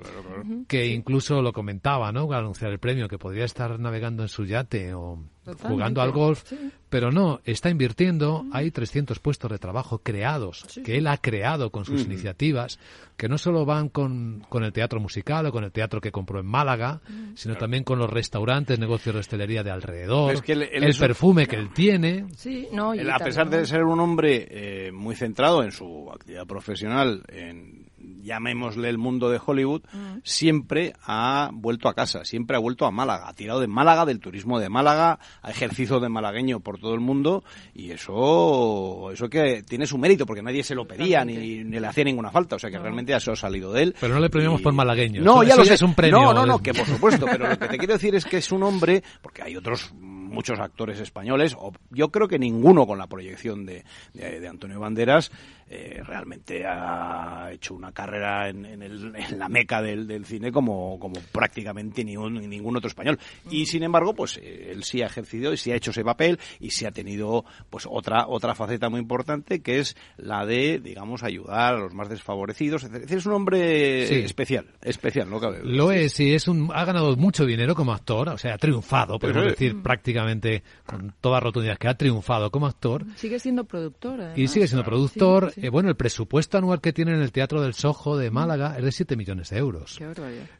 que 0.68 0.86
incluso 0.86 1.42
lo 1.42 1.52
comentaba, 1.52 2.12
¿no? 2.12 2.32
Al 2.32 2.38
anunciar 2.38 2.72
el 2.72 2.78
premio, 2.78 3.08
que 3.08 3.18
podría 3.18 3.44
estar 3.44 3.78
navegando 3.78 4.22
en 4.22 4.30
su 4.30 4.46
yate 4.46 4.94
o 4.94 5.22
jugando 5.44 6.00
al 6.02 6.12
golf, 6.12 6.44
pero 6.88 7.10
no, 7.10 7.40
está 7.44 7.70
invirtiendo, 7.70 8.44
hay 8.52 8.70
300 8.70 9.18
puestos 9.18 9.50
de 9.50 9.58
trabajo 9.58 9.98
creados, 9.98 10.80
que 10.84 10.98
él 10.98 11.06
ha 11.06 11.16
creado 11.16 11.70
con 11.70 11.84
sus 11.84 12.02
iniciativas, 12.02 12.78
que 13.16 13.28
no 13.28 13.38
solo 13.38 13.64
van 13.64 13.88
con, 13.88 14.44
con, 14.48 14.62
el 14.62 14.72
teatro 14.72 15.00
musical 15.00 15.46
o 15.46 15.52
con 15.52 15.64
el 15.64 15.72
teatro 15.72 16.00
que 16.00 16.12
compró 16.12 16.38
en 16.40 16.46
Málaga, 16.46 17.00
sino 17.34 17.56
también 17.56 17.82
con 17.82 17.98
los 17.98 18.10
restaurantes, 18.10 18.78
negocios 18.78 19.14
de 19.14 19.20
hostelería 19.20 19.62
de 19.62 19.70
alrededor, 19.70 20.34
el 20.46 20.96
perfume 20.96 21.46
que 21.46 21.56
él 21.56 21.70
tiene. 21.72 22.26
No, 22.72 22.92
a 22.92 23.18
pesar 23.18 23.48
de 23.50 23.66
ser 23.66 23.84
un 23.84 24.00
hombre 24.00 24.46
eh, 24.50 24.92
muy 24.92 25.16
centrado 25.16 25.62
en 25.62 25.72
su 25.72 26.10
actividad 26.12 26.46
profesional, 26.46 27.22
en 27.28 27.82
llamémosle 28.22 28.88
el 28.88 28.98
mundo 28.98 29.30
de 29.30 29.40
Hollywood, 29.44 29.82
siempre 30.22 30.94
ha 31.04 31.50
vuelto 31.52 31.88
a 31.88 31.94
casa, 31.94 32.24
siempre 32.24 32.56
ha 32.56 32.60
vuelto 32.60 32.86
a 32.86 32.90
Málaga, 32.90 33.28
ha 33.28 33.34
tirado 33.34 33.60
de 33.60 33.66
Málaga, 33.66 34.04
del 34.04 34.20
turismo 34.20 34.58
de 34.58 34.68
Málaga, 34.68 35.18
ha 35.42 35.50
ejercido 35.50 36.00
de 36.00 36.08
malagueño 36.08 36.60
por 36.60 36.78
todo 36.78 36.94
el 36.94 37.00
mundo 37.00 37.44
y 37.74 37.90
eso 37.90 39.10
eso 39.12 39.28
que 39.28 39.62
tiene 39.62 39.86
su 39.86 39.98
mérito 39.98 40.26
porque 40.26 40.42
nadie 40.42 40.62
se 40.62 40.74
lo 40.74 40.86
pedía 40.86 41.24
ni, 41.24 41.64
ni, 41.64 41.80
le 41.80 41.86
hacía 41.86 42.04
ninguna 42.04 42.30
falta, 42.30 42.56
o 42.56 42.58
sea 42.58 42.70
que 42.70 42.78
realmente 42.78 43.14
eso 43.14 43.32
ha 43.32 43.36
salido 43.36 43.72
de 43.72 43.84
él. 43.84 43.94
Pero 44.00 44.14
no 44.14 44.20
le 44.20 44.30
premiamos 44.30 44.60
por 44.60 44.72
malagueño. 44.72 45.22
No, 45.22 45.42
ya 45.42 45.56
lo 45.56 45.64
sé. 45.64 45.74
Es 45.74 45.82
un 45.82 45.94
premio. 45.94 46.20
No, 46.20 46.34
no, 46.34 46.46
no, 46.46 46.62
que 46.62 46.74
por 46.74 46.86
supuesto, 46.86 47.26
pero 47.26 47.48
lo 47.48 47.58
que 47.58 47.68
te 47.68 47.78
quiero 47.78 47.94
decir 47.94 48.14
es 48.14 48.24
que 48.24 48.38
es 48.38 48.52
un 48.52 48.62
hombre, 48.62 49.02
porque 49.20 49.42
hay 49.42 49.56
otros 49.56 49.92
muchos 49.94 50.58
actores 50.58 50.98
españoles, 50.98 51.54
o 51.58 51.72
yo 51.90 52.10
creo 52.10 52.26
que 52.26 52.38
ninguno 52.38 52.86
con 52.86 52.98
la 52.98 53.06
proyección 53.06 53.66
de, 53.66 53.84
de, 54.14 54.40
de 54.40 54.48
Antonio 54.48 54.80
Banderas, 54.80 55.30
eh, 55.74 56.02
realmente 56.04 56.66
ha 56.66 57.48
hecho 57.50 57.74
una 57.74 57.92
carrera 57.92 58.50
en, 58.50 58.66
en, 58.66 58.82
el, 58.82 59.14
en 59.16 59.38
la 59.38 59.48
meca 59.48 59.80
del, 59.80 60.06
del, 60.06 60.26
cine 60.26 60.52
como, 60.52 60.98
como 60.98 61.14
prácticamente 61.32 62.04
ni, 62.04 62.14
un, 62.14 62.34
ni, 62.34 62.46
ningún 62.46 62.76
otro 62.76 62.88
español. 62.88 63.18
Y 63.50 63.64
sin 63.64 63.82
embargo, 63.82 64.14
pues 64.14 64.36
eh, 64.36 64.68
él 64.70 64.84
sí 64.84 65.00
ha 65.00 65.06
ejercido 65.06 65.50
y 65.50 65.56
sí 65.56 65.72
ha 65.72 65.76
hecho 65.76 65.90
ese 65.90 66.04
papel 66.04 66.38
y 66.60 66.72
sí 66.72 66.84
ha 66.84 66.90
tenido 66.90 67.46
pues 67.70 67.86
otra, 67.90 68.26
otra 68.28 68.54
faceta 68.54 68.90
muy 68.90 69.00
importante 69.00 69.62
que 69.62 69.78
es 69.78 69.96
la 70.18 70.44
de, 70.44 70.78
digamos, 70.78 71.22
ayudar 71.22 71.74
a 71.74 71.78
los 71.78 71.94
más 71.94 72.10
desfavorecidos. 72.10 72.84
Es, 72.84 72.92
decir, 72.92 73.16
es 73.16 73.24
un 73.26 73.32
hombre 73.32 74.06
Sí. 74.06 74.14
especial, 74.16 74.66
especial, 74.82 75.30
¿no 75.30 75.40
cabe? 75.40 75.60
Lo 75.64 75.90
es, 75.90 76.20
y 76.20 76.34
es 76.34 76.48
un, 76.48 76.70
ha 76.74 76.84
ganado 76.84 77.16
mucho 77.16 77.46
dinero 77.46 77.74
como 77.74 77.94
actor, 77.94 78.28
o 78.28 78.36
sea, 78.36 78.54
ha 78.54 78.58
triunfado, 78.58 79.18
podemos 79.18 79.44
decir 79.46 79.80
prácticamente 79.82 80.62
con 80.84 81.14
toda 81.20 81.40
rotundidad 81.40 81.78
que 81.78 81.88
ha 81.88 81.94
triunfado 81.94 82.50
como 82.50 82.66
actor. 82.66 83.06
Sigue 83.16 83.38
siendo 83.38 83.64
productor. 83.64 84.20
además. 84.20 84.38
Y 84.38 84.48
sigue 84.48 84.66
siendo 84.66 84.84
productor. 84.84 85.52
Sí, 85.52 85.60
sí. 85.61 85.61
Eh, 85.62 85.68
bueno, 85.68 85.88
el 85.88 85.94
presupuesto 85.94 86.58
anual 86.58 86.80
que 86.80 86.92
tiene 86.92 87.12
en 87.12 87.22
el 87.22 87.30
Teatro 87.30 87.62
del 87.62 87.74
Sojo 87.74 88.16
de 88.16 88.32
Málaga 88.32 88.74
es 88.76 88.84
de 88.84 88.90
7 88.90 89.14
millones 89.16 89.50
de 89.50 89.58
euros. 89.58 89.94
Qué. 89.96 90.12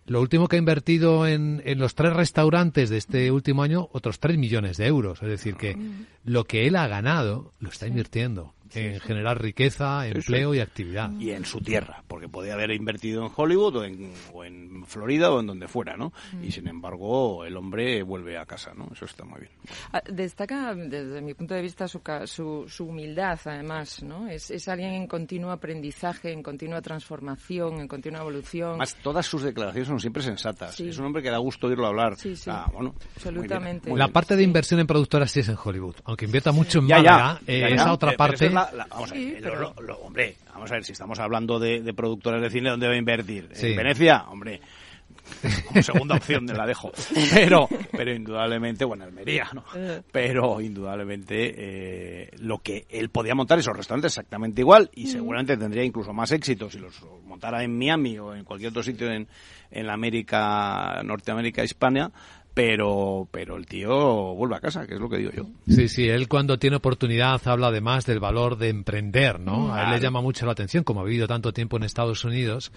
Lo 0.06 0.20
último 0.20 0.46
que 0.46 0.54
ha 0.54 0.58
invertido 0.60 1.26
en, 1.26 1.60
en 1.64 1.80
los 1.80 1.96
tres 1.96 2.12
restaurantes 2.12 2.88
de 2.88 2.98
este 2.98 3.32
último 3.32 3.64
año, 3.64 3.88
otros 3.90 4.20
3 4.20 4.38
millones 4.38 4.76
de 4.76 4.86
euros. 4.86 5.20
Es 5.20 5.28
decir, 5.28 5.56
que 5.56 5.76
lo 6.24 6.44
que 6.44 6.68
él 6.68 6.76
ha 6.76 6.86
ganado 6.86 7.52
lo 7.58 7.68
está 7.68 7.88
invirtiendo 7.88 8.54
en 8.74 9.00
generar 9.00 9.40
riqueza, 9.40 10.06
empleo 10.06 10.54
y 10.54 10.60
actividad. 10.60 11.10
Y 11.18 11.30
en 11.30 11.44
su 11.44 11.60
tierra, 11.60 12.02
porque 12.08 12.28
podía 12.28 12.54
haber 12.54 12.70
invertido 12.72 13.24
en 13.26 13.32
Hollywood 13.34 13.76
o 13.76 13.84
en, 13.84 14.12
o 14.32 14.44
en 14.44 14.84
Florida 14.86 15.30
o 15.30 15.40
en 15.40 15.46
donde 15.46 15.68
fuera, 15.68 15.96
¿no? 15.96 16.12
Y 16.42 16.50
sin 16.52 16.68
embargo, 16.68 17.44
el 17.44 17.56
hombre 17.56 18.02
vuelve 18.02 18.38
a 18.38 18.46
casa, 18.46 18.72
¿no? 18.74 18.88
Eso 18.92 19.04
está 19.04 19.24
muy 19.24 19.40
bien. 19.40 19.52
Ah, 19.92 20.02
Destaca, 20.10 20.74
desde 20.74 21.20
mi 21.20 21.34
punto 21.34 21.54
de 21.54 21.62
vista, 21.62 21.86
su, 21.88 22.00
su, 22.24 22.66
su 22.68 22.84
humildad, 22.86 23.38
además, 23.44 24.02
¿no? 24.02 24.28
Es, 24.28 24.50
es 24.50 24.68
alguien 24.68 24.92
en 24.94 25.06
continuo 25.06 25.50
aprendizaje, 25.50 26.32
en 26.32 26.42
continua 26.42 26.80
transformación, 26.82 27.80
en 27.80 27.88
continua 27.88 28.20
evolución. 28.20 28.78
Todas 29.02 29.26
sus 29.26 29.42
declaraciones 29.42 29.88
son 29.88 30.00
siempre 30.00 30.22
sensatas. 30.22 30.74
Sí. 30.74 30.88
Es 30.88 30.98
un 30.98 31.06
hombre 31.06 31.22
que 31.22 31.30
da 31.30 31.38
gusto 31.38 31.66
oírlo 31.66 31.86
hablar. 31.86 32.16
Sí, 32.16 32.36
sí. 32.36 32.50
Ah, 32.50 32.68
bueno, 32.72 32.94
Absolutamente. 33.16 33.62
muy 33.64 33.80
bien, 33.80 33.92
muy 33.92 33.98
La 33.98 34.08
parte 34.08 34.36
de 34.36 34.42
inversión 34.42 34.80
en 34.80 34.86
productoras 34.86 35.30
sí 35.30 35.40
es 35.40 35.48
en 35.48 35.56
Hollywood. 35.62 35.96
Aunque 36.04 36.24
invierta 36.24 36.52
mucho 36.52 36.78
en 36.80 36.88
Ya, 36.88 36.96
ya. 37.02 37.02
Málaga, 37.12 37.40
eh, 37.46 37.60
Ya, 37.60 37.68
ya. 37.68 37.74
esa 37.76 37.92
otra 37.92 38.12
parte... 38.16 38.50
pasa, 38.70 38.86
vamos 38.88 39.12
a 39.12 39.14
ver, 39.14 39.46
hombre, 40.02 40.36
vamos 40.52 40.70
a 40.70 40.74
ver, 40.74 40.84
si 40.84 40.92
estamos 40.92 41.18
hablando 41.18 41.58
de, 41.58 41.82
de 41.82 41.94
productores 41.94 42.40
de 42.40 42.50
cine, 42.50 42.70
¿dónde 42.70 42.86
va 42.86 42.94
a 42.94 42.96
invertir? 42.96 43.48
¿En 43.54 43.76
Venecia? 43.76 44.24
Hombre, 44.28 44.60
como 45.66 45.82
segunda 45.82 46.16
opción 46.16 46.46
de 46.46 46.54
la 46.54 46.66
dejo. 46.66 46.92
Pero, 47.32 47.68
pero 47.90 48.14
indudablemente, 48.14 48.84
bueno, 48.84 49.04
Almería, 49.04 49.48
¿no? 49.52 49.64
Eh. 49.74 50.02
Pero 50.10 50.60
indudablemente 50.60 51.54
eh, 51.56 52.30
lo 52.38 52.58
que 52.58 52.86
él 52.88 53.10
podía 53.10 53.34
montar 53.34 53.58
esos 53.58 53.76
restaurantes 53.76 54.12
exactamente 54.12 54.60
igual 54.60 54.90
y 54.94 55.06
seguramente 55.06 55.56
tendría 55.56 55.84
incluso 55.84 56.12
más 56.12 56.32
éxito 56.32 56.70
si 56.70 56.78
los 56.78 57.00
montara 57.24 57.62
en 57.62 57.76
Miami 57.76 58.18
o 58.18 58.34
en 58.34 58.44
cualquier 58.44 58.70
otro 58.70 58.82
sitio 58.82 59.10
en, 59.10 59.28
en 59.70 59.86
la 59.86 59.94
América, 59.94 61.02
Norteamérica, 61.04 61.62
España, 61.62 62.10
pero 62.54 63.28
pero 63.30 63.56
el 63.56 63.66
tío 63.66 64.34
vuelve 64.34 64.56
a 64.56 64.60
casa, 64.60 64.86
que 64.86 64.94
es 64.94 65.00
lo 65.00 65.08
que 65.08 65.18
digo 65.18 65.30
yo. 65.30 65.46
Sí, 65.66 65.88
sí, 65.88 66.08
él 66.08 66.28
cuando 66.28 66.58
tiene 66.58 66.76
oportunidad 66.76 67.40
habla 67.46 67.68
además 67.68 68.04
del 68.06 68.20
valor 68.20 68.58
de 68.58 68.68
emprender, 68.68 69.40
¿no? 69.40 69.74
A 69.74 69.84
él 69.84 69.90
le 69.90 70.00
llama 70.00 70.20
mucho 70.20 70.46
la 70.46 70.52
atención, 70.52 70.84
como 70.84 71.00
ha 71.00 71.04
vivido 71.04 71.26
tanto 71.26 71.52
tiempo 71.52 71.76
en 71.76 71.84
Estados 71.84 72.24
Unidos, 72.24 72.72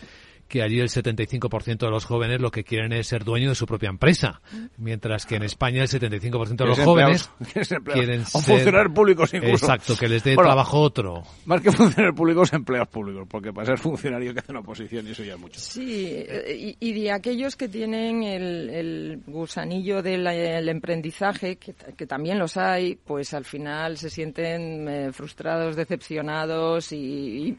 que 0.47 0.61
allí 0.61 0.79
el 0.79 0.89
75% 0.89 1.77
de 1.79 1.89
los 1.89 2.05
jóvenes 2.05 2.39
lo 2.39 2.51
que 2.51 2.63
quieren 2.63 2.93
es 2.93 3.07
ser 3.07 3.23
dueño 3.23 3.49
de 3.49 3.55
su 3.55 3.65
propia 3.65 3.89
empresa, 3.89 4.41
mientras 4.77 5.25
que 5.25 5.35
en 5.35 5.43
España 5.43 5.81
el 5.81 5.89
75% 5.89 6.55
de 6.55 6.65
los 6.65 6.79
jóvenes 6.79 7.31
quieren 7.93 8.25
ser... 8.25 8.41
funcionarios 8.41 8.93
públicos 8.93 9.33
incluso. 9.33 9.65
Exacto, 9.65 9.95
que 9.97 10.07
les 10.07 10.23
dé 10.23 10.35
trabajo 10.35 10.79
otro. 10.79 11.23
Más 11.45 11.61
que 11.61 11.71
funcionarios 11.71 12.15
públicos, 12.15 12.53
empleados 12.53 12.89
públicos, 12.89 13.27
porque 13.29 13.51
para 13.51 13.65
ser 13.65 13.79
funcionario 13.79 14.33
que 14.33 14.39
hace 14.39 14.51
una 14.51 14.61
oposición 14.61 15.07
y 15.07 15.11
eso 15.11 15.23
ya 15.23 15.33
es 15.33 15.39
mucho. 15.39 15.59
Sí, 15.59 16.07
eh, 16.09 16.75
y, 16.79 16.93
de 16.93 17.11
aquellos 17.11 17.55
que 17.55 17.67
tienen 17.67 18.23
el, 18.23 19.23
gusanillo 19.25 20.01
del 20.03 20.69
emprendizaje, 20.69 21.57
que, 21.57 22.05
también 22.05 22.37
los 22.37 22.55
hay, 22.55 22.95
pues 22.95 23.33
al 23.33 23.45
final 23.45 23.97
se 23.97 24.11
sienten 24.11 24.87
eh, 24.87 25.11
frustrados, 25.11 25.75
decepcionados 25.75 26.91
y, 26.91 27.57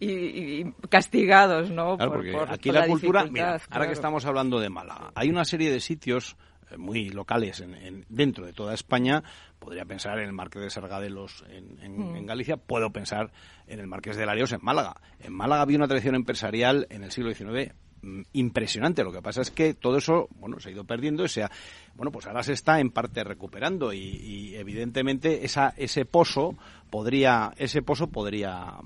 y 0.00 0.64
castigados 0.88 1.35
¿no? 1.70 1.96
porque 1.98 2.36
aquí 2.48 2.70
la, 2.70 2.86
cultura, 2.86 3.26
mira, 3.26 3.60
ahora 3.70 3.86
que 3.86 3.92
estamos 3.92 4.24
hablando 4.24 4.58
de 4.60 4.70
Málaga, 4.70 5.12
hay 5.14 5.28
una 5.28 5.44
serie 5.44 5.70
de 5.70 5.80
sitios 5.80 6.36
eh, 6.70 6.76
muy 6.76 7.10
locales 7.10 7.60
en, 7.60 8.04
dentro 8.08 8.44
de 8.46 8.52
toda 8.52 8.74
España. 8.74 9.22
Podría 9.58 9.84
pensar 9.84 10.18
en 10.18 10.26
el 10.26 10.32
Marqués 10.32 10.62
de 10.62 10.70
Sargadelos 10.70 11.44
en, 11.48 11.76
mm. 11.76 12.16
en, 12.16 12.26
Galicia, 12.26 12.56
puedo 12.56 12.90
pensar 12.90 13.30
en 13.66 13.80
el 13.80 13.86
Marqués 13.86 14.16
de 14.16 14.26
Larios 14.26 14.52
en 14.52 14.60
Málaga. 14.62 14.96
En 15.20 15.32
Málaga 15.32 15.62
había 15.62 15.76
una 15.76 15.88
tradición 15.88 16.14
empresarial 16.14 16.86
en 16.90 17.04
el 17.04 17.12
siglo 17.12 17.32
XIX 17.32 17.72
mm, 18.02 18.22
impresionante. 18.32 19.04
Lo 19.04 19.12
que 19.12 19.22
pasa 19.22 19.42
es 19.42 19.50
que 19.50 19.74
todo 19.74 19.98
eso, 19.98 20.28
bueno, 20.36 20.58
se 20.58 20.70
ha 20.70 20.72
ido 20.72 20.84
perdiendo 20.84 21.24
y 21.24 21.28
sea, 21.28 21.50
bueno, 21.94 22.10
pues 22.10 22.26
ahora 22.26 22.42
se 22.42 22.52
está 22.54 22.80
en 22.80 22.90
parte 22.90 23.22
recuperando 23.22 23.92
y, 23.92 23.98
y 23.98 24.56
evidentemente 24.56 25.44
esa, 25.44 25.72
ese 25.76 26.04
pozo 26.04 26.56
podría, 26.90 27.52
ese 27.56 27.82
pozo 27.82 28.08
podría 28.08 28.78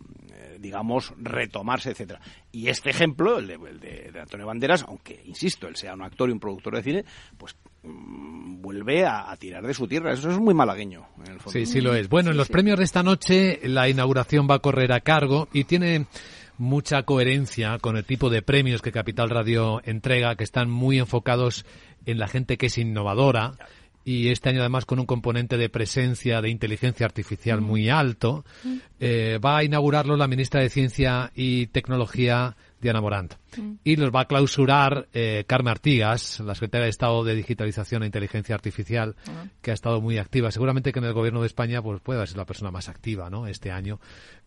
digamos, 0.61 1.15
retomarse, 1.19 1.91
etcétera. 1.91 2.21
Y 2.53 2.69
este 2.69 2.91
ejemplo, 2.91 3.39
el 3.39 3.47
de, 3.47 4.13
Antonio 4.21 4.47
Banderas, 4.47 4.85
aunque, 4.87 5.23
insisto, 5.25 5.67
él 5.67 5.77
sea 5.77 5.95
un 5.95 6.03
actor 6.03 6.29
y 6.29 6.33
un 6.33 6.41
productor 6.41 6.77
de 6.77 6.83
cine, 6.83 7.05
pues 7.39 7.57
mm, 7.83 8.61
vuelve 8.61 9.07
a, 9.07 9.35
tirar 9.39 9.67
de 9.67 9.73
su 9.73 9.89
tierra. 9.89 10.13
Eso 10.13 10.31
es 10.31 10.39
muy 10.39 10.53
malagueño, 10.53 11.07
en 11.25 11.33
el 11.33 11.41
fondo. 11.41 11.59
Sí, 11.59 11.65
sí 11.65 11.81
lo 11.81 11.95
es. 11.95 12.09
Bueno, 12.09 12.31
en 12.31 12.37
los 12.37 12.49
premios 12.49 12.79
de 12.79 12.85
esta 12.85 13.03
noche 13.03 13.61
la 13.65 13.89
inauguración 13.89 14.47
va 14.51 14.57
a 14.57 14.61
correr 14.61 14.93
a 14.93 15.01
cargo 15.01 15.49
y 15.53 15.65
tiene 15.65 16.07
mucha 16.59 17.05
coherencia 17.05 17.79
con 17.79 17.97
el 17.97 18.05
tipo 18.05 18.29
de 18.29 18.43
premios 18.43 18.83
que 18.83 18.93
Capital 18.93 19.31
Radio 19.31 19.81
entrega, 19.85 20.37
que 20.37 20.45
están 20.45 20.69
muy 20.69 20.99
enfocados 20.99 21.65
en 22.05 22.19
la 22.19 22.29
gente 22.29 22.59
que 22.59 22.67
es 22.67 22.77
innovadora 22.77 23.53
y 24.05 24.29
este 24.29 24.49
año 24.49 24.61
además 24.61 24.87
con 24.87 24.99
un 24.99 25.07
componente 25.07 25.57
de 25.57 25.69
presencia 25.69 26.41
de 26.41 26.51
inteligencia 26.51 27.07
artificial 27.07 27.61
muy 27.61 27.89
alto, 27.91 28.45
eh, 28.99 29.39
va 29.45 29.59
a 29.59 29.65
inaugurarlo 29.65 30.17
la 30.17 30.29
ministra 30.29 30.61
de 30.61 30.71
Ciencia 30.71 31.31
y 31.35 31.67
Tecnología, 31.69 32.57
Diana 32.81 33.01
Morant. 33.01 33.35
Y 33.85 33.97
los 33.97 34.11
va 34.11 34.23
a 34.23 34.25
clausurar 34.27 35.09
eh, 35.13 35.45
Carmen 35.47 35.71
Artigas, 35.71 36.41
la 36.41 36.55
secretaria 36.55 36.85
de 36.85 36.91
Estado 36.91 37.25
de 37.25 37.35
Digitalización 37.35 38.03
e 38.03 38.07
Inteligencia 38.07 38.55
Artificial, 38.55 39.17
que 39.61 39.71
ha 39.71 39.75
estado 39.75 40.01
muy 40.01 40.19
activa. 40.19 40.51
Seguramente 40.51 40.93
que 40.93 40.99
en 40.99 41.05
el 41.05 41.13
gobierno 41.13 41.41
de 41.41 41.47
España 41.47 41.83
pues, 41.83 42.01
puede 42.01 42.27
ser 42.27 42.37
la 42.37 42.45
persona 42.45 42.71
más 42.71 42.89
activa 42.89 43.29
¿no? 43.31 43.47
este 43.47 43.71
año 43.71 44.01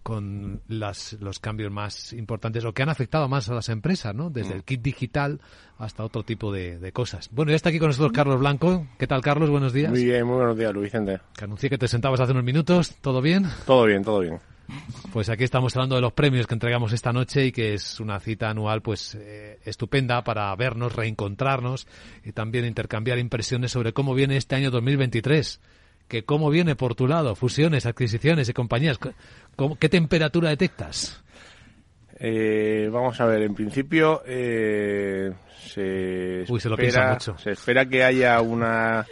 con 0.03 0.61
las, 0.67 1.13
los 1.13 1.39
cambios 1.39 1.71
más 1.71 2.13
importantes 2.13 2.65
o 2.65 2.73
que 2.73 2.83
han 2.83 2.89
afectado 2.89 3.27
más 3.29 3.49
a 3.49 3.53
las 3.53 3.69
empresas, 3.69 4.13
¿no? 4.13 4.29
Desde 4.29 4.53
mm. 4.53 4.57
el 4.57 4.63
kit 4.63 4.81
digital 4.81 5.39
hasta 5.77 6.03
otro 6.03 6.23
tipo 6.23 6.51
de, 6.51 6.91
cosas. 6.91 7.29
Bueno, 7.31 7.51
ya 7.51 7.55
está 7.55 7.69
aquí 7.69 7.79
con 7.79 7.87
nosotros 7.87 8.11
Carlos 8.11 8.39
Blanco. 8.39 8.85
¿Qué 8.99 9.07
tal, 9.07 9.21
Carlos? 9.21 9.49
Buenos 9.49 9.73
días. 9.73 9.89
Muy 9.89 10.03
bien, 10.03 10.25
muy 10.25 10.35
buenos 10.35 10.57
días, 10.57 10.73
Luis 10.73 10.85
Vicente. 10.85 11.19
Que 11.35 11.45
anuncié 11.45 11.69
que 11.69 11.77
te 11.77 11.87
sentabas 11.87 12.19
hace 12.19 12.33
unos 12.33 12.43
minutos. 12.43 12.95
¿Todo 13.01 13.21
bien? 13.21 13.45
Todo 13.65 13.85
bien, 13.85 14.03
todo 14.03 14.19
bien. 14.19 14.39
Pues 15.11 15.29
aquí 15.29 15.43
estamos 15.43 15.75
hablando 15.75 15.95
de 15.95 16.01
los 16.01 16.13
premios 16.13 16.47
que 16.47 16.53
entregamos 16.53 16.93
esta 16.93 17.11
noche 17.11 17.47
y 17.47 17.51
que 17.51 17.73
es 17.73 17.99
una 17.99 18.19
cita 18.19 18.49
anual 18.49 18.81
pues 18.81 19.15
eh, 19.15 19.59
estupenda 19.65 20.23
para 20.23 20.55
vernos, 20.55 20.95
reencontrarnos 20.95 21.87
y 22.23 22.31
también 22.31 22.65
intercambiar 22.65 23.19
impresiones 23.19 23.71
sobre 23.71 23.93
cómo 23.93 24.13
viene 24.13 24.37
este 24.37 24.55
año 24.55 24.71
2023 24.71 25.59
que 26.07 26.23
cómo 26.25 26.49
viene 26.49 26.75
por 26.75 26.95
tu 26.95 27.07
lado, 27.07 27.35
fusiones, 27.35 27.85
adquisiciones 27.85 28.49
y 28.49 28.53
compañías. 28.53 28.99
¿Qué 29.79 29.89
temperatura 29.89 30.49
detectas? 30.49 31.23
Eh, 32.19 32.89
vamos 32.91 33.19
a 33.19 33.25
ver, 33.25 33.41
en 33.41 33.53
principio 33.53 34.21
eh, 34.25 35.31
se, 35.57 36.43
espera, 36.43 37.19
se, 37.19 37.51
espera, 37.51 37.85
que 37.87 38.03
haya 38.03 38.39
una, 38.41 39.05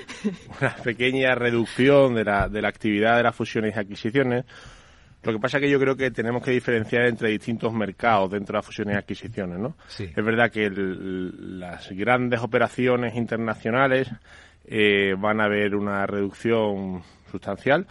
una 0.61 0.75
pequeña 0.83 1.35
reducción 1.35 2.15
de 2.15 2.23
la, 2.23 2.47
de 2.47 2.61
la 2.61 2.69
actividad 2.69 3.17
de 3.17 3.23
las 3.23 3.35
fusiones 3.35 3.75
y 3.75 3.79
adquisiciones. 3.79 4.45
Lo 5.23 5.34
que 5.34 5.39
pasa 5.39 5.57
es 5.57 5.62
que 5.63 5.69
yo 5.69 5.79
creo 5.79 5.95
que 5.95 6.10
tenemos 6.10 6.43
que 6.43 6.51
diferenciar 6.51 7.05
entre 7.05 7.29
distintos 7.29 7.71
mercados 7.73 8.31
dentro 8.31 8.53
de 8.53 8.57
las 8.57 8.65
fusiones 8.65 8.95
y 8.95 8.97
adquisiciones, 8.97 9.60
¿no? 9.60 9.75
Es 9.99 10.15
verdad 10.15 10.51
que 10.51 10.71
las 10.71 11.89
grandes 11.91 12.39
operaciones 12.41 13.15
internacionales 13.15 14.10
eh, 14.65 15.15
van 15.17 15.41
a 15.41 15.45
haber 15.45 15.75
una 15.75 16.05
reducción 16.07 17.03
sustancial 17.31 17.88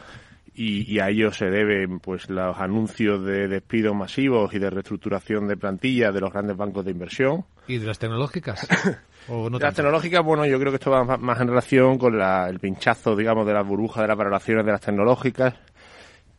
y, 0.54 0.98
a 0.98 1.08
ello 1.08 1.32
se 1.32 1.46
deben 1.46 2.00
pues 2.00 2.28
los 2.28 2.58
anuncios 2.58 3.24
de 3.24 3.48
despidos 3.48 3.94
masivos 3.94 4.52
y 4.52 4.58
de 4.58 4.68
reestructuración 4.68 5.48
de 5.48 5.56
plantilla 5.56 6.12
de 6.12 6.20
los 6.20 6.32
grandes 6.32 6.56
bancos 6.56 6.84
de 6.84 6.90
inversión. 6.90 7.44
¿Y 7.66 7.78
de 7.78 7.86
las 7.86 7.98
tecnológicas? 7.98 8.68
las 9.60 9.74
tecnológicas, 9.74 10.22
bueno, 10.22 10.44
yo 10.44 10.58
creo 10.58 10.72
que 10.72 10.76
esto 10.76 10.90
va 10.90 11.16
más 11.16 11.40
en 11.40 11.48
relación 11.48 11.96
con 11.96 12.20
el 12.20 12.58
pinchazo, 12.58 13.16
digamos, 13.16 13.46
de 13.46 13.54
las 13.54 13.66
burbujas 13.66 14.02
de 14.02 14.08
las 14.08 14.18
valoraciones 14.18 14.66
de 14.66 14.72
las 14.72 14.80
tecnológicas, 14.80 15.54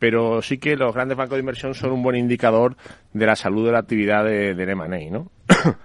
pero 0.02 0.42
sí 0.42 0.58
que 0.58 0.74
los 0.74 0.92
grandes 0.92 1.16
bancos 1.16 1.36
de 1.36 1.42
inversión 1.42 1.74
son 1.76 1.92
un 1.92 2.02
buen 2.02 2.16
indicador 2.16 2.74
de 3.12 3.24
la 3.24 3.36
salud 3.36 3.64
de 3.66 3.70
la 3.70 3.78
actividad 3.78 4.24
de, 4.24 4.52
del 4.52 4.70
M&A, 4.70 5.10
¿no? 5.12 5.30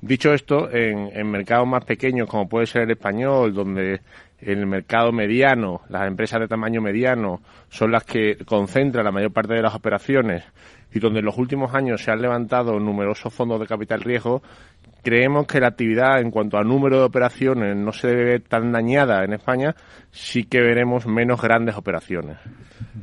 Dicho 0.00 0.32
esto, 0.32 0.70
en, 0.70 1.28
mercados 1.28 1.66
más 1.66 1.84
pequeños, 1.84 2.28
como 2.28 2.48
puede 2.48 2.66
ser 2.66 2.82
el 2.82 2.92
español, 2.92 3.52
donde 3.52 4.02
el 4.38 4.66
mercado 4.66 5.10
mediano, 5.10 5.80
las 5.88 6.06
empresas 6.06 6.38
de 6.38 6.46
tamaño 6.46 6.80
mediano, 6.80 7.40
son 7.68 7.90
las 7.90 8.04
que 8.04 8.36
concentran 8.44 9.04
la 9.04 9.10
mayor 9.10 9.32
parte 9.32 9.54
de 9.54 9.62
las 9.62 9.74
operaciones 9.74 10.44
y 10.94 11.00
donde 11.00 11.18
en 11.18 11.24
los 11.24 11.36
últimos 11.36 11.74
años 11.74 12.04
se 12.04 12.12
han 12.12 12.22
levantado 12.22 12.78
numerosos 12.78 13.34
fondos 13.34 13.58
de 13.58 13.66
capital 13.66 14.00
riesgo, 14.00 14.42
creemos 15.06 15.46
que 15.46 15.60
la 15.60 15.68
actividad 15.68 16.20
en 16.20 16.32
cuanto 16.32 16.58
a 16.58 16.64
número 16.64 16.98
de 16.98 17.04
operaciones 17.04 17.76
no 17.76 17.92
se 17.92 18.08
ve 18.08 18.40
tan 18.40 18.72
dañada 18.72 19.22
en 19.22 19.34
España, 19.34 19.76
sí 20.10 20.42
que 20.42 20.60
veremos 20.60 21.06
menos 21.06 21.40
grandes 21.40 21.76
operaciones. 21.76 22.38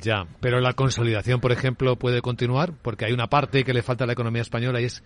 Ya, 0.02 0.26
pero 0.42 0.60
la 0.60 0.74
consolidación, 0.74 1.40
por 1.40 1.54
ejemplo, 1.54 1.96
puede 1.96 2.22
continuar 2.22 2.74
porque 2.82 3.06
hay 3.06 3.14
una 3.14 3.28
parte 3.28 3.64
que 3.64 3.74
le 3.74 3.84
falta 3.84 4.04
a 4.04 4.08
la 4.08 4.12
economía 4.12 4.42
española 4.42 4.82
y 4.82 4.86
es 4.86 5.02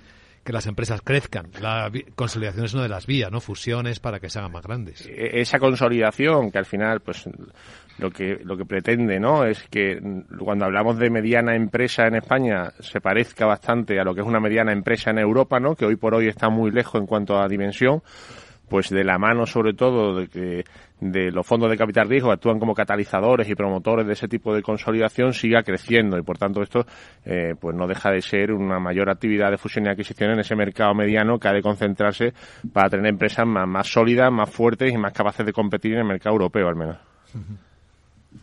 que 0.48 0.54
las 0.54 0.66
empresas 0.66 1.02
crezcan. 1.02 1.48
La 1.60 1.92
consolidación 2.16 2.64
es 2.64 2.74
una 2.74 2.84
de 2.84 2.88
las 2.90 3.06
vías, 3.06 3.30
¿no? 3.30 3.42
Fusiones 3.42 4.00
para 4.00 4.22
que 4.22 4.30
se 4.30 4.40
hagan 4.40 4.54
más 4.54 4.64
grandes. 4.64 5.06
E-, 5.06 5.42
esa 5.42 5.60
consolidación 5.60 6.52
que 6.52 6.58
al 6.58 6.66
final, 6.66 7.02
pues 7.02 7.30
lo 7.98 8.10
que 8.10 8.40
lo 8.46 8.56
que 8.56 8.64
pretende, 8.64 9.20
¿no? 9.20 9.44
Es 9.44 9.68
que 9.70 10.00
cuando 10.40 10.64
hablamos 10.64 10.98
de 11.00 11.10
mediana 11.10 11.54
empresa 11.54 12.08
en 12.08 12.16
España 12.16 12.72
se 12.80 13.02
parezca 13.02 13.46
bastante 13.46 14.00
a 14.00 14.06
lo 14.06 14.16
que 14.16 14.22
es 14.22 14.28
una 14.28 14.40
mediana 14.40 14.72
empresa 14.72 15.12
en 15.12 15.20
Europa, 15.20 15.60
¿no? 15.60 15.76
Que 15.76 15.86
hoy 15.86 15.98
por 15.98 16.16
hoy 16.16 16.30
está 16.30 16.48
muy 16.48 16.72
lejos 16.72 17.02
en 17.02 17.08
cuanto 17.08 17.38
a 17.38 17.50
dimensión 17.50 18.02
pues 18.70 18.90
de 18.90 19.04
la 19.04 19.18
mano 19.18 19.46
sobre 19.46 19.74
todo 19.74 20.20
de 20.20 20.28
que 20.28 20.64
de 21.00 21.32
los 21.32 21.46
fondos 21.46 21.70
de 21.70 21.78
capital 21.78 22.10
riesgo 22.10 22.32
actúan 22.32 22.60
como 22.60 22.74
catalizadores 22.74 23.48
y 23.50 23.56
promotores 23.56 24.08
de 24.08 24.14
ese 24.14 24.28
tipo 24.28 24.54
de 24.54 24.62
consolidación 24.62 25.34
siga 25.34 25.64
creciendo 25.64 26.18
y 26.18 26.24
por 26.24 26.38
tanto 26.38 26.62
esto 26.62 26.86
eh, 27.24 27.54
pues 27.60 27.76
no 27.76 27.88
deja 27.88 28.12
de 28.12 28.22
ser 28.22 28.52
una 28.52 28.80
mayor 28.80 29.10
actividad 29.10 29.52
de 29.52 29.58
fusión 29.58 29.86
y 29.86 29.90
adquisición 29.90 30.32
en 30.32 30.40
ese 30.40 30.56
mercado 30.56 30.94
mediano 30.94 31.40
que 31.40 31.48
ha 31.48 31.54
de 31.54 31.62
concentrarse 31.62 32.34
para 32.74 32.90
tener 32.90 33.08
empresas 33.08 33.46
más, 33.46 33.88
sólidas, 33.88 34.32
más 34.32 34.50
fuertes 34.50 34.92
y 34.94 34.98
más 34.98 35.14
capaces 35.14 35.46
de 35.46 35.54
competir 35.54 35.94
en 35.94 36.00
el 36.00 36.06
mercado 36.06 36.34
europeo 36.34 36.68
al 36.68 36.76
menos. 36.76 36.98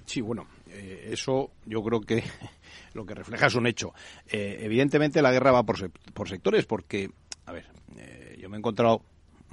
Sí, 0.05 0.21
bueno, 0.21 0.47
eh, 0.71 1.09
eso 1.11 1.51
yo 1.67 1.83
creo 1.83 2.01
que 2.01 2.23
lo 2.95 3.05
que 3.05 3.15
refleja 3.15 3.47
es 3.47 3.55
un 3.57 3.67
hecho. 3.67 3.93
Eh, 4.31 4.59
evidentemente 4.61 5.21
la 5.21 5.33
guerra 5.33 5.53
va 5.53 5.65
por, 5.65 5.77
por 6.13 6.29
sectores 6.29 6.67
porque, 6.67 7.11
a 7.47 7.53
ver, 7.53 7.67
yo 8.39 8.49
me 8.49 8.57
he 8.57 8.59
encontrado 8.59 9.03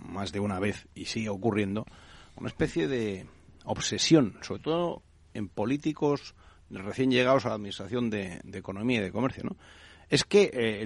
más 0.02 0.32
de 0.32 0.40
una 0.40 0.60
vez 0.60 0.88
y 0.96 1.06
sigue 1.06 1.30
ocurriendo, 1.30 1.86
una 2.36 2.50
especie 2.50 2.88
de 2.88 3.26
obsesión, 3.64 4.38
sobre 4.42 4.64
todo 4.64 5.04
en 5.34 5.48
políticos 5.48 6.36
recién 6.70 7.12
llegados 7.12 7.46
a 7.46 7.50
la 7.50 7.56
Administración 7.56 8.10
de, 8.10 8.42
Economía 8.54 9.00
y 9.00 9.04
de 9.04 9.12
Comercio, 9.12 9.44
¿no? 9.44 9.56
es 10.10 10.26
que 10.26 10.52
eh, 10.54 10.84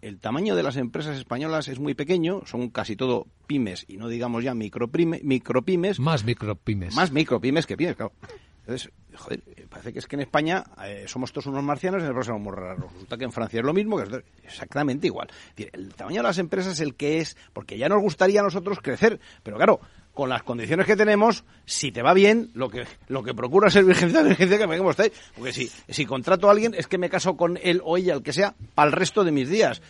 el, 0.00 0.18
tamaño 0.18 0.56
de 0.56 0.62
las 0.62 0.76
empresas 0.76 1.18
españolas 1.18 1.68
es 1.68 1.78
muy 1.78 1.94
pequeño, 1.94 2.42
son 2.46 2.70
casi 2.70 2.96
todo 2.96 3.26
pymes 3.46 3.84
y 3.86 3.98
no 3.98 4.08
digamos 4.08 4.42
ya 4.44 4.54
micropymes. 4.54 6.00
Más 6.00 6.24
micropymes. 6.24 6.94
Más 6.94 7.12
micropymes 7.12 7.66
que 7.66 7.76
pymes, 7.76 7.96
claro. 7.96 8.12
Entonces, 8.62 8.90
joder, 9.14 9.42
parece 9.68 9.92
que 9.92 9.98
es 9.98 10.06
que 10.06 10.16
en 10.16 10.22
España 10.22 10.64
eh, 10.84 11.04
somos 11.08 11.32
todos 11.32 11.46
unos 11.46 11.64
marcianos 11.64 12.02
y 12.02 12.06
en 12.06 12.16
el 12.16 12.24
somos 12.24 12.40
muy 12.40 12.52
raros. 12.54 12.92
Resulta 12.92 13.16
que 13.16 13.24
en 13.24 13.32
Francia 13.32 13.60
es 13.60 13.66
lo 13.66 13.72
mismo, 13.72 13.96
que 13.96 14.04
es 14.04 14.24
exactamente 14.44 15.08
igual. 15.08 15.28
el 15.56 15.94
tamaño 15.94 16.18
de 16.18 16.28
las 16.28 16.38
empresas 16.38 16.74
es 16.74 16.80
el 16.80 16.94
que 16.94 17.18
es, 17.18 17.36
porque 17.52 17.76
ya 17.76 17.88
nos 17.88 18.00
gustaría 18.00 18.40
a 18.40 18.44
nosotros 18.44 18.78
crecer, 18.80 19.18
pero 19.42 19.56
claro, 19.56 19.80
con 20.14 20.28
las 20.28 20.42
condiciones 20.42 20.86
que 20.86 20.96
tenemos, 20.96 21.44
si 21.64 21.90
te 21.90 22.02
va 22.02 22.14
bien, 22.14 22.50
lo 22.54 22.68
que 22.68 22.86
lo 23.08 23.22
que 23.22 23.34
procura 23.34 23.70
ser 23.70 23.84
virgencita, 23.84 24.22
virgencita 24.22 24.58
que 24.58 24.66
me 24.66 24.80
usted. 24.80 25.12
Porque 25.34 25.52
si, 25.52 25.70
si 25.88 26.06
contrato 26.06 26.48
a 26.48 26.52
alguien, 26.52 26.74
es 26.74 26.86
que 26.86 26.98
me 26.98 27.10
caso 27.10 27.36
con 27.36 27.58
él 27.62 27.80
o 27.84 27.96
ella, 27.96 28.14
el 28.14 28.22
que 28.22 28.32
sea, 28.32 28.54
para 28.74 28.86
el 28.86 28.92
resto 28.92 29.24
de 29.24 29.32
mis 29.32 29.48
días. 29.48 29.82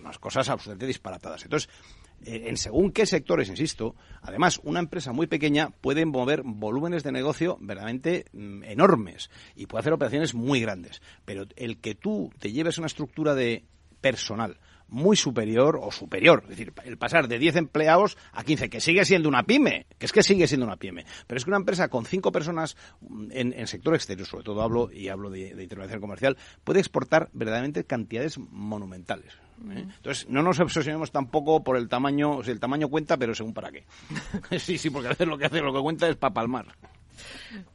unas 0.00 0.18
cosas 0.18 0.48
absolutamente 0.48 0.86
disparatadas. 0.86 1.42
Entonces, 1.42 1.68
eh, 1.68 2.03
en 2.26 2.56
según 2.56 2.92
qué 2.92 3.06
sectores, 3.06 3.48
insisto, 3.48 3.94
además, 4.22 4.60
una 4.64 4.80
empresa 4.80 5.12
muy 5.12 5.26
pequeña 5.26 5.70
puede 5.80 6.06
mover 6.06 6.42
volúmenes 6.44 7.02
de 7.02 7.12
negocio 7.12 7.58
verdaderamente 7.60 8.26
mm, 8.32 8.64
enormes 8.64 9.30
y 9.54 9.66
puede 9.66 9.80
hacer 9.80 9.92
operaciones 9.92 10.34
muy 10.34 10.60
grandes. 10.60 11.02
Pero 11.24 11.44
el 11.56 11.80
que 11.80 11.94
tú 11.94 12.30
te 12.38 12.52
lleves 12.52 12.78
una 12.78 12.86
estructura 12.86 13.34
de 13.34 13.64
personal, 14.00 14.58
muy 14.88 15.16
superior 15.16 15.78
o 15.80 15.90
superior. 15.90 16.42
Es 16.44 16.50
decir, 16.50 16.72
el 16.84 16.98
pasar 16.98 17.26
de 17.28 17.38
10 17.38 17.56
empleados 17.56 18.16
a 18.32 18.44
15, 18.44 18.68
que 18.68 18.80
sigue 18.80 19.04
siendo 19.04 19.28
una 19.28 19.44
pyme, 19.44 19.86
que 19.98 20.06
es 20.06 20.12
que 20.12 20.22
sigue 20.22 20.46
siendo 20.46 20.66
una 20.66 20.76
pyme. 20.76 21.04
Pero 21.26 21.38
es 21.38 21.44
que 21.44 21.50
una 21.50 21.58
empresa 21.58 21.88
con 21.88 22.04
5 22.04 22.30
personas 22.32 22.76
mm, 23.00 23.30
en, 23.32 23.66
sector 23.66 23.94
exterior, 23.94 24.26
sobre 24.26 24.44
todo 24.44 24.62
hablo 24.62 24.90
y 24.92 25.08
hablo 25.08 25.30
de, 25.30 25.54
de 25.54 25.62
intervención 25.62 26.00
comercial, 26.00 26.36
puede 26.64 26.80
exportar 26.80 27.30
verdaderamente 27.32 27.84
cantidades 27.84 28.38
monumentales. 28.38 29.32
¿Eh? 29.70 29.86
Entonces, 29.96 30.28
no 30.28 30.42
nos 30.42 30.60
obsesionemos 30.60 31.10
tampoco 31.10 31.62
por 31.62 31.76
el 31.76 31.88
tamaño, 31.88 32.32
o 32.32 32.42
el 32.42 32.60
tamaño 32.60 32.88
cuenta, 32.88 33.16
pero 33.16 33.34
según 33.34 33.54
para 33.54 33.70
qué. 33.70 33.84
sí, 34.58 34.78
sí, 34.78 34.90
porque 34.90 35.08
a 35.08 35.10
veces 35.10 35.26
lo 35.26 35.38
que 35.38 35.46
hace, 35.46 35.60
lo 35.60 35.72
que 35.72 35.80
cuenta 35.80 36.08
es 36.08 36.16
para 36.16 36.34
palmar. 36.34 36.66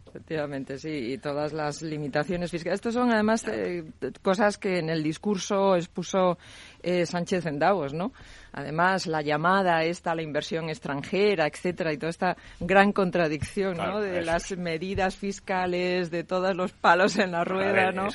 Efectivamente, 0.10 0.80
sí, 0.80 0.90
y 0.90 1.18
todas 1.20 1.54
las 1.54 1.84
limitaciones 1.84 2.50
fiscales. 2.50 2.78
Estos 2.78 2.96
son 2.96 3.12
además 3.12 3.46
eh, 3.48 3.84
cosas 4.24 4.58
que 4.58 4.80
en 4.80 4.90
el 4.90 5.04
discurso 5.04 5.76
expuso 5.76 6.40
eh, 6.82 7.06
Sánchez 7.06 7.46
en 7.46 7.60
Davos, 7.60 7.94
¿no? 7.94 8.12
Además, 8.52 9.06
la 9.06 9.22
llamada 9.22 9.84
esta 9.84 10.12
a 10.12 10.16
la 10.16 10.24
inversión 10.24 10.70
extranjera, 10.70 11.46
etcétera, 11.46 11.94
y 11.94 11.98
toda 11.98 12.10
esta 12.10 12.38
gran 12.60 12.92
contradicción, 12.92 13.78
¿no? 13.78 14.00
De 14.02 14.24
las 14.24 14.58
medidas 14.58 15.16
fiscales, 15.16 16.10
de 16.10 16.24
todos 16.24 16.56
los 16.56 16.72
palos 16.74 17.18
en 17.18 17.32
la 17.32 17.44
rueda, 17.44 17.92
¿no? 17.92 18.08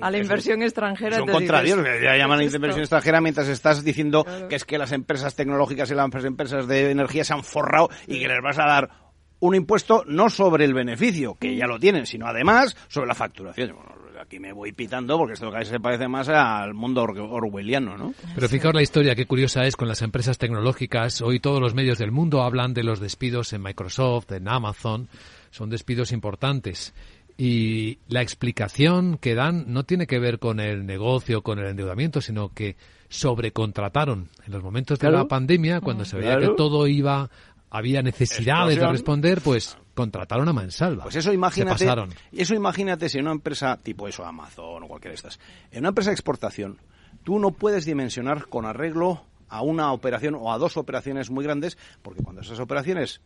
a 0.00 0.10
la 0.10 0.18
inversión 0.18 0.62
extranjera. 0.62 1.18
Son 1.18 1.28
contrarios, 1.28 1.78
ya 2.02 2.16
llaman 2.16 2.42
inversión 2.42 2.80
extranjera 2.80 3.20
mientras 3.20 3.48
estás 3.48 3.84
diciendo 3.84 4.26
que 4.48 4.56
es 4.56 4.64
que 4.64 4.78
las 4.78 4.90
empresas 4.90 5.36
tecnológicas 5.36 5.90
y 5.90 5.94
las 5.94 6.24
empresas 6.24 6.66
de 6.66 6.90
energía 6.90 7.22
se 7.22 7.34
han 7.34 7.44
forrado 7.44 7.88
y 8.08 8.18
que 8.20 8.26
les 8.26 8.42
vas 8.42 8.58
a 8.58 8.66
dar 8.66 9.05
un 9.40 9.54
impuesto 9.54 10.04
no 10.06 10.30
sobre 10.30 10.64
el 10.64 10.74
beneficio, 10.74 11.36
que 11.38 11.56
ya 11.56 11.66
lo 11.66 11.78
tienen, 11.78 12.06
sino 12.06 12.26
además 12.26 12.76
sobre 12.88 13.08
la 13.08 13.14
facturación. 13.14 13.74
aquí 14.20 14.38
me 14.38 14.52
voy 14.52 14.72
pitando 14.72 15.18
porque 15.18 15.34
esto 15.34 15.52
se 15.64 15.80
parece 15.80 16.08
más 16.08 16.28
al 16.28 16.74
mundo 16.74 17.02
orwelliano, 17.02 17.96
¿no? 17.96 18.14
Pero 18.34 18.48
fijaos 18.48 18.74
la 18.74 18.82
historia, 18.82 19.14
qué 19.14 19.26
curiosa 19.26 19.66
es 19.66 19.76
con 19.76 19.88
las 19.88 20.02
empresas 20.02 20.38
tecnológicas. 20.38 21.20
Hoy 21.20 21.40
todos 21.40 21.60
los 21.60 21.74
medios 21.74 21.98
del 21.98 22.12
mundo 22.12 22.42
hablan 22.42 22.72
de 22.72 22.82
los 22.82 23.00
despidos 23.00 23.52
en 23.52 23.62
Microsoft, 23.62 24.32
en 24.32 24.48
Amazon. 24.48 25.08
Son 25.50 25.68
despidos 25.68 26.12
importantes. 26.12 26.94
Y 27.38 27.98
la 28.08 28.22
explicación 28.22 29.18
que 29.18 29.34
dan 29.34 29.66
no 29.68 29.84
tiene 29.84 30.06
que 30.06 30.18
ver 30.18 30.38
con 30.38 30.58
el 30.58 30.86
negocio, 30.86 31.42
con 31.42 31.58
el 31.58 31.66
endeudamiento, 31.66 32.22
sino 32.22 32.48
que 32.54 32.76
sobrecontrataron 33.08 34.28
en 34.46 34.52
los 34.52 34.62
momentos 34.62 34.98
de 34.98 35.10
la 35.10 35.26
pandemia, 35.26 35.80
cuando 35.80 36.04
se 36.04 36.16
veía 36.16 36.38
que 36.38 36.48
todo 36.56 36.86
iba 36.86 37.30
había 37.76 38.02
necesidades 38.02 38.78
de 38.78 38.86
responder, 38.86 39.40
pues 39.40 39.76
contrataron 39.94 40.48
a 40.48 40.52
mansalva. 40.52 41.04
Pues 41.04 41.16
eso 41.16 41.32
imagínate, 41.32 41.86
eso 42.32 42.54
imagínate 42.54 43.08
si 43.08 43.18
en 43.18 43.24
una 43.24 43.32
empresa 43.32 43.78
tipo 43.82 44.08
eso, 44.08 44.24
Amazon 44.24 44.82
o 44.82 44.88
cualquiera 44.88 45.12
de 45.12 45.16
estas, 45.16 45.38
en 45.70 45.80
una 45.80 45.88
empresa 45.88 46.10
de 46.10 46.14
exportación, 46.14 46.78
tú 47.24 47.38
no 47.38 47.52
puedes 47.52 47.84
dimensionar 47.84 48.46
con 48.48 48.66
arreglo 48.66 49.24
a 49.48 49.62
una 49.62 49.92
operación 49.92 50.34
o 50.34 50.52
a 50.52 50.58
dos 50.58 50.76
operaciones 50.76 51.30
muy 51.30 51.44
grandes, 51.44 51.78
porque 52.02 52.22
cuando 52.22 52.42
esas 52.42 52.60
operaciones 52.60 53.20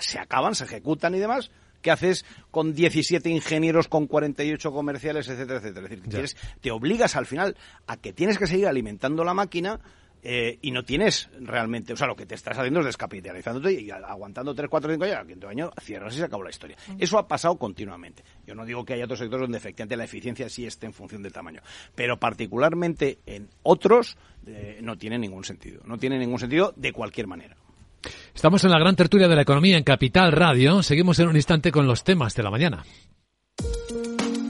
se 0.00 0.18
acaban, 0.18 0.54
se 0.54 0.64
ejecutan 0.64 1.14
y 1.14 1.18
demás, 1.18 1.50
¿qué 1.82 1.90
haces 1.90 2.24
con 2.50 2.74
17 2.74 3.28
ingenieros, 3.28 3.88
con 3.88 4.06
48 4.06 4.72
comerciales, 4.72 5.28
etcétera, 5.28 5.58
etcétera? 5.58 5.86
Es 5.88 6.02
decir, 6.04 6.38
te 6.60 6.70
obligas 6.70 7.16
al 7.16 7.26
final 7.26 7.56
a 7.86 7.96
que 7.96 8.12
tienes 8.12 8.38
que 8.38 8.46
seguir 8.46 8.66
alimentando 8.66 9.24
la 9.24 9.34
máquina 9.34 9.80
eh, 10.22 10.58
y 10.62 10.70
no 10.70 10.84
tienes 10.84 11.28
realmente, 11.40 11.92
o 11.92 11.96
sea, 11.96 12.06
lo 12.06 12.14
que 12.14 12.26
te 12.26 12.36
estás 12.36 12.56
haciendo 12.56 12.80
es 12.80 12.86
descapitalizándote 12.86 13.72
y 13.72 13.90
aguantando 13.90 14.54
3, 14.54 14.70
4, 14.70 14.92
5 14.92 15.04
años, 15.04 15.16
al 15.16 15.26
quinto 15.26 15.48
año 15.48 15.70
cierras 15.80 16.14
y 16.14 16.18
se 16.18 16.24
acabó 16.24 16.44
la 16.44 16.50
historia. 16.50 16.76
Eso 16.98 17.18
ha 17.18 17.26
pasado 17.26 17.56
continuamente. 17.56 18.22
Yo 18.46 18.54
no 18.54 18.64
digo 18.64 18.84
que 18.84 18.94
haya 18.94 19.04
otros 19.04 19.18
sectores 19.18 19.42
donde 19.42 19.58
efectivamente 19.58 19.96
la 19.96 20.04
eficiencia 20.04 20.48
sí 20.48 20.64
esté 20.64 20.86
en 20.86 20.92
función 20.92 21.22
del 21.22 21.32
tamaño, 21.32 21.60
pero 21.94 22.18
particularmente 22.18 23.18
en 23.26 23.48
otros 23.64 24.16
eh, 24.46 24.78
no 24.80 24.96
tiene 24.96 25.18
ningún 25.18 25.44
sentido. 25.44 25.82
No 25.84 25.98
tiene 25.98 26.18
ningún 26.18 26.38
sentido 26.38 26.72
de 26.76 26.92
cualquier 26.92 27.26
manera. 27.26 27.56
Estamos 28.34 28.62
en 28.64 28.70
la 28.70 28.78
gran 28.78 28.96
tertulia 28.96 29.28
de 29.28 29.36
la 29.36 29.42
economía 29.42 29.76
en 29.76 29.84
Capital 29.84 30.32
Radio. 30.32 30.82
Seguimos 30.82 31.18
en 31.18 31.28
un 31.28 31.36
instante 31.36 31.72
con 31.72 31.86
los 31.86 32.04
temas 32.04 32.34
de 32.34 32.42
la 32.42 32.50
mañana. 32.50 32.84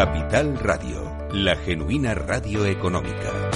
Capital 0.00 0.58
Radio, 0.58 1.28
la 1.34 1.54
genuina 1.56 2.14
radio 2.14 2.64
económica. 2.64 3.50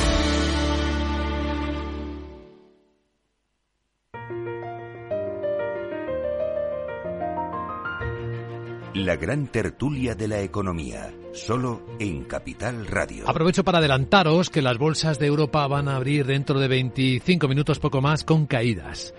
La 8.93 9.17
gran 9.17 9.47
tertulia 9.47 10.15
de 10.15 10.29
la 10.29 10.43
economía, 10.43 11.15
solo 11.33 11.81
en 11.99 12.25
Capital 12.25 12.89
Radio. 12.89 13.27
Aprovecho 13.27 13.65
para 13.65 13.79
adelantaros 13.79 14.51
que 14.51 14.61
las 14.61 14.77
bolsas 14.77 15.19
de 15.19 15.29
Europa 15.29 15.67
van 15.67 15.89
a 15.89 15.97
abrir 15.97 16.27
dentro 16.27 16.61
de 16.61 16.69
25 16.69 17.49
minutos 17.49 17.79
poco 17.79 18.03
más 18.03 18.23
con 18.23 18.45
caídas. 18.45 19.15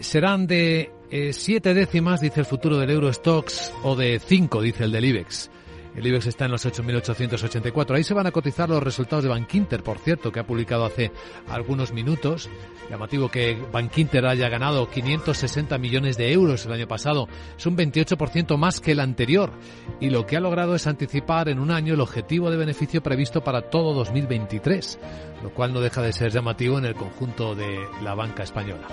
Serán 0.00 0.46
de 0.46 0.92
7 1.32 1.70
eh, 1.70 1.72
décimas, 1.74 2.20
dice 2.20 2.40
el 2.40 2.46
futuro 2.46 2.76
del 2.76 2.90
Eurostox, 2.90 3.72
o 3.84 3.96
de 3.96 4.18
5, 4.18 4.60
dice 4.60 4.84
el 4.84 4.92
del 4.92 5.06
IBEX. 5.06 5.50
El 5.98 6.06
IBEX 6.06 6.26
está 6.26 6.44
en 6.44 6.52
los 6.52 6.64
8.884. 6.64 7.96
Ahí 7.96 8.04
se 8.04 8.14
van 8.14 8.28
a 8.28 8.30
cotizar 8.30 8.68
los 8.68 8.80
resultados 8.80 9.24
de 9.24 9.30
Bankinter, 9.30 9.82
por 9.82 9.98
cierto, 9.98 10.30
que 10.30 10.38
ha 10.38 10.46
publicado 10.46 10.84
hace 10.84 11.10
algunos 11.48 11.92
minutos. 11.92 12.48
Llamativo 12.88 13.28
que 13.28 13.58
Bankinter 13.72 14.24
haya 14.26 14.48
ganado 14.48 14.88
560 14.88 15.76
millones 15.78 16.16
de 16.16 16.32
euros 16.32 16.64
el 16.66 16.72
año 16.72 16.86
pasado. 16.86 17.26
Es 17.56 17.66
un 17.66 17.76
28% 17.76 18.56
más 18.56 18.80
que 18.80 18.92
el 18.92 19.00
anterior. 19.00 19.50
Y 19.98 20.10
lo 20.10 20.24
que 20.24 20.36
ha 20.36 20.40
logrado 20.40 20.76
es 20.76 20.86
anticipar 20.86 21.48
en 21.48 21.58
un 21.58 21.72
año 21.72 21.94
el 21.94 22.00
objetivo 22.00 22.48
de 22.48 22.58
beneficio 22.58 23.02
previsto 23.02 23.42
para 23.42 23.62
todo 23.62 23.92
2023, 23.94 25.00
lo 25.42 25.50
cual 25.50 25.72
no 25.72 25.80
deja 25.80 26.00
de 26.00 26.12
ser 26.12 26.30
llamativo 26.30 26.78
en 26.78 26.84
el 26.84 26.94
conjunto 26.94 27.56
de 27.56 27.76
la 28.04 28.14
banca 28.14 28.44
española. 28.44 28.86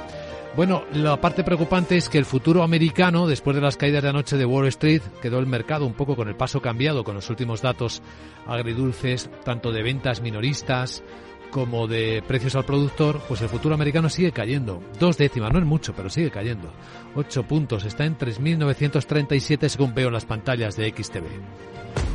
Bueno, 0.55 0.85
la 0.93 1.19
parte 1.19 1.43
preocupante 1.43 1.97
es 1.97 2.07
que 2.07 2.17
el 2.17 2.23
futuro 2.23 2.63
americano, 2.63 3.27
después 3.27 3.55
de 3.55 3.61
las 3.61 3.75
caídas 3.75 4.03
de 4.03 4.09
anoche 4.09 4.37
de 4.37 4.45
Wall 4.45 4.67
Street, 4.67 5.01
quedó 5.21 5.39
el 5.39 5.47
mercado 5.47 5.85
un 5.85 5.93
poco 5.93 6.15
con 6.15 6.29
el 6.29 6.37
paso 6.37 6.61
cambiado 6.61 7.03
con 7.03 7.15
los 7.15 7.29
últimos 7.29 7.61
datos 7.61 8.01
agridulces, 8.47 9.29
tanto 9.43 9.73
de 9.73 9.83
ventas 9.83 10.21
minoristas 10.21 11.03
como 11.51 11.87
de 11.87 12.23
precios 12.25 12.55
al 12.55 12.63
productor, 12.63 13.19
pues 13.27 13.41
el 13.41 13.49
futuro 13.49 13.75
americano 13.75 14.09
sigue 14.09 14.31
cayendo. 14.31 14.81
Dos 14.97 15.17
décimas, 15.17 15.51
no 15.51 15.59
es 15.59 15.65
mucho, 15.65 15.93
pero 15.93 16.09
sigue 16.09 16.31
cayendo. 16.31 16.71
Ocho 17.15 17.43
puntos, 17.43 17.83
está 17.83 18.05
en 18.05 18.17
3.937 18.17 19.67
según 19.67 19.93
veo 19.93 20.07
en 20.07 20.13
las 20.13 20.25
pantallas 20.25 20.77
de 20.77 20.89
XTV. 20.89 22.14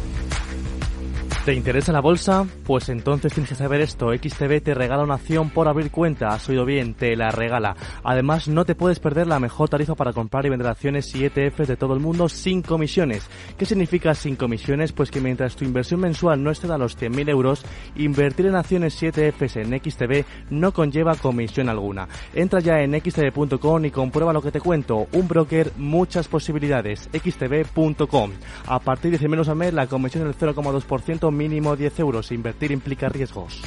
¿Te 1.45 1.55
interesa 1.55 1.91
la 1.91 2.03
bolsa? 2.03 2.47
Pues 2.67 2.91
entonces 2.91 3.33
tienes 3.33 3.49
que 3.49 3.55
saber 3.55 3.81
esto. 3.81 4.13
XTB 4.13 4.63
te 4.63 4.75
regala 4.75 5.05
una 5.05 5.15
acción 5.15 5.49
por 5.49 5.69
abrir 5.69 5.91
cuenta. 5.91 6.29
Has 6.29 6.47
oído 6.51 6.67
bien, 6.67 6.93
te 6.93 7.17
la 7.17 7.31
regala. 7.31 7.75
Además, 8.05 8.47
no 8.47 8.67
te 8.67 8.75
puedes 8.75 8.99
perder 8.99 9.27
la 9.27 9.41
mejor 9.41 9.71
tarifa 9.71 9.95
para 9.95 10.13
comprar 10.13 10.45
y 10.45 10.51
vender 10.51 10.69
acciones 10.69 11.15
y 11.15 11.25
ETFs 11.25 11.67
de 11.67 11.79
todo 11.79 11.95
el 11.95 12.01
mundo 12.01 12.29
sin 12.29 12.61
comisiones. 12.61 13.27
¿Qué 13.57 13.65
significa 13.65 14.15
sin 14.15 14.37
comisiones? 14.37 14.93
Pues 14.93 15.11
que 15.11 15.23
mientras 15.23 15.57
tu 15.57 15.65
inversión 15.65 16.01
mensual 16.01 16.45
no 16.45 16.51
exceda 16.51 16.77
los 16.77 16.99
100.000 16.99 17.31
euros, 17.31 17.65
invertir 17.97 18.45
en 18.45 18.57
acciones 18.57 19.03
y 19.03 19.07
ETFs 19.07 19.57
en 19.57 19.81
XTB 19.81 20.25
no 20.51 20.73
conlleva 20.73 21.15
comisión 21.15 21.71
alguna. 21.71 22.07
Entra 22.35 22.61
ya 22.61 22.83
en 22.83 23.01
xtb.com 23.01 23.83
y 23.87 23.91
comprueba 23.91 24.35
lo 24.35 24.43
que 24.43 24.53
te 24.53 24.61
cuento. 24.61 25.07
Un 25.13 25.27
broker, 25.27 25.73
muchas 25.79 26.29
posibilidades. 26.29 27.09
xtb.com. 27.15 28.31
A 28.67 28.79
partir 28.79 29.11
de 29.11 29.19
100 29.19 29.31
menos 29.31 29.49
al 29.49 29.57
mes, 29.57 29.73
la 29.73 29.87
comisión 29.87 30.29
es 30.29 30.39
del 30.39 30.55
0,2% 30.55 31.30
mínimo 31.31 31.77
10 31.77 32.01
euros. 32.01 32.33
Invertir 32.33 32.71
implica 32.73 33.09
riesgos. 33.09 33.63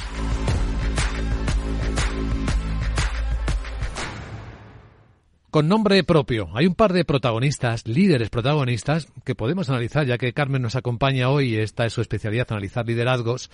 Con 5.54 5.68
nombre 5.68 6.02
propio, 6.02 6.48
hay 6.54 6.66
un 6.66 6.74
par 6.74 6.92
de 6.92 7.04
protagonistas, 7.04 7.86
líderes 7.86 8.28
protagonistas, 8.28 9.06
que 9.24 9.36
podemos 9.36 9.70
analizar, 9.70 10.04
ya 10.04 10.18
que 10.18 10.32
Carmen 10.32 10.62
nos 10.62 10.74
acompaña 10.74 11.30
hoy, 11.30 11.54
esta 11.54 11.86
es 11.86 11.92
su 11.92 12.00
especialidad, 12.00 12.48
analizar 12.50 12.84
liderazgos. 12.88 13.52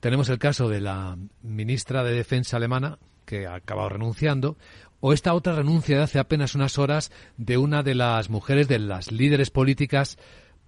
Tenemos 0.00 0.30
el 0.30 0.38
caso 0.38 0.70
de 0.70 0.80
la 0.80 1.18
ministra 1.42 2.04
de 2.04 2.14
Defensa 2.14 2.56
alemana, 2.56 2.98
que 3.26 3.46
ha 3.46 3.56
acabado 3.56 3.90
renunciando, 3.90 4.56
o 5.00 5.12
esta 5.12 5.34
otra 5.34 5.54
renuncia 5.54 5.98
de 5.98 6.04
hace 6.04 6.18
apenas 6.18 6.54
unas 6.54 6.78
horas 6.78 7.12
de 7.36 7.58
una 7.58 7.82
de 7.82 7.96
las 7.96 8.30
mujeres 8.30 8.66
de 8.66 8.78
las 8.78 9.12
líderes 9.12 9.50
políticas 9.50 10.16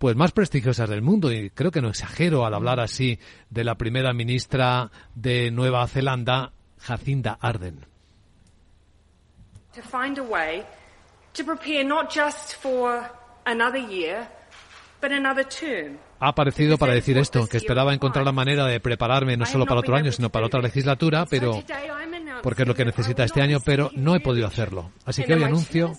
pues 0.05 0.17
más 0.17 0.33
prestigiosas 0.33 0.91
del 0.91 1.01
mundo 1.01 1.33
y 1.33 1.49
creo 1.49 1.71
que 1.71 1.81
no 1.81 1.89
exagero 1.89 2.45
al 2.45 2.53
hablar 2.53 2.79
así 2.79 3.19
de 3.49 3.65
la 3.65 3.77
primera 3.77 4.13
ministra 4.13 4.91
de 5.15 5.51
Nueva 5.51 5.87
Zelanda, 5.87 6.53
Jacinda 6.79 7.39
Arden. 7.41 7.87
Ha 16.21 16.29
aparecido 16.29 16.77
para 16.77 16.93
decir 16.93 17.17
esto, 17.17 17.47
que 17.47 17.57
esperaba 17.57 17.95
encontrar 17.95 18.27
la 18.27 18.33
manera 18.33 18.67
de 18.67 18.81
prepararme 18.81 19.39
no 19.39 19.47
solo 19.47 19.65
para 19.65 19.81
otro 19.81 19.97
año, 19.97 20.13
sino 20.13 20.29
para 20.29 20.45
otra 20.45 20.61
legislatura, 20.61 21.25
pero 21.25 21.63
porque 22.43 22.65
es 22.65 22.69
lo 22.69 22.75
que 22.75 22.85
necesita 22.85 23.25
este 23.25 23.41
año, 23.41 23.61
pero 23.65 23.91
no 23.95 24.15
he 24.15 24.21
podido 24.21 24.47
hacerlo. 24.47 24.93
Así 25.07 25.25
que 25.25 25.33
hoy 25.33 25.45
anuncio 25.45 25.95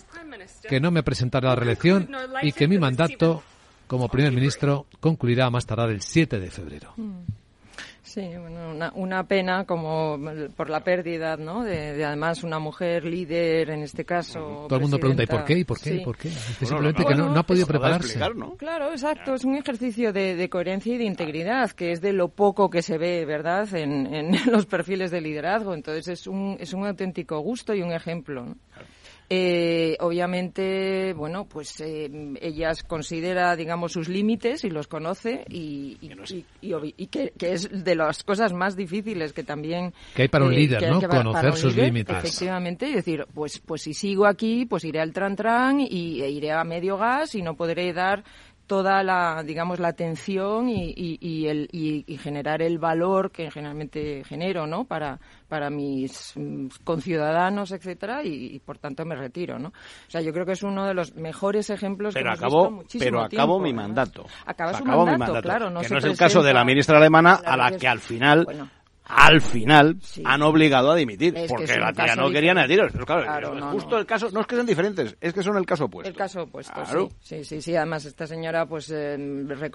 que 0.69 0.79
no 0.79 0.91
me 0.91 1.01
presentaré 1.01 1.47
a 1.47 1.49
la 1.49 1.55
reelección 1.55 2.07
y 2.43 2.51
que 2.51 2.67
mi 2.67 2.77
mandato 2.77 3.41
como 3.87 4.07
primer 4.09 4.31
ministro 4.31 4.85
concluirá 4.99 5.49
más 5.49 5.65
tardar 5.65 5.89
el 5.89 6.01
7 6.01 6.39
de 6.39 6.49
febrero. 6.51 6.93
Mm. 6.97 7.45
Sí, 8.15 8.21
una, 8.95 9.23
pena 9.23 9.65
como 9.65 10.17
por 10.55 10.69
la 10.69 10.81
pérdida, 10.81 11.35
¿no? 11.35 11.63
De, 11.63 12.05
además 12.05 12.43
una 12.43 12.59
mujer 12.59 13.03
líder 13.03 13.71
en 13.71 13.81
este 13.81 14.05
caso. 14.05 14.67
Todo 14.69 14.75
el 14.75 14.83
mundo 14.83 14.99
pregunta 14.99 15.23
¿y 15.23 15.25
por 15.25 15.43
qué? 15.43 15.57
¿Y 15.57 15.63
por 15.65 15.81
qué? 15.81 15.95
¿Y 15.95 15.99
por 16.05 16.15
qué? 16.15 16.29
simplemente 16.29 17.03
que 17.03 17.15
no, 17.15 17.37
ha 17.37 17.43
podido 17.43 17.67
prepararse. 17.67 18.17
Claro, 18.57 18.91
exacto. 18.91 19.33
Es 19.33 19.43
un 19.43 19.55
ejercicio 19.55 20.13
de, 20.13 20.47
coherencia 20.49 20.93
y 20.93 20.97
de 20.97 21.03
integridad 21.03 21.71
que 21.71 21.91
es 21.91 21.99
de 21.99 22.13
lo 22.13 22.29
poco 22.29 22.69
que 22.69 22.83
se 22.83 22.97
ve, 22.97 23.25
¿verdad? 23.25 23.67
En, 23.75 24.13
en 24.13 24.31
los 24.51 24.65
perfiles 24.65 25.11
de 25.11 25.19
liderazgo. 25.19 25.73
Entonces 25.73 26.07
es 26.07 26.27
un 26.27 26.55
es 26.57 26.71
un 26.73 26.85
auténtico 26.85 27.39
gusto 27.39 27.73
y 27.73 27.81
un 27.81 27.91
ejemplo. 27.91 28.45
¿no? 28.45 28.55
Eh, 29.27 29.97
obviamente, 30.01 31.13
bueno, 31.13 31.45
pues 31.45 31.81
eh, 31.81 32.09
ella 32.41 32.71
considera, 32.87 33.55
digamos, 33.55 33.91
sus 33.91 34.07
límites 34.07 34.63
y 34.63 34.69
los 34.69 34.87
conoce 34.87 35.45
y, 35.49 35.97
que, 37.09 37.33
es 37.39 37.83
de 37.83 37.95
las 37.95 38.23
cosas 38.23 38.53
más 38.53 38.75
difíciles 38.75 39.33
que 39.33 39.43
también... 39.43 39.93
Que 40.13 40.23
hay 40.23 40.27
para 40.27 40.45
un 40.45 40.53
eh, 40.53 40.57
líder, 40.57 40.91
¿no? 40.91 41.01
Conocer 41.01 41.55
sus 41.55 41.75
límites. 41.75 42.15
Efectivamente, 42.15 42.87
y 42.87 42.93
decir, 42.93 43.25
pues, 43.33 43.59
pues 43.59 43.81
si 43.81 43.95
sigo 43.95 44.27
aquí, 44.27 44.65
pues 44.65 44.83
iré 44.85 45.01
al 45.01 45.11
tran-tran 45.11 45.79
y 45.81 46.21
e 46.21 46.29
iré 46.29 46.51
a 46.51 46.63
medio 46.63 46.97
gas 46.97 47.33
y 47.33 47.41
no 47.41 47.55
podré 47.55 47.93
dar 47.93 48.23
toda 48.67 49.03
la, 49.03 49.43
digamos, 49.43 49.79
la 49.79 49.89
atención 49.89 50.69
y, 50.69 50.93
y, 50.95 51.47
el, 51.47 51.67
y, 51.71 52.17
generar 52.17 52.61
el 52.61 52.79
valor 52.79 53.31
que 53.31 53.51
generalmente 53.51 54.23
genero, 54.23 54.65
¿no? 54.65 54.85
Para, 54.85 55.19
para 55.47 55.69
mis 55.69 56.33
mm, 56.35 56.67
conciudadanos, 56.83 57.71
etcétera, 57.71 58.21
y, 58.23 58.59
por 58.59 58.77
tanto 58.77 59.05
me 59.05 59.15
retiro, 59.15 59.59
¿no? 59.59 59.69
O 59.69 60.09
sea, 60.09 60.21
yo 60.21 60.31
creo 60.33 60.45
que 60.45 60.53
es 60.53 60.63
uno 60.63 60.85
de 60.85 60.93
los 60.93 61.15
mejores 61.15 61.69
ejemplos 61.69 62.13
pero 62.13 62.31
que 62.31 62.37
acabó, 62.37 62.71
muchísimo 62.71 63.05
Pero 63.05 63.21
acabó 63.23 63.59
mi 63.59 63.73
mandato. 63.73 64.25
Acaba 64.45 64.73
su 64.73 64.85
mandato, 64.85 65.41
claro. 65.41 65.69
No 65.69 65.81
que 65.81 65.89
no 65.89 65.97
es 65.99 66.05
el 66.05 66.17
caso 66.17 66.41
de 66.41 66.53
la 66.53 66.65
ministra 66.65 66.97
alemana 66.97 67.41
a 67.45 67.55
la 67.55 67.77
que 67.77 67.87
al 67.87 67.99
final 67.99 68.47
al 69.05 69.39
final 69.41 69.97
han 70.23 70.41
obligado 70.41 70.91
a 70.91 70.95
dimitir, 70.95 71.33
porque 71.47 71.77
la 71.77 71.93
tía 71.93 72.15
no 72.15 72.29
quería 72.31 72.53
ni 72.53 72.67
tiros. 72.67 72.91
claro, 73.05 73.71
justo 73.71 73.97
el 73.97 74.05
caso, 74.05 74.29
no 74.31 74.41
es 74.41 74.47
que 74.47 74.55
sean 74.55 74.67
diferentes, 74.67 75.15
es 75.21 75.33
que 75.33 75.43
son 75.43 75.57
el 75.57 75.65
caso 75.65 75.85
opuesto. 75.85 76.09
El 76.09 76.15
caso 76.15 76.43
opuesto, 76.43 76.83
sí. 77.21 77.43
sí. 77.43 77.61
Sí, 77.61 77.75
además 77.75 78.05
esta 78.05 78.27
señora, 78.27 78.65
pues 78.65 78.91
eh, 78.91 79.17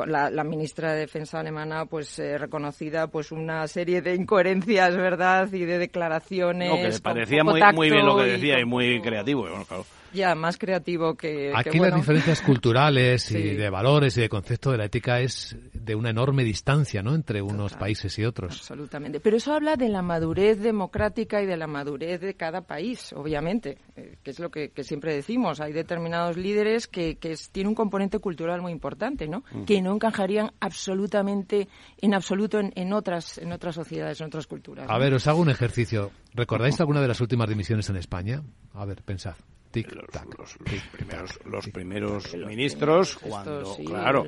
la, 0.07 0.45
ministra 0.45 0.93
de 0.93 1.01
Defensa 1.01 1.41
alemana, 1.41 1.87
pues 1.87 2.19
eh, 2.19 2.39
reconocida 2.39 3.07
pues 3.07 3.31
una 3.31 3.67
serie 3.69 4.03
de 4.03 4.15
incoherencias, 4.15 4.97
¿verdad? 4.97 5.53
Y 5.53 5.65
de 5.65 5.79
declaraciones. 5.79 6.71
No, 6.71 6.77
que 6.77 6.89
le 6.89 7.01
parecía 7.01 7.45
muy, 7.45 7.61
muy 7.75 7.91
bien 7.91 8.05
lo 8.05 8.17
que 8.17 8.25
decía 8.25 8.61
y, 8.61 8.65
muy 8.65 9.01
creativo. 9.01 9.45
claro. 9.69 9.85
Ya, 10.13 10.35
más 10.35 10.59
creativo 10.59 11.15
que. 11.15 11.53
Aquí 11.55 11.79
las 11.79 11.95
diferencias 11.95 12.41
culturales 12.43 13.31
y 13.31 13.55
de 13.57 13.71
valores 13.71 14.17
y 14.17 14.23
de 14.23 14.29
concepto 14.29 14.71
de 14.71 14.79
la 14.79 14.87
ética 14.87 15.21
es 15.21 15.57
de 15.73 15.95
una 15.95 16.11
enorme 16.11 16.45
distancia, 16.45 17.03
¿no? 17.03 17.15
Entre 17.15 17.43
unos 17.43 17.75
países 17.75 18.19
y 18.19 18.25
otros. 18.25 18.59
Absolutamente. 18.59 19.21
Pero 19.21 19.37
eso 19.37 19.53
habla 19.53 19.77
de 19.77 19.89
la 19.89 20.03
madurez 20.03 20.61
democrática 20.61 21.43
y 21.43 21.47
de 21.47 21.57
la 21.57 21.67
madurez 21.67 22.21
de 22.21 22.35
cada 22.35 22.63
país, 22.63 23.13
obviamente, 23.13 23.79
eh, 23.97 24.17
que 24.23 24.31
es 24.31 24.41
lo 24.41 24.51
que, 24.51 24.73
siempre 24.83 25.15
decimos. 25.15 25.61
Hay 25.61 25.73
determinados 25.73 26.37
líderes 26.37 26.87
que, 26.87 27.17
que 27.17 27.37
tienen 27.53 27.69
un 27.69 27.75
componente 27.75 28.19
cultural 28.19 28.61
muy 28.63 28.73
importante, 28.73 29.29
¿no? 29.29 29.45
Que 29.67 29.81
no 29.83 29.95
encajarían 29.95 30.53
absolutamente, 30.61 31.69
en 31.99 32.15
absoluto, 32.15 32.59
en, 32.61 32.93
otras, 32.93 33.39
en 33.39 33.53
otras 33.53 33.75
sociedades, 33.75 34.21
en 34.21 34.27
otras 34.27 34.47
culturas. 34.47 34.87
A 34.89 34.99
ver, 34.99 35.15
os 35.15 35.27
hago 35.27 35.41
un 35.41 35.51
ejercicio. 35.51 36.11
¿Recordáis 36.35 36.81
alguna 36.81 37.01
de 37.01 37.09
las 37.09 37.21
últimas 37.21 37.49
dimisiones 37.49 37.89
en 37.91 37.97
España? 37.97 38.43
A 38.75 38.85
ver, 38.85 39.03
pensad 39.03 39.35
los, 39.73 40.59
primeros, 40.97 41.39
los 41.45 41.69
primeros 41.69 42.35
ministros, 42.35 43.19
cuando, 43.19 43.77
claro. 43.85 44.25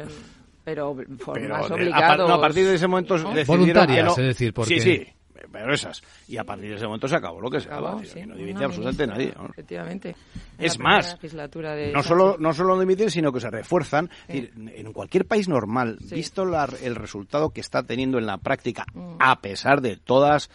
Pero, 0.64 0.94
más 0.94 1.70
obligados. 1.70 2.30
A, 2.30 2.40
partir 2.40 2.66
de 2.66 2.74
ese 2.74 2.86
momento 2.86 3.16
Voluntarias, 3.46 4.16
es 4.18 4.26
decir, 4.26 4.54
porque... 4.54 4.78
Sí, 4.78 4.80
sí, 4.80 5.06
pero 5.50 5.74
esas. 5.74 6.02
Y 6.28 6.36
a 6.36 6.44
partir 6.44 6.70
de 6.70 6.76
ese 6.76 6.86
momento 6.86 7.08
se 7.08 7.16
acabó 7.16 7.40
lo 7.40 7.50
que 7.50 7.60
se 7.60 7.68
acabó. 7.68 8.00
no 8.26 8.36
dimite 8.36 8.64
absolutamente 8.64 9.06
nadie. 9.06 9.34
Efectivamente. 9.50 10.16
Es 10.58 10.78
más, 10.78 11.18
no 11.92 12.02
solo, 12.02 12.36
no 12.38 12.52
solo 12.52 12.78
dimitir, 12.78 13.10
sino 13.10 13.32
que 13.32 13.40
se 13.40 13.50
refuerzan. 13.50 14.10
en 14.28 14.92
cualquier 14.92 15.26
país 15.26 15.48
normal, 15.48 15.98
visto 16.10 16.42
el 16.42 16.96
resultado 16.96 17.50
que 17.50 17.60
está 17.60 17.82
teniendo 17.82 18.18
en 18.18 18.26
la 18.26 18.38
práctica, 18.38 18.86
mm. 18.94 19.16
a 19.18 19.40
pesar 19.40 19.80
de 19.80 19.96
todas 19.96 20.50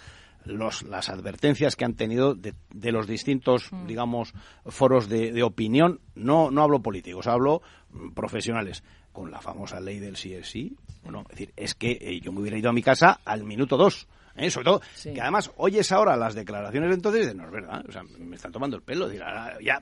los, 0.48 0.84
las 0.84 1.10
advertencias 1.10 1.76
que 1.76 1.86
han 1.86 1.96
tenido 1.96 2.34
de, 2.36 2.54
de 2.74 2.92
los 2.92 3.08
distintos, 3.08 3.72
mm. 3.72 3.88
digamos, 3.88 4.34
foros 4.66 5.10
de, 5.10 5.32
de, 5.32 5.44
opinión. 5.44 6.00
No, 6.16 6.52
no 6.52 6.64
hablo 6.64 6.82
políticos, 6.82 7.28
hablo 7.28 7.62
mm, 7.92 8.12
profesionales. 8.12 8.84
Con 9.12 9.32
la 9.32 9.42
famosa 9.42 9.80
ley 9.80 10.00
del 10.00 10.16
sí 10.16 10.34
es 10.34 10.50
sí. 10.50 10.76
Bueno, 11.04 11.22
es 11.22 11.30
decir, 11.30 11.54
es 11.56 11.74
que 11.74 11.98
eh, 12.00 12.20
yo 12.22 12.32
me 12.32 12.42
hubiera 12.42 12.58
ido 12.58 12.70
a 12.70 12.74
mi 12.74 12.84
casa 12.84 13.20
al 13.26 13.44
minuto 13.44 13.78
dos. 13.78 14.08
¿eh? 14.38 14.50
Sobre 14.52 14.66
todo, 14.66 14.82
que 15.04 15.20
además 15.20 15.52
oyes 15.58 15.92
ahora 15.92 16.16
las 16.16 16.36
declaraciones 16.36 16.90
de 16.90 16.96
entonces 16.96 17.22
dices, 17.22 17.36
no 17.36 17.46
es 17.46 17.52
verdad, 17.52 17.84
o 17.88 17.92
sea, 17.92 18.04
me 18.04 18.36
están 18.36 18.52
tomando 18.52 18.78
el 18.78 18.84
pelo. 18.84 19.08
Decir, 19.08 19.24
ya, 19.62 19.82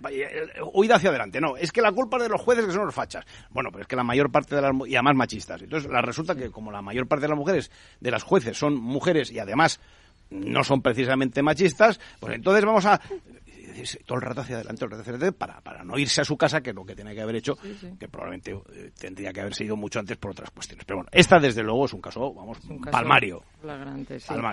huida 0.74 0.95
hacia 0.95 1.09
adelante. 1.09 1.39
No, 1.41 1.57
es 1.57 1.72
que 1.72 1.82
la 1.82 1.91
culpa 1.91 2.18
es 2.18 2.24
de 2.24 2.30
los 2.30 2.41
jueces 2.41 2.66
que 2.66 2.72
son 2.72 2.86
los 2.86 2.95
fachas. 2.95 3.26
Bueno, 3.49 3.70
pero 3.72 3.82
es 3.82 3.88
que 3.88 3.95
la 3.95 4.03
mayor 4.03 4.32
parte 4.32 4.55
de 4.55 4.61
las. 4.61 4.72
y 4.88 4.95
además 4.95 5.16
machistas. 5.16 5.61
Entonces, 5.61 5.91
la 5.91 6.01
resulta 6.01 6.36
que 6.36 6.49
como 6.49 6.72
la 6.72 6.82
mayor 6.82 7.07
parte 7.07 7.24
de 7.24 7.30
las 7.30 7.38
mujeres, 7.38 7.72
de 7.99 8.11
las 8.11 8.24
jueces, 8.24 8.57
son 8.57 8.76
mujeres 8.76 9.32
y 9.32 9.39
además 9.39 9.80
no 10.30 10.64
son 10.64 10.82
precisamente 10.82 11.42
machistas, 11.42 12.00
pues 12.20 12.36
entonces 12.36 12.66
vamos 12.66 12.86
a 12.86 13.00
todo 14.06 14.18
el 14.18 14.22
rato 14.22 14.42
hacia 14.42 14.56
adelante, 14.56 14.80
todo 14.80 14.86
el 14.86 14.92
rato 14.92 15.02
hacia 15.02 15.14
adelante 15.14 15.38
para, 15.38 15.62
para 15.62 15.84
no 15.84 15.98
irse 15.98 16.22
a 16.22 16.26
su 16.26 16.38
casa, 16.38 16.62
que 16.62 16.70
es 16.70 16.76
lo 16.76 16.86
que 16.86 16.96
tiene 16.96 17.14
que 17.14 17.22
haber 17.22 17.36
hecho, 17.36 17.58
que 18.00 18.08
probablemente 18.08 18.52
eh, 18.52 18.92
tendría 18.98 19.34
que 19.34 19.42
haber 19.42 19.54
sido 19.54 19.76
mucho 19.76 20.00
antes 20.00 20.18
por 20.18 20.32
otras 20.32 20.50
cuestiones. 20.52 20.86
Pero 20.86 20.98
bueno, 20.98 21.10
esta 21.12 21.40
desde 21.40 21.64
luego 21.64 21.86
es 21.86 21.94
un 21.94 22.02
caso, 22.02 22.34
vamos, 22.34 22.60
un 22.70 22.82
palmario. 22.82 23.44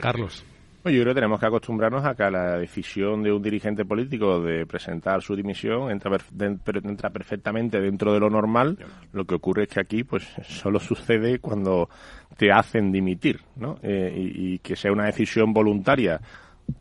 Carlos. 0.01 0.45
Yo 0.85 0.91
creo 0.91 1.07
que 1.07 1.15
tenemos 1.15 1.39
que 1.39 1.47
acostumbrarnos 1.47 2.05
a 2.05 2.15
que 2.15 2.29
la 2.29 2.59
decisión 2.59 3.23
de 3.23 3.31
un 3.31 3.41
dirigente 3.41 3.85
político 3.85 4.41
de 4.41 4.67
presentar 4.67 5.23
su 5.23 5.37
dimisión 5.37 5.91
entra, 5.91 6.19
entra 6.41 7.11
perfectamente 7.11 7.81
dentro 7.81 8.13
de 8.13 8.19
lo 8.19 8.29
normal. 8.29 8.77
Lo 9.13 9.25
que 9.25 9.37
ocurre 9.37 9.65
es 9.65 9.69
que 9.69 9.81
aquí, 9.81 10.03
pues, 10.03 10.27
solo 10.43 10.81
sucede 10.81 11.39
cuando 11.39 11.89
te 12.37 12.51
hacen 12.51 12.91
dimitir, 12.91 13.41
¿no? 13.57 13.79
Eh, 13.83 14.13
y, 14.17 14.59
que 14.59 14.75
sea 14.75 14.91
una 14.91 15.07
decisión 15.07 15.53
voluntaria 15.53 16.21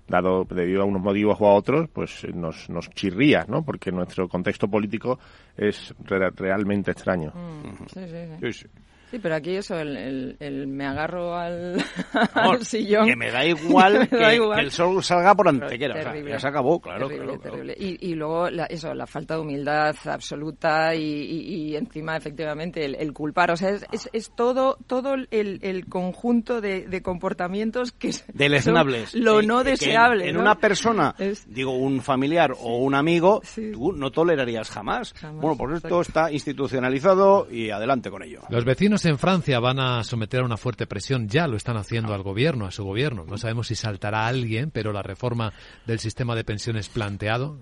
dado 0.07 0.45
debido 0.45 0.81
a 0.81 0.85
unos 0.85 1.01
motivos 1.01 1.37
o 1.39 1.47
a 1.47 1.53
otros, 1.53 1.89
pues 1.91 2.25
nos, 2.33 2.69
nos 2.69 2.89
chirría, 2.91 3.45
¿no? 3.47 3.63
Porque 3.63 3.91
nuestro 3.91 4.27
contexto 4.27 4.67
político 4.67 5.19
es 5.55 5.93
realmente 6.05 6.91
extraño. 6.91 7.31
Mm, 7.33 7.85
sí, 7.87 7.99
sí, 8.07 8.53
sí. 8.53 8.67
Sí, 9.11 9.19
pero 9.19 9.35
aquí 9.35 9.57
eso, 9.57 9.77
el, 9.77 10.37
el, 10.39 10.67
me 10.67 10.85
agarro 10.85 11.35
al, 11.35 11.83
sillón. 12.61 13.05
Que 13.05 13.17
me 13.17 13.29
da 13.29 13.45
igual, 13.45 14.07
que, 14.07 14.15
el 14.15 14.71
sol 14.71 15.03
salga 15.03 15.35
por 15.35 15.49
antequera. 15.49 15.95
Terrible, 15.95 16.31
ya 16.31 16.39
se 16.39 16.47
acabó, 16.47 16.79
claro. 16.79 17.09
Terrible, 17.09 17.37
terrible. 17.39 17.75
Y, 17.77 18.09
y, 18.09 18.15
luego, 18.15 18.47
eso, 18.47 18.93
la 18.93 19.05
falta 19.05 19.35
de 19.35 19.41
humildad 19.41 19.93
absoluta 20.05 20.95
y, 20.95 21.01
y, 21.01 21.75
encima, 21.75 22.15
efectivamente, 22.15 22.85
el, 22.85 23.11
culpar. 23.11 23.51
O 23.51 23.57
sea, 23.57 23.71
es, 23.91 24.09
es, 24.13 24.31
todo, 24.33 24.77
todo 24.87 25.15
el, 25.15 25.27
el 25.61 25.85
conjunto 25.87 26.61
de, 26.61 26.87
de, 26.87 27.01
comportamientos 27.01 27.91
que 27.91 28.11
Deleznables. 28.33 29.13
lo 29.13 29.41
no 29.41 29.65
deseable. 29.65 30.29
En, 30.29 30.37
una 30.37 30.55
persona, 30.55 31.13
digo, 31.47 31.75
un 31.75 32.01
familiar 32.01 32.53
o 32.57 32.77
un 32.77 32.95
amigo, 32.95 33.41
tú 33.73 33.91
no 33.91 34.09
tolerarías 34.11 34.69
jamás. 34.69 35.13
Bueno, 35.33 35.57
por 35.57 35.73
esto 35.73 35.99
está 35.99 36.31
institucionalizado 36.31 37.51
y 37.51 37.71
adelante 37.71 38.09
con 38.09 38.23
ello. 38.23 38.43
Los 38.47 38.63
vecinos 38.63 39.00
en 39.05 39.17
Francia 39.17 39.59
van 39.59 39.79
a 39.79 40.03
someter 40.03 40.41
a 40.41 40.45
una 40.45 40.57
fuerte 40.57 40.87
presión, 40.87 41.27
ya 41.27 41.47
lo 41.47 41.57
están 41.57 41.77
haciendo 41.77 42.13
al 42.13 42.23
gobierno, 42.23 42.65
a 42.65 42.71
su 42.71 42.83
gobierno. 42.83 43.25
No 43.25 43.37
sabemos 43.37 43.67
si 43.67 43.75
saltará 43.75 44.27
alguien, 44.27 44.71
pero 44.71 44.91
la 44.91 45.01
reforma 45.01 45.53
del 45.85 45.99
sistema 45.99 46.35
de 46.35 46.43
pensiones 46.43 46.89
planteado 46.89 47.57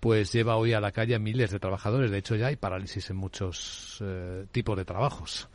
pues 0.00 0.32
lleva 0.32 0.56
hoy 0.56 0.72
a 0.72 0.80
la 0.80 0.92
calle 0.92 1.14
a 1.14 1.18
miles 1.18 1.50
de 1.50 1.58
trabajadores. 1.58 2.10
De 2.10 2.18
hecho, 2.18 2.36
ya 2.36 2.46
hay 2.46 2.56
parálisis 2.56 3.10
en 3.10 3.16
muchos 3.16 3.98
eh, 4.04 4.46
tipos 4.52 4.76
de 4.76 4.84
trabajos. 4.84 5.48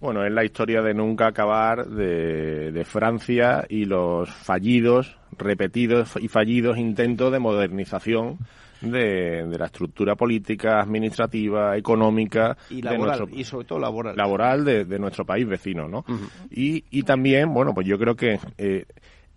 Bueno, 0.00 0.24
es 0.24 0.32
la 0.32 0.44
historia 0.44 0.82
de 0.82 0.94
nunca 0.94 1.28
acabar 1.28 1.86
de, 1.86 2.72
de, 2.72 2.84
Francia 2.84 3.64
y 3.68 3.84
los 3.84 4.30
fallidos, 4.30 5.16
repetidos 5.36 6.16
y 6.20 6.28
fallidos 6.28 6.78
intentos 6.78 7.32
de 7.32 7.38
modernización 7.38 8.38
de, 8.80 9.46
la 9.58 9.66
estructura 9.66 10.14
política, 10.14 10.80
administrativa, 10.80 11.76
económica 11.76 12.56
y 12.70 12.82
laboral, 12.82 13.28
y 13.32 13.44
sobre 13.44 13.66
todo 13.66 13.78
laboral, 13.78 14.16
laboral 14.16 14.64
de, 14.64 14.98
nuestro 14.98 15.24
país 15.24 15.46
vecino, 15.46 15.88
¿no? 15.88 16.04
y, 16.50 16.84
y 16.90 17.02
también, 17.02 17.52
bueno, 17.52 17.72
pues 17.74 17.86
yo 17.86 17.98
creo 17.98 18.14
que 18.14 18.38
eh, 18.58 18.84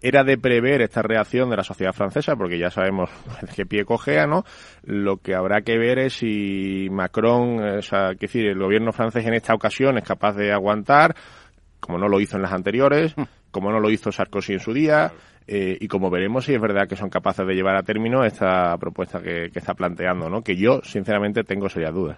era 0.01 0.23
de 0.23 0.37
prever 0.37 0.81
esta 0.81 1.01
reacción 1.01 1.49
de 1.49 1.57
la 1.57 1.63
sociedad 1.63 1.93
francesa, 1.93 2.35
porque 2.35 2.57
ya 2.57 2.69
sabemos 2.69 3.09
qué 3.55 3.65
pie 3.65 3.85
cogea, 3.85 4.27
¿no? 4.27 4.43
Lo 4.83 5.17
que 5.17 5.35
habrá 5.35 5.61
que 5.61 5.77
ver 5.77 5.99
es 5.99 6.13
si 6.13 6.87
Macron, 6.89 7.59
o 7.77 7.81
sea, 7.81 8.11
que 8.11 8.27
decir, 8.27 8.45
el 8.45 8.59
gobierno 8.59 8.91
francés 8.91 9.25
en 9.25 9.33
esta 9.33 9.53
ocasión 9.53 9.97
es 9.97 10.03
capaz 10.03 10.33
de 10.33 10.51
aguantar, 10.51 11.15
como 11.79 11.97
no 11.97 12.07
lo 12.07 12.19
hizo 12.19 12.37
en 12.37 12.43
las 12.43 12.53
anteriores, 12.53 13.15
como 13.51 13.71
no 13.71 13.79
lo 13.79 13.89
hizo 13.89 14.11
Sarkozy 14.11 14.53
en 14.53 14.59
su 14.59 14.73
día, 14.73 15.11
eh, 15.47 15.77
y 15.79 15.87
como 15.87 16.09
veremos 16.09 16.45
si 16.45 16.53
es 16.53 16.61
verdad 16.61 16.87
que 16.87 16.95
son 16.95 17.09
capaces 17.09 17.45
de 17.45 17.53
llevar 17.53 17.75
a 17.75 17.83
término 17.83 18.23
esta 18.23 18.77
propuesta 18.77 19.21
que, 19.21 19.49
que 19.51 19.59
está 19.59 19.73
planteando, 19.73 20.29
¿no? 20.29 20.43
Que 20.43 20.55
yo, 20.55 20.81
sinceramente, 20.83 21.43
tengo 21.43 21.69
serias 21.69 21.93
dudas. 21.93 22.17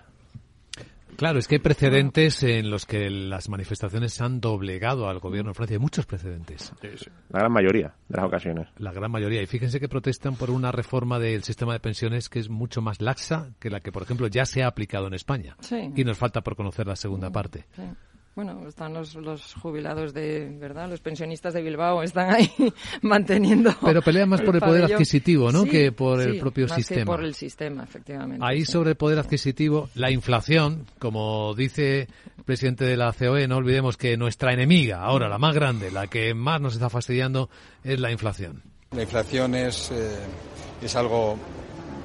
Claro, 1.21 1.37
es 1.37 1.47
que 1.47 1.55
hay 1.55 1.59
precedentes 1.59 2.41
en 2.41 2.71
los 2.71 2.87
que 2.87 3.09
las 3.11 3.47
manifestaciones 3.47 4.19
han 4.21 4.41
doblegado 4.41 5.07
al 5.07 5.19
gobierno 5.19 5.51
de 5.51 5.53
Francia. 5.53 5.75
Hay 5.75 5.79
muchos 5.79 6.07
precedentes. 6.07 6.73
La 7.29 7.41
gran 7.41 7.51
mayoría 7.51 7.93
de 8.09 8.17
las 8.17 8.25
ocasiones. 8.25 8.69
La 8.77 8.91
gran 8.91 9.11
mayoría. 9.11 9.39
Y 9.41 9.45
fíjense 9.45 9.79
que 9.79 9.87
protestan 9.87 10.35
por 10.35 10.49
una 10.49 10.71
reforma 10.71 11.19
del 11.19 11.43
sistema 11.43 11.73
de 11.73 11.79
pensiones 11.79 12.27
que 12.27 12.39
es 12.39 12.49
mucho 12.49 12.81
más 12.81 13.01
laxa 13.01 13.51
que 13.59 13.69
la 13.69 13.81
que, 13.81 13.91
por 13.91 14.01
ejemplo, 14.01 14.25
ya 14.27 14.45
se 14.45 14.63
ha 14.63 14.67
aplicado 14.67 15.05
en 15.05 15.13
España. 15.13 15.55
Y 15.95 16.03
nos 16.03 16.17
falta 16.17 16.41
por 16.41 16.55
conocer 16.55 16.87
la 16.87 16.95
segunda 16.95 17.29
parte. 17.29 17.65
Bueno, 18.33 18.65
están 18.65 18.93
los, 18.93 19.15
los 19.15 19.55
jubilados 19.55 20.13
de, 20.13 20.49
¿verdad? 20.57 20.89
Los 20.89 21.01
pensionistas 21.01 21.53
de 21.53 21.61
Bilbao 21.61 22.01
están 22.01 22.33
ahí 22.33 22.49
manteniendo. 23.01 23.75
Pero 23.83 24.01
pelean 24.01 24.29
más 24.29 24.41
por 24.41 24.55
el 24.55 24.61
poder 24.61 24.85
adquisitivo, 24.85 25.51
¿no? 25.51 25.65
que 25.65 25.91
por 25.91 26.21
el 26.21 26.39
propio 26.39 26.67
más 26.67 26.77
sistema. 26.77 27.01
Que 27.01 27.05
por 27.05 27.23
el 27.25 27.35
sistema, 27.35 27.83
efectivamente. 27.83 28.45
Ahí 28.45 28.63
sobre 28.63 28.91
el 28.91 28.95
poder 28.95 29.19
adquisitivo, 29.19 29.89
la 29.95 30.11
inflación, 30.11 30.85
como 30.97 31.53
dice 31.55 32.07
el 32.37 32.43
presidente 32.45 32.85
de 32.85 32.95
la 32.95 33.11
COE, 33.11 33.49
no 33.49 33.57
olvidemos 33.57 33.97
que 33.97 34.15
nuestra 34.15 34.53
enemiga, 34.53 35.01
ahora 35.01 35.27
la 35.27 35.37
más 35.37 35.53
grande, 35.53 35.91
la 35.91 36.07
que 36.07 36.33
más 36.33 36.61
nos 36.61 36.73
está 36.73 36.89
fastidiando, 36.89 37.49
es 37.83 37.99
la 37.99 38.11
inflación. 38.11 38.63
La 38.91 39.01
inflación 39.03 39.55
es, 39.55 39.91
eh, 39.91 40.19
es 40.81 40.95
algo 40.95 41.37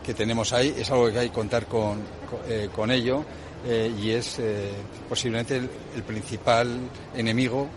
que 0.05 0.13
tenemos 0.13 0.53
ahí, 0.53 0.75
es 0.77 0.91
algo 0.91 1.11
que 1.13 1.21
hay 1.21 1.29
que 1.29 1.35
contar 1.35 1.67
con, 1.67 2.01
eh, 2.49 2.69
con 2.75 2.91
ello 2.91 3.25
eh, 3.67 3.93
y 4.01 4.11
es 4.11 4.39
eh, 4.39 4.71
posiblemente 5.09 5.57
el, 5.57 5.69
principal 6.07 6.79
enemigo 7.17 7.69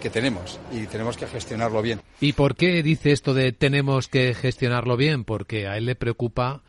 que 0.00 0.10
tenemos 0.10 0.58
y 0.72 0.86
tenemos 0.86 1.16
que 1.16 1.26
gestionarlo 1.26 1.82
bien. 1.82 2.00
¿Y 2.20 2.32
por 2.32 2.56
qué 2.56 2.82
dice 2.82 3.12
esto 3.12 3.32
de 3.32 3.52
tenemos 3.52 4.08
que 4.08 4.34
gestionarlo 4.34 4.96
bien? 4.96 5.24
Porque 5.24 5.68
a 5.68 5.76
él 5.76 5.86
le 5.86 5.94
preocupa 5.94 6.62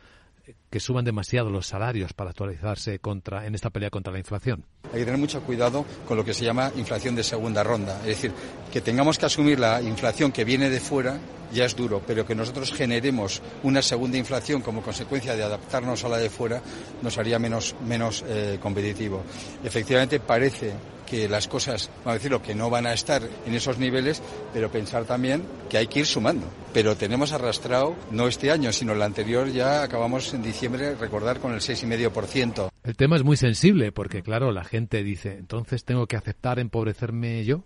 que 0.70 0.80
suban 0.80 1.04
demasiado 1.04 1.50
los 1.50 1.66
salarios 1.66 2.12
para 2.12 2.30
actualizarse 2.30 2.98
contra, 2.98 3.46
en 3.46 3.54
esta 3.54 3.70
pelea 3.70 3.90
contra 3.90 4.12
la 4.12 4.18
inflación. 4.18 4.64
Hay 4.92 5.00
que 5.00 5.04
tener 5.04 5.18
mucho 5.18 5.42
cuidado 5.42 5.84
con 6.06 6.16
lo 6.16 6.24
que 6.24 6.34
se 6.34 6.44
llama 6.44 6.70
inflación 6.76 7.14
de 7.14 7.22
segunda 7.22 7.62
ronda. 7.62 8.00
Es 8.00 8.08
decir, 8.08 8.32
que 8.72 8.80
tengamos 8.80 9.18
que 9.18 9.26
asumir 9.26 9.58
la 9.58 9.80
inflación 9.82 10.32
que 10.32 10.44
viene 10.44 10.70
de 10.70 10.80
fuera 10.80 11.18
ya 11.52 11.64
es 11.64 11.74
duro, 11.74 12.02
pero 12.06 12.26
que 12.26 12.34
nosotros 12.34 12.72
generemos 12.72 13.40
una 13.62 13.80
segunda 13.80 14.18
inflación 14.18 14.60
como 14.60 14.82
consecuencia 14.82 15.34
de 15.34 15.42
adaptarnos 15.42 16.04
a 16.04 16.08
la 16.08 16.18
de 16.18 16.28
fuera 16.28 16.60
nos 17.02 17.16
haría 17.16 17.38
menos, 17.38 17.74
menos 17.86 18.24
eh, 18.28 18.58
competitivo. 18.60 19.22
Efectivamente, 19.64 20.20
parece 20.20 20.74
que 21.08 21.28
las 21.28 21.48
cosas, 21.48 21.90
vamos 21.98 22.10
a 22.10 22.14
decirlo, 22.14 22.42
que 22.42 22.54
no 22.54 22.70
van 22.70 22.86
a 22.86 22.92
estar 22.92 23.22
en 23.46 23.54
esos 23.54 23.78
niveles, 23.78 24.22
pero 24.52 24.70
pensar 24.70 25.04
también 25.04 25.42
que 25.68 25.78
hay 25.78 25.86
que 25.86 26.00
ir 26.00 26.06
sumando. 26.06 26.46
Pero 26.72 26.96
tenemos 26.96 27.32
arrastrado, 27.32 27.96
no 28.10 28.28
este 28.28 28.50
año, 28.50 28.72
sino 28.72 28.92
el 28.92 29.02
anterior, 29.02 29.50
ya 29.50 29.82
acabamos 29.82 30.32
en 30.34 30.42
diciembre, 30.42 30.94
recordar, 30.94 31.40
con 31.40 31.52
el 31.54 31.60
6,5%. 31.60 32.68
El 32.84 32.96
tema 32.96 33.16
es 33.16 33.24
muy 33.24 33.36
sensible, 33.36 33.92
porque 33.92 34.22
claro, 34.22 34.52
la 34.52 34.64
gente 34.64 35.02
dice, 35.02 35.36
entonces 35.38 35.84
tengo 35.84 36.06
que 36.06 36.16
aceptar 36.16 36.58
empobrecerme 36.58 37.44
yo. 37.44 37.64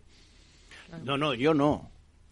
No, 1.05 1.16
no, 1.16 1.34
yo 1.34 1.55
no. 1.55 1.90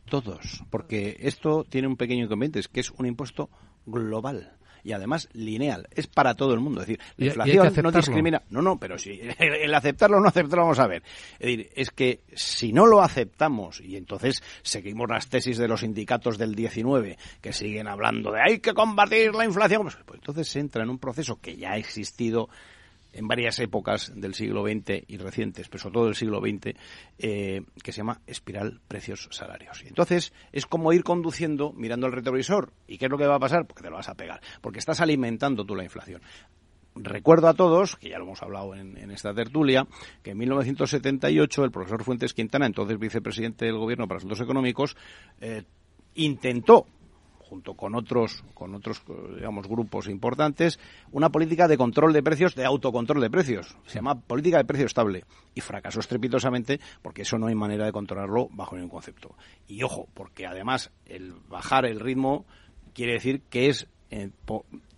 Todos. 0.08 0.64
Porque 0.70 1.16
esto 1.20 1.64
tiene 1.68 1.88
un 1.88 1.96
pequeño 1.96 2.24
inconveniente, 2.24 2.58
es 2.61 2.68
que 2.68 2.80
es 2.80 2.90
un 2.90 3.06
impuesto 3.06 3.48
global 3.86 4.52
y 4.84 4.92
además 4.92 5.28
lineal. 5.32 5.88
Es 5.90 6.06
para 6.06 6.34
todo 6.34 6.54
el 6.54 6.60
mundo. 6.60 6.80
Es 6.80 6.86
decir, 6.86 7.00
la 7.16 7.26
inflación 7.26 7.84
no 7.84 7.92
discrimina. 7.92 8.42
No, 8.50 8.62
no, 8.62 8.78
pero 8.78 8.98
si 8.98 9.20
el 9.38 9.74
aceptarlo 9.74 10.18
o 10.18 10.20
no 10.20 10.28
aceptarlo, 10.28 10.64
vamos 10.64 10.78
a 10.78 10.86
ver. 10.86 11.02
Es 11.38 11.46
decir, 11.46 11.70
es 11.74 11.90
que 11.90 12.20
si 12.34 12.72
no 12.72 12.86
lo 12.86 13.02
aceptamos 13.02 13.80
y 13.80 13.96
entonces 13.96 14.42
seguimos 14.62 15.08
las 15.08 15.28
tesis 15.28 15.58
de 15.58 15.68
los 15.68 15.80
sindicatos 15.80 16.38
del 16.38 16.54
19 16.54 17.18
que 17.40 17.52
siguen 17.52 17.88
hablando 17.88 18.32
de 18.32 18.40
hay 18.40 18.58
que 18.60 18.74
combatir 18.74 19.34
la 19.34 19.44
inflación, 19.44 19.82
pues, 19.82 19.96
pues 20.04 20.18
entonces 20.20 20.48
se 20.48 20.60
entra 20.60 20.82
en 20.82 20.90
un 20.90 20.98
proceso 20.98 21.40
que 21.40 21.56
ya 21.56 21.72
ha 21.72 21.76
existido 21.76 22.48
en 23.12 23.28
varias 23.28 23.58
épocas 23.58 24.12
del 24.14 24.34
siglo 24.34 24.62
XX 24.62 25.04
y 25.06 25.16
recientes, 25.18 25.68
pero 25.68 25.82
sobre 25.82 25.94
todo 25.94 26.04
del 26.06 26.14
siglo 26.14 26.40
XX, 26.40 26.76
eh, 27.18 27.62
que 27.82 27.92
se 27.92 27.98
llama 27.98 28.20
espiral 28.26 28.80
precios-salarios. 28.88 29.82
Entonces 29.86 30.32
es 30.52 30.66
como 30.66 30.92
ir 30.92 31.02
conduciendo 31.02 31.72
mirando 31.72 32.06
al 32.06 32.12
retrovisor. 32.12 32.72
¿Y 32.86 32.98
qué 32.98 33.06
es 33.06 33.11
lo 33.11 33.18
que 33.18 33.26
va 33.26 33.36
a 33.36 33.40
pasar? 33.40 33.66
Porque 33.66 33.82
te 33.82 33.90
lo 33.90 33.96
vas 33.96 34.08
a 34.08 34.14
pegar, 34.14 34.40
porque 34.61 34.78
estás 34.78 35.00
alimentando 35.00 35.64
tú 35.64 35.74
la 35.74 35.84
inflación. 35.84 36.22
Recuerdo 36.96 37.48
a 37.48 37.54
todos, 37.54 37.96
que 37.96 38.11
ya 38.11 38.18
lo 38.18 38.24
hemos 38.24 38.42
hablado 38.42 38.74
en, 38.74 39.11
esta 39.11 39.32
tertulia, 39.32 39.86
que 40.22 40.32
en 40.32 40.38
1978 40.38 41.64
el 41.64 41.70
profesor 41.70 42.02
Fuentes 42.02 42.34
Quintana, 42.34 42.66
entonces 42.66 42.98
vicepresidente 42.98 43.64
del 43.64 43.78
Gobierno 43.78 44.08
para 44.08 44.18
Asuntos 44.18 44.40
Económicos, 44.40 44.96
eh, 45.40 45.62
intentó 46.14 46.86
junto 47.51 47.74
con 47.74 47.96
otros, 47.96 48.44
con 48.55 48.76
otros, 48.76 49.03
digamos, 49.34 49.66
grupos 49.66 50.07
importantes, 50.07 50.78
una 51.11 51.30
política 51.30 51.66
de 51.66 51.76
control 51.76 52.12
de 52.12 52.22
precios, 52.22 52.55
de 52.55 52.64
autocontrol 52.64 53.20
de 53.20 53.28
precios. 53.28 53.76
Se 53.86 53.96
llama 53.96 54.20
política 54.20 54.59
de 54.59 54.64
precio 54.64 54.86
estable. 54.86 55.24
Y 55.53 55.61
fracasó 55.61 55.98
estrepitosamente 55.98 56.78
porque 57.03 57.22
eso 57.22 57.38
no 57.38 57.48
hay 57.48 57.57
manera 57.57 57.84
de 57.84 57.92
controlarlo 57.92 58.48
bajo 58.53 58.76
ningún 58.76 58.90
concepto. 58.90 59.34
Y 59.66 59.82
ojo, 59.82 60.07
porque 60.14 60.46
además 60.46 60.92
el 61.07 61.34
bajar 61.48 61.86
el 61.86 61.98
ritmo 61.98 62.46
quiere 62.94 63.14
decir 63.14 63.42
que 63.51 63.68
es 63.68 63.88
eh, 64.11 64.30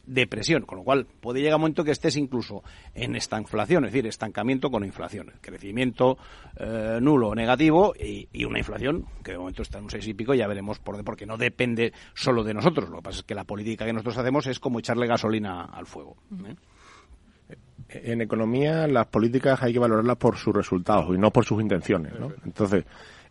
depresión, 0.05 0.63
con 0.63 0.79
lo 0.79 0.85
cual 0.85 1.07
puede 1.21 1.41
llegar 1.41 1.57
un 1.57 1.63
momento 1.63 1.85
que 1.85 1.93
estés 1.93 2.17
incluso 2.17 2.63
en 2.95 3.17
esta 3.17 3.39
inflación, 3.39 3.85
es 3.85 3.93
decir, 3.93 4.07
estancamiento 4.07 4.71
con 4.71 4.85
inflación, 4.85 5.33
crecimiento 5.41 6.19
eh, 6.57 6.99
nulo 7.01 7.29
o 7.29 7.35
negativo 7.35 7.95
y, 7.99 8.29
una 8.45 8.59
inflación 8.59 9.07
que 9.23 9.33
de 9.33 9.39
momento 9.39 9.63
está 9.63 9.79
en 9.79 9.85
un 9.85 9.91
seis 9.91 10.07
y 10.09 10.15
pico, 10.15 10.35
ya 10.35 10.47
veremos 10.47 10.79
por 10.79 11.03
porque 11.05 11.27
no 11.27 11.37
depende 11.37 11.93
solo 12.15 12.45
de 12.45 12.55
nosotros, 12.55 12.91
lo 12.91 12.97
que 12.97 13.03
pasa 13.03 13.19
es 13.21 13.25
que 13.25 13.35
la 13.35 13.45
política 13.45 13.87
que 13.87 13.93
nosotros 13.93 14.19
hacemos 14.19 14.47
es 14.47 14.59
como 14.59 14.79
echarle 14.79 15.07
gasolina 15.07 15.65
al 15.65 15.87
fuego. 15.87 16.17
¿eh? 16.47 16.55
En 17.89 18.21
economía 18.21 18.87
las 18.87 19.07
políticas 19.07 19.63
hay 19.63 19.73
que 19.73 19.79
valorarlas 19.79 20.17
por 20.17 20.37
sus 20.37 20.55
resultados 20.55 21.15
y 21.15 21.19
no 21.19 21.31
por 21.31 21.45
sus 21.45 21.61
intenciones. 21.61 22.13
Entonces, 22.45 22.85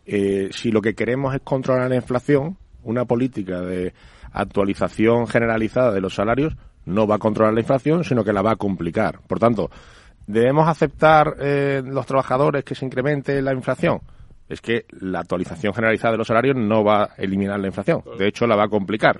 eh, 0.06 0.48
si 0.52 0.70
lo 0.70 0.80
que 0.80 0.94
queremos 0.94 1.34
es 1.34 1.40
controlar 1.42 1.88
la 1.88 1.96
inflación, 1.96 2.56
una 2.84 3.04
política 3.04 3.60
de 3.60 3.92
actualización 4.32 5.26
generalizada 5.26 5.92
de 5.92 6.00
los 6.00 6.14
salarios 6.14 6.56
no 6.84 7.06
va 7.06 7.16
a 7.16 7.18
controlar 7.18 7.54
la 7.54 7.60
inflación, 7.60 8.04
sino 8.04 8.24
que 8.24 8.32
la 8.32 8.42
va 8.42 8.52
a 8.52 8.56
complicar. 8.56 9.20
Por 9.26 9.38
tanto, 9.38 9.70
¿debemos 10.26 10.68
aceptar 10.68 11.36
eh, 11.40 11.82
los 11.84 12.06
trabajadores 12.06 12.64
que 12.64 12.74
se 12.74 12.84
incremente 12.84 13.40
la 13.42 13.52
inflación? 13.52 14.00
Es 14.48 14.60
que 14.60 14.86
la 15.00 15.20
actualización 15.20 15.72
generalizada 15.72 16.12
de 16.12 16.18
los 16.18 16.26
salarios 16.26 16.56
no 16.56 16.82
va 16.84 17.04
a 17.04 17.10
eliminar 17.16 17.58
la 17.60 17.68
inflación. 17.68 18.02
De 18.18 18.26
hecho, 18.26 18.46
la 18.46 18.56
va 18.56 18.64
a 18.64 18.68
complicar. 18.68 19.18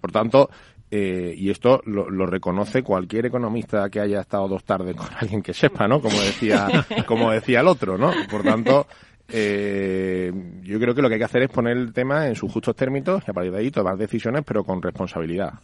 Por 0.00 0.12
tanto, 0.12 0.50
Eh, 0.90 1.34
y 1.36 1.50
esto 1.50 1.80
lo, 1.86 2.08
lo, 2.08 2.24
reconoce 2.24 2.84
cualquier 2.84 3.26
economista 3.26 3.88
que 3.88 3.98
haya 3.98 4.20
estado 4.20 4.46
dos 4.46 4.62
tardes 4.62 4.94
con 4.94 5.08
alguien 5.18 5.42
que 5.42 5.52
sepa, 5.52 5.88
¿no? 5.88 6.00
Como 6.00 6.20
decía, 6.20 6.68
como 7.06 7.32
decía 7.32 7.60
el 7.62 7.66
otro, 7.68 7.98
¿no? 7.98 8.12
Por 8.30 8.44
tanto, 8.44 8.86
eh, 9.28 10.30
yo 10.62 10.78
creo 10.78 10.94
que 10.94 11.00
lo 11.00 11.08
que 11.08 11.14
hay 11.14 11.18
que 11.18 11.24
hacer 11.24 11.42
es 11.42 11.50
poner 11.50 11.76
el 11.76 11.92
tema 11.92 12.28
en 12.28 12.34
sus 12.34 12.52
justos 12.52 12.76
términos 12.76 13.22
y 13.26 13.30
a 13.30 13.34
partir 13.34 13.52
de 13.52 13.58
ahí 13.58 13.70
tomar 13.70 13.96
decisiones, 13.96 14.42
pero 14.46 14.64
con 14.64 14.82
responsabilidad. 14.82 15.54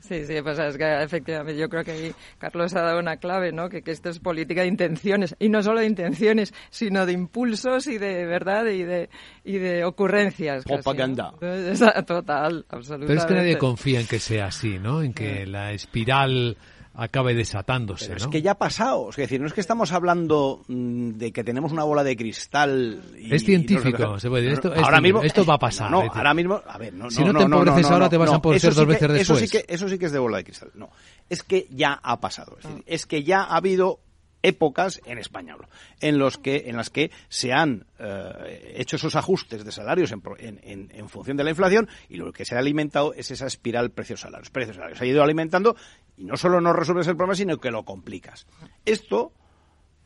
Sí, 0.00 0.24
sí, 0.24 0.34
pues 0.42 0.58
es 0.58 0.76
que 0.76 1.02
efectivamente 1.02 1.58
yo 1.58 1.68
creo 1.68 1.84
que 1.84 1.90
ahí 1.92 2.14
Carlos 2.38 2.74
ha 2.74 2.82
dado 2.82 3.00
una 3.00 3.16
clave, 3.16 3.52
¿no? 3.52 3.68
Que, 3.68 3.82
que 3.82 3.90
esto 3.90 4.08
es 4.10 4.20
política 4.20 4.62
de 4.62 4.68
intenciones 4.68 5.34
y 5.38 5.48
no 5.48 5.62
solo 5.62 5.80
de 5.80 5.86
intenciones, 5.86 6.54
sino 6.70 7.06
de 7.06 7.12
impulsos 7.12 7.86
y 7.88 7.98
de 7.98 8.24
verdad 8.24 8.66
y 8.66 8.84
de 8.84 9.10
y 9.44 9.58
de 9.58 9.84
ocurrencias. 9.84 10.64
Propaganda. 10.64 11.32
Total, 12.06 12.64
absolutamente. 12.68 13.06
Pero 13.06 13.20
es 13.20 13.26
que 13.26 13.34
nadie 13.34 13.58
confía 13.58 14.00
en 14.00 14.06
que 14.06 14.20
sea 14.20 14.46
así, 14.46 14.78
¿no? 14.78 15.02
En 15.02 15.12
que 15.12 15.46
la 15.46 15.72
espiral 15.72 16.56
acabe 16.98 17.32
desatándose. 17.32 18.08
Pero 18.08 18.18
¿no? 18.18 18.24
es 18.24 18.30
que 18.30 18.42
ya 18.42 18.52
ha 18.52 18.58
pasado. 18.58 19.10
Es 19.10 19.16
decir, 19.16 19.40
no 19.40 19.46
es 19.46 19.52
que 19.52 19.60
estamos 19.60 19.92
hablando 19.92 20.64
mm, 20.66 21.10
de 21.10 21.32
que 21.32 21.44
tenemos 21.44 21.70
una 21.70 21.84
bola 21.84 22.02
de 22.02 22.16
cristal. 22.16 23.00
Y, 23.16 23.32
es 23.32 23.44
científico, 23.44 24.16
y 24.16 24.20
se 24.20 24.28
puede 24.28 24.42
decir. 24.42 24.54
Esto, 24.54 24.74
ahora 24.74 24.96
es, 24.96 25.02
mismo, 25.02 25.22
esto 25.22 25.44
va 25.46 25.54
a 25.54 25.58
pasar. 25.60 25.90
No, 25.90 26.00
ahora 26.12 26.34
mismo. 26.34 26.60
A 26.66 26.76
ver, 26.76 26.92
no, 26.92 27.08
si 27.08 27.22
no, 27.22 27.32
te 27.32 27.44
empobreces 27.44 27.86
ahora, 27.86 28.08
te 28.08 28.16
vas 28.16 28.32
a 28.32 28.34
empobrecer 28.34 28.74
dos 28.74 28.82
sí 28.82 28.86
veces 28.86 29.06
que, 29.06 29.12
después. 29.12 29.42
Eso 29.42 29.46
sí, 29.46 29.48
que, 29.48 29.72
eso 29.72 29.88
sí 29.88 29.98
que 29.98 30.06
es 30.06 30.12
de 30.12 30.18
bola 30.18 30.38
de 30.38 30.44
cristal. 30.44 30.72
No, 30.74 30.90
es 31.30 31.44
que 31.44 31.68
ya 31.70 32.00
ha 32.02 32.20
pasado. 32.20 32.56
Es, 32.58 32.64
decir, 32.64 32.84
es 32.86 33.06
que 33.06 33.22
ya 33.22 33.42
ha 33.42 33.56
habido 33.56 34.00
épocas 34.42 35.00
en 35.04 35.18
España 35.18 35.56
en 36.00 36.18
los 36.18 36.38
que 36.38 36.64
en 36.66 36.76
las 36.76 36.90
que 36.90 37.10
se 37.28 37.52
han 37.52 37.86
eh, 37.98 38.74
hecho 38.76 38.96
esos 38.96 39.16
ajustes 39.16 39.64
de 39.64 39.72
salarios 39.72 40.12
en, 40.12 40.22
en, 40.62 40.90
en, 40.92 41.08
función 41.08 41.36
de 41.36 41.42
la 41.42 41.50
inflación 41.50 41.88
y 42.08 42.18
lo 42.18 42.32
que 42.32 42.44
se 42.44 42.54
ha 42.54 42.58
alimentado 42.58 43.14
es 43.14 43.32
esa 43.32 43.46
espiral 43.48 43.90
precios 43.90 44.20
salarios 44.20 44.50
precios 44.50 44.76
salarios 44.76 44.98
se 44.98 45.04
ha 45.04 45.08
ido 45.08 45.24
alimentando 45.24 45.74
y 46.18 46.24
no 46.24 46.36
solo 46.36 46.60
no 46.60 46.72
resuelves 46.74 47.06
el 47.06 47.16
problema 47.16 47.34
sino 47.36 47.56
que 47.58 47.70
lo 47.70 47.84
complicas 47.84 48.46
esto 48.84 49.32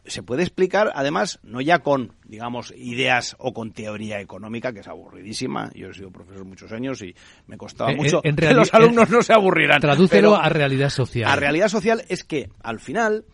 se 0.05 0.25
puede 0.25 0.43
explicar, 0.43 0.91
además, 0.97 1.39
no 1.45 1.61
ya 1.61 1.79
con, 1.79 2.17
digamos, 2.25 2.75
ideas 2.77 3.37
o 3.39 3.53
con 3.53 3.71
teoría 3.71 4.19
económica, 4.19 4.73
que 4.73 4.81
es 4.81 4.89
aburridísima. 4.89 5.71
Yo 5.77 5.91
he 5.91 5.95
sido 5.95 6.11
profesor 6.11 6.45
muchos 6.45 6.73
años 6.73 7.01
y 7.03 7.15
me 7.47 7.57
costaba 7.57 7.93
Eh, 7.93 7.97
mucho 7.97 8.21
en 8.25 8.35
que 8.35 8.53
los 8.53 8.75
alumnos 8.75 9.11
no 9.11 9.23
se 9.23 9.33
aburrieran. 9.33 9.81
Tradúcelo 9.81 10.31
Pero 10.33 10.43
a 10.43 10.49
realidad 10.49 10.89
social. 10.91 11.31
A 11.31 11.37
realidad 11.37 11.69
social 11.69 12.03
es 12.09 12.25
que, 12.25 12.51
al 12.65 12.81
final, 12.81 13.25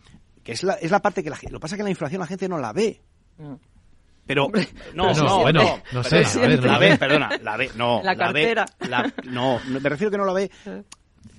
que 0.43 0.51
es 0.51 0.61
la, 0.61 0.73
es 0.73 0.91
la 0.91 1.01
parte 1.01 1.23
que 1.23 1.31
la 1.31 1.37
gente... 1.37 1.53
Lo 1.53 1.57
que 1.59 1.63
pasa 1.63 1.73
es 1.73 1.77
que 1.79 1.83
la 1.85 1.89
inflación 1.89 2.19
la 2.21 2.27
gente 2.27 2.47
no 2.47 2.59
la 2.59 2.71
ve. 2.71 3.01
Pero, 4.27 4.43
no, 4.43 4.51
Pero 4.51 4.67
no, 4.93 5.15
sí, 5.15 5.21
no, 5.23 5.39
bueno, 5.39 5.63
no, 5.63 5.81
no 5.91 6.03
sé, 6.03 6.21
perdona, 6.21 6.45
a 6.45 6.47
ver, 6.47 6.59
no 6.61 6.67
la 6.67 6.77
ve, 6.77 6.89
ve. 6.91 6.97
perdona, 6.99 7.29
la 7.41 7.57
ve, 7.57 7.71
no, 7.75 8.01
La 8.03 8.11
ve, 8.13 8.17
cartera. 8.19 8.65
la- 8.87 9.13
no, 9.23 9.59
me 9.67 9.79
refiero 9.89 10.11
que 10.11 10.17
no 10.19 10.25
la 10.25 10.33
ve 10.33 10.51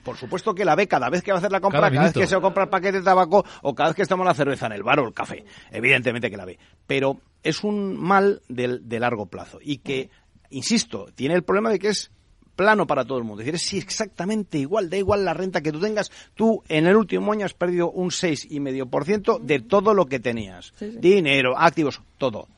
por 0.03 0.16
supuesto 0.16 0.55
que 0.55 0.64
la 0.64 0.74
ve 0.74 0.89
cada 0.89 1.11
vez 1.11 1.22
que 1.22 1.31
va 1.31 1.37
a 1.37 1.41
hacer 1.41 1.53
la 1.53 1.61
compra, 1.61 1.81
Cada 1.81 1.91
cada, 1.93 2.05
vez 2.05 2.12
que 2.12 2.26
se 2.26 2.41
compra 2.41 2.64
el 2.64 2.68
paquete 2.70 2.99
de 2.99 3.05
tabaco 3.05 3.45
o 3.62 3.74
cada 3.74 3.91
vez 3.91 3.97
que 3.97 4.03
estamos 4.03 4.24
la 4.26 4.35
cerveza 4.35 4.66
en 4.66 4.72
el 4.72 4.83
bar 4.83 5.01
o 5.01 5.07
el 5.09 5.14
café. 5.14 5.45
Evidentemente 5.70 6.31
que 6.31 6.37
la 6.37 6.45
ve. 6.45 6.59
Pero 6.87 7.20
es 7.43 7.62
un 7.64 7.97
mal 7.97 8.43
del- 8.49 8.89
de, 8.89 9.01
largo 9.01 9.26
plazo 9.26 9.59
y 9.62 9.78
que, 9.78 10.11
insisto, 10.51 11.07
tiene 11.14 11.35
el 11.35 11.43
problema 11.43 11.70
de 11.70 11.78
que 11.78 11.89
es 11.89 12.11
plano 12.57 12.87
para 12.87 13.05
todo 13.05 13.18
el 13.18 13.24
mundo. 13.24 13.43
Es 13.43 13.47
decir, 13.53 13.55
es 13.78 13.85
exactamente 13.85 14.59
igual, 14.59 14.91
da 14.91 14.97
igual 14.97 15.24
la 15.24 15.33
renta 15.35 15.61
que 15.62 15.72
tú 15.72 15.81
tengas. 15.81 16.11
Tú 16.35 16.62
en 16.68 16.87
el 16.87 16.97
último 16.97 17.33
año 17.33 17.47
has 17.47 17.55
perdido 17.55 17.91
un 17.91 18.11
6,5% 18.11 19.39
de 19.41 19.61
todo 19.61 19.95
lo 19.95 20.07
que 20.07 20.20
tenías. 20.20 20.72
Sí, 20.76 20.91
sí. 20.93 20.99
Dinero, 20.99 21.57
activos, 21.59 22.01
todo 22.18 22.49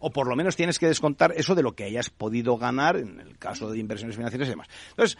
o 0.00 0.10
por 0.10 0.28
lo 0.28 0.36
menos 0.36 0.56
tienes 0.56 0.78
que 0.78 0.86
descontar 0.86 1.32
eso 1.36 1.54
de 1.54 1.62
lo 1.62 1.72
que 1.74 1.84
hayas 1.84 2.10
podido 2.10 2.56
ganar 2.56 2.96
en 2.96 3.20
el 3.20 3.36
caso 3.36 3.70
de 3.70 3.78
inversiones 3.78 4.16
financieras 4.16 4.46
y 4.48 4.50
demás. 4.50 4.68
Entonces, 4.90 5.18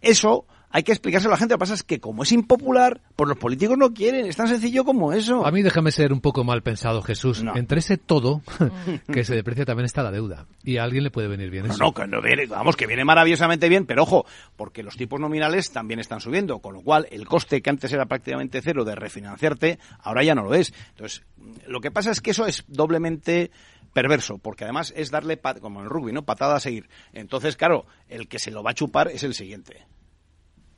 eso 0.00 0.46
hay 0.70 0.82
que 0.82 0.92
explicárselo 0.92 1.32
a 1.32 1.36
la 1.36 1.38
gente. 1.38 1.54
Lo 1.54 1.56
que 1.58 1.60
pasa 1.60 1.74
es 1.74 1.82
que 1.82 1.98
como 1.98 2.24
es 2.24 2.32
impopular, 2.32 3.00
pues 3.16 3.26
los 3.26 3.38
políticos 3.38 3.78
no 3.78 3.94
quieren. 3.94 4.26
Es 4.26 4.36
tan 4.36 4.48
sencillo 4.48 4.84
como 4.84 5.14
eso. 5.14 5.46
A 5.46 5.50
mí 5.50 5.62
déjame 5.62 5.90
ser 5.92 6.12
un 6.12 6.20
poco 6.20 6.44
mal 6.44 6.62
pensado, 6.62 7.00
Jesús. 7.00 7.42
Entre 7.54 7.78
ese 7.78 7.96
todo 7.96 8.42
que 9.12 9.24
se 9.24 9.34
deprecia 9.34 9.64
también 9.64 9.86
está 9.86 10.02
la 10.02 10.10
deuda. 10.10 10.46
Y 10.62 10.76
a 10.76 10.82
alguien 10.84 11.04
le 11.04 11.10
puede 11.10 11.26
venir 11.26 11.50
bien 11.50 11.66
No, 11.66 11.72
eso. 11.72 11.82
no, 11.82 11.94
que 11.94 12.06
no 12.06 12.20
viene, 12.20 12.46
vamos, 12.46 12.76
que 12.76 12.86
viene 12.86 13.02
maravillosamente 13.04 13.68
bien, 13.70 13.86
pero 13.86 14.02
ojo, 14.02 14.26
porque 14.56 14.82
los 14.82 14.96
tipos 14.96 15.18
nominales 15.18 15.70
también 15.72 16.00
están 16.00 16.20
subiendo, 16.20 16.58
con 16.58 16.74
lo 16.74 16.82
cual 16.82 17.06
el 17.10 17.26
coste 17.26 17.62
que 17.62 17.70
antes 17.70 17.90
era 17.92 18.04
prácticamente 18.04 18.60
cero 18.60 18.84
de 18.84 18.94
refinanciarte, 18.94 19.78
ahora 20.02 20.22
ya 20.22 20.34
no 20.34 20.42
lo 20.44 20.54
es. 20.54 20.74
Entonces, 20.90 21.24
lo 21.66 21.80
que 21.80 21.90
pasa 21.90 22.10
es 22.10 22.20
que 22.20 22.32
eso 22.32 22.46
es 22.46 22.64
doblemente 22.68 23.50
perverso, 23.92 24.38
porque 24.38 24.64
además 24.64 24.92
es 24.96 25.10
darle, 25.10 25.36
pat- 25.36 25.60
como 25.60 25.80
en 25.82 25.88
rugby, 25.88 26.12
¿no? 26.12 26.24
Patada 26.24 26.56
a 26.56 26.60
seguir. 26.60 26.88
Entonces, 27.12 27.56
claro, 27.56 27.86
el 28.08 28.28
que 28.28 28.38
se 28.38 28.50
lo 28.50 28.62
va 28.62 28.70
a 28.72 28.74
chupar 28.74 29.08
es 29.08 29.22
el 29.22 29.34
siguiente. 29.34 29.86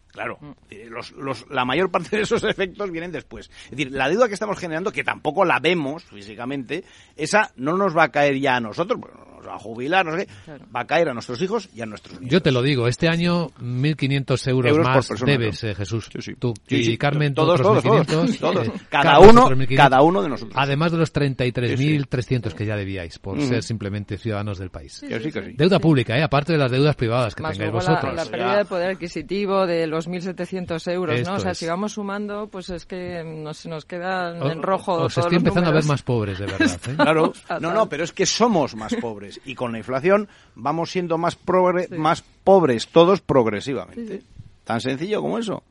Claro, 0.09 0.39
eh, 0.71 0.87
los, 0.91 1.13
los- 1.13 1.49
la 1.51 1.65
mayor 1.65 1.91
parte 1.91 2.17
de 2.17 2.23
esos 2.23 2.43
efectos 2.45 2.91
vienen 2.91 3.13
después. 3.13 3.49
Es 3.67 3.71
decir, 3.71 3.93
la 3.93 4.09
deuda 4.09 4.27
que 4.27 4.35
estamos 4.35 4.59
generando, 4.59 4.91
que 4.91 5.05
tampoco 5.05 5.45
la 5.45 5.61
vemos 5.61 6.05
físicamente, 6.05 6.85
esa 7.17 7.53
no 7.57 7.77
nos 7.77 7.97
va 7.97 8.05
a 8.05 8.11
caer 8.11 8.39
ya 8.41 8.57
a 8.57 8.61
nosotros, 8.61 9.01
nos 9.41 9.49
va 9.49 9.57
a 9.57 9.59
jubilar, 9.59 10.05
no 10.07 10.17
sé 10.17 10.27
qué, 10.27 10.53
va 10.75 10.81
a 10.81 10.87
caer 10.87 11.09
a 11.09 11.15
nuestros 11.15 11.41
hijos 11.43 11.69
y 11.75 11.81
a 11.81 11.87
nuestros 11.87 12.21
nietos. 12.21 12.31
Yo 12.33 12.43
te 12.43 12.53
lo 12.53 12.63
digo, 12.63 12.87
este 12.89 13.09
año 13.09 13.49
1.500 13.61 14.49
euros, 14.49 14.71
Euros 14.71 14.87
más 14.87 15.09
persona, 15.09 15.33
debes, 15.33 15.63
¿no? 15.65 15.71
eh, 15.71 15.75
Jesús. 15.75 16.09
Sí, 16.13 16.19
sí. 16.23 16.35
Tú 16.39 16.55
Sí, 16.69 16.93
y 16.93 16.99
Carmen, 16.99 17.35
todos, 17.35 17.61
otros 17.61 17.83
todos, 17.83 18.07
1.500. 18.07 18.39
todos. 18.39 18.67
eh, 18.69 18.73
Cada 18.89 19.05
Carlos, 19.13 19.31
uno- 19.33 19.45
otros 19.45 19.59
1.500. 19.59 19.77
cada 19.77 20.03
uno 20.03 20.23
de 20.23 20.29
nosotros. 20.29 20.55
Además 20.57 20.93
de 20.93 20.99
los 20.99 21.13
33.300 21.13 22.53
que 22.55 22.67
ya 22.67 22.77
debíais 22.77 23.19
por 23.19 23.41
ser 23.41 23.63
simplemente 23.63 24.19
ciudadanos 24.19 24.59
del 24.59 24.71
país. 24.71 24.95
Sí, 24.95 25.07
sí, 25.23 25.33
que 25.33 25.43
sí. 25.43 25.53
Deuda 25.57 25.79
pública, 25.79 26.17
¿eh? 26.19 26.23
aparte 26.23 26.53
de 26.53 26.59
las 26.59 26.71
deudas 26.71 26.97
privadas 26.97 27.35
que 27.35 27.43
Más 27.43 27.53
tengáis 27.57 27.73
luego 27.73 27.87
vosotros. 27.87 28.15
la 28.15 28.25
pérdida 28.25 28.57
de 28.59 28.65
poder 28.65 28.91
adquisitivo 28.93 29.67
de 29.67 29.87
los 29.87 30.09
1.700 30.09 30.93
euros, 30.93 31.17
Esto 31.17 31.31
¿no? 31.31 31.37
O 31.37 31.41
sea, 31.41 31.53
es. 31.53 31.59
si 31.59 31.67
vamos 31.67 31.93
sumando, 31.93 32.49
pues 32.49 32.69
es 32.71 32.85
que 32.87 33.23
nos, 33.25 33.67
nos 33.67 33.85
queda 33.85 34.37
en 34.51 34.63
rojo 34.63 34.93
os 34.95 35.15
todos 35.15 35.27
estoy 35.27 35.37
empezando 35.39 35.71
a 35.71 35.73
ver 35.73 35.85
más 35.85 36.03
pobres, 36.03 36.39
de 36.39 36.47
verdad. 36.47 36.81
¿eh? 36.89 36.95
Claro, 36.97 37.33
no, 37.61 37.73
no, 37.73 37.89
pero 37.89 38.05
es 38.05 38.13
que 38.13 38.27
somos 38.27 38.75
más 38.77 38.95
pobres 38.97 39.30
y 39.45 39.55
con 39.55 39.73
la 39.73 39.79
inflación 39.79 40.29
vamos 40.55 40.91
siendo 40.91 41.19
más, 41.19 41.39
progre- 41.39 41.89
más 41.97 42.23
pobres 42.45 42.89
todos 42.89 43.21
progresivamente. 43.21 44.23
Tan 44.65 44.81
sencillo 44.81 45.21
como 45.21 45.39
eso. 45.39 45.63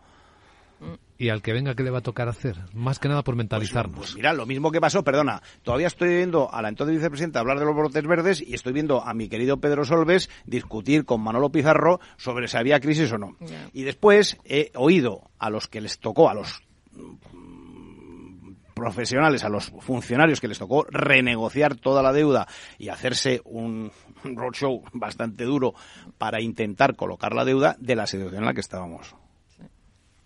Y 1.18 1.28
al 1.28 1.42
que 1.42 1.52
venga, 1.52 1.76
¿qué 1.76 1.84
le 1.84 1.90
va 1.90 1.98
a 1.98 2.02
tocar 2.02 2.30
hacer? 2.30 2.56
Más 2.74 2.98
que 3.00 3.10
nada 3.10 3.24
por 3.24 3.36
mentalizarnos. 3.36 3.98
Pues 3.98 4.16
mira, 4.16 4.32
lo 4.32 4.46
mismo 4.46 4.72
que 4.72 4.80
pasó, 4.80 5.04
perdona, 5.04 5.42
todavía 5.64 5.88
estoy 5.88 6.08
viendo 6.16 6.50
a 6.54 6.62
la 6.62 6.70
entonces 6.70 6.96
vicepresidenta 6.96 7.42
hablar 7.42 7.60
de 7.60 7.66
los 7.66 7.76
brotes 7.76 8.08
verdes 8.08 8.42
y 8.42 8.54
estoy 8.54 8.72
viendo 8.72 9.04
a 9.04 9.14
mi 9.14 9.28
querido 9.28 9.58
Pedro 9.58 9.84
Solves 9.84 10.30
discutir 10.46 11.04
con 11.04 11.20
Manolo 11.22 11.50
Pizarro 11.50 12.00
sobre 12.16 12.48
si 12.48 12.56
había 12.56 12.80
crisis 12.80 13.12
o 13.12 13.18
no. 13.18 13.36
Y 13.74 13.84
después 13.84 14.38
he 14.46 14.72
oído 14.76 15.24
a 15.40 15.50
los 15.50 15.68
que 15.68 15.82
les 15.82 16.00
tocó, 16.00 16.30
a 16.30 16.34
los 16.34 16.62
profesionales, 18.80 19.44
a 19.44 19.50
los 19.50 19.72
funcionarios 19.82 20.40
que 20.42 20.48
les 20.48 20.58
tocó 20.58 20.86
renegociar 20.90 21.76
toda 21.76 22.02
la 22.02 22.12
deuda 22.14 22.48
y 22.78 22.90
hacerse 22.90 23.42
un 23.46 23.92
roadshow 24.24 24.84
bastante 24.94 25.44
duro 25.44 25.74
para 26.18 26.42
intentar 26.42 26.96
colocar 26.96 27.34
la 27.34 27.46
deuda 27.46 27.76
de 27.80 27.96
la 27.96 28.08
situación 28.08 28.40
en 28.42 28.46
la 28.46 28.54
que 28.54 28.62
estábamos. 28.62 29.16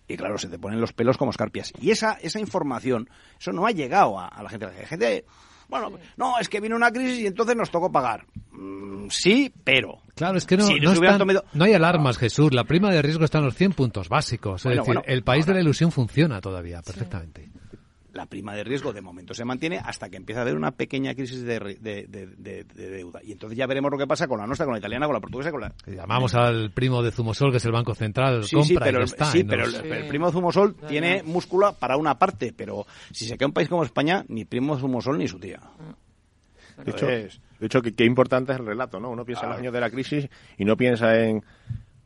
Y 0.06 0.16
claro, 0.16 0.36
se 0.36 0.48
te 0.48 0.58
ponen 0.58 0.80
los 0.80 0.92
pelos 0.92 1.16
como 1.16 1.30
escarpias. 1.30 1.72
Y 1.80 1.90
esa, 1.90 2.12
esa 2.20 2.38
información, 2.38 3.08
eso 3.40 3.52
no 3.52 3.66
ha 3.66 3.70
llegado 3.70 4.18
a, 4.20 4.28
a 4.28 4.42
la 4.42 4.50
gente. 4.50 4.66
La 4.66 4.86
gente, 4.86 5.24
bueno, 5.68 5.92
no, 6.18 6.38
es 6.38 6.50
que 6.50 6.60
vino 6.60 6.76
una 6.76 6.90
crisis 6.90 7.20
y 7.20 7.26
entonces 7.26 7.56
nos 7.56 7.70
tocó 7.70 7.90
pagar. 7.90 8.26
Mm, 8.52 9.08
sí, 9.08 9.50
pero. 9.64 10.02
Claro, 10.14 10.36
es 10.36 10.44
que 10.44 10.58
no, 10.58 10.66
Si 10.66 10.78
no, 10.78 10.92
están- 10.92 11.18
tomado- 11.18 11.44
no 11.54 11.64
hay 11.64 11.72
alarmas, 11.72 12.18
Jesús. 12.18 12.52
La 12.52 12.64
prima 12.64 12.90
de 12.92 13.00
riesgo 13.00 13.24
está 13.24 13.38
en 13.38 13.46
los 13.46 13.54
100 13.54 13.72
puntos 13.72 14.10
básicos. 14.10 14.60
Es 14.60 14.64
Bueno, 14.64 14.82
decir, 14.82 14.94
bueno, 14.96 15.02
el 15.06 15.22
país 15.24 15.46
de 15.46 15.54
la 15.54 15.60
ilusión 15.60 15.90
funciona 15.90 16.42
todavía 16.42 16.82
perfectamente. 16.82 17.48
La 18.14 18.26
prima 18.26 18.54
de 18.54 18.64
riesgo 18.64 18.92
de 18.92 19.00
momento 19.02 19.34
se 19.34 19.44
mantiene 19.44 19.78
hasta 19.78 20.08
que 20.08 20.16
empieza 20.16 20.40
a 20.40 20.42
haber 20.42 20.54
una 20.56 20.70
pequeña 20.70 21.14
crisis 21.14 21.42
de, 21.42 21.58
de- 21.58 22.06
de- 22.06 22.26
de- 22.36 22.64
de 22.64 22.90
deuda. 22.90 23.20
Y 23.24 23.32
entonces 23.32 23.58
ya 23.58 23.66
veremos 23.66 23.90
lo 23.90 23.98
que 23.98 24.06
pasa 24.06 24.28
con 24.28 24.38
la 24.38 24.46
nuestra, 24.46 24.64
con 24.66 24.72
la 24.74 24.78
italiana, 24.78 25.06
con 25.06 25.14
la 25.14 25.20
portuguesa, 25.20 25.50
con 25.50 25.60
la... 25.62 25.72
Llamamos 25.86 26.34
al 26.34 26.70
primo 26.70 27.02
de 27.02 27.10
Zumosol, 27.10 27.50
que 27.50 27.56
es 27.58 27.64
el 27.64 27.72
Banco 27.72 27.94
Central, 27.94 28.44
Sí, 28.44 28.54
compra 28.56 28.68
sí, 28.86 28.92
pero, 28.92 29.02
está. 29.04 29.24
sí, 29.26 29.44
pero 29.44 29.64
el, 29.64 29.72
pero 29.82 29.94
el 29.96 30.06
primo 30.08 30.30
Zumosol 30.30 30.76
tiene 30.88 31.22
músculo 31.24 31.74
para 31.74 31.96
una 31.96 32.16
parte, 32.18 32.54
pero 32.56 32.86
si 33.10 33.24
se 33.26 33.36
queda 33.36 33.48
un 33.48 33.52
país 33.52 33.68
como 33.68 33.82
España, 33.84 34.24
ni 34.28 34.44
primo 34.44 34.78
Zumosol 34.78 35.18
ni 35.18 35.26
su 35.28 35.38
tía. 35.40 35.58
De 36.84 36.90
hecho, 36.90 37.06
de 37.06 37.30
hecho 37.66 37.82
qué 37.82 38.04
importante 38.04 38.52
es 38.52 38.58
el 38.58 38.66
relato, 38.66 38.98
¿no? 38.98 39.10
Uno 39.10 39.24
piensa 39.24 39.44
en 39.44 39.50
los 39.50 39.58
años 39.58 39.72
de 39.72 39.80
la 39.80 39.90
crisis 39.90 40.28
y 40.58 40.64
no 40.64 40.76
piensa 40.76 41.16
en 41.20 41.44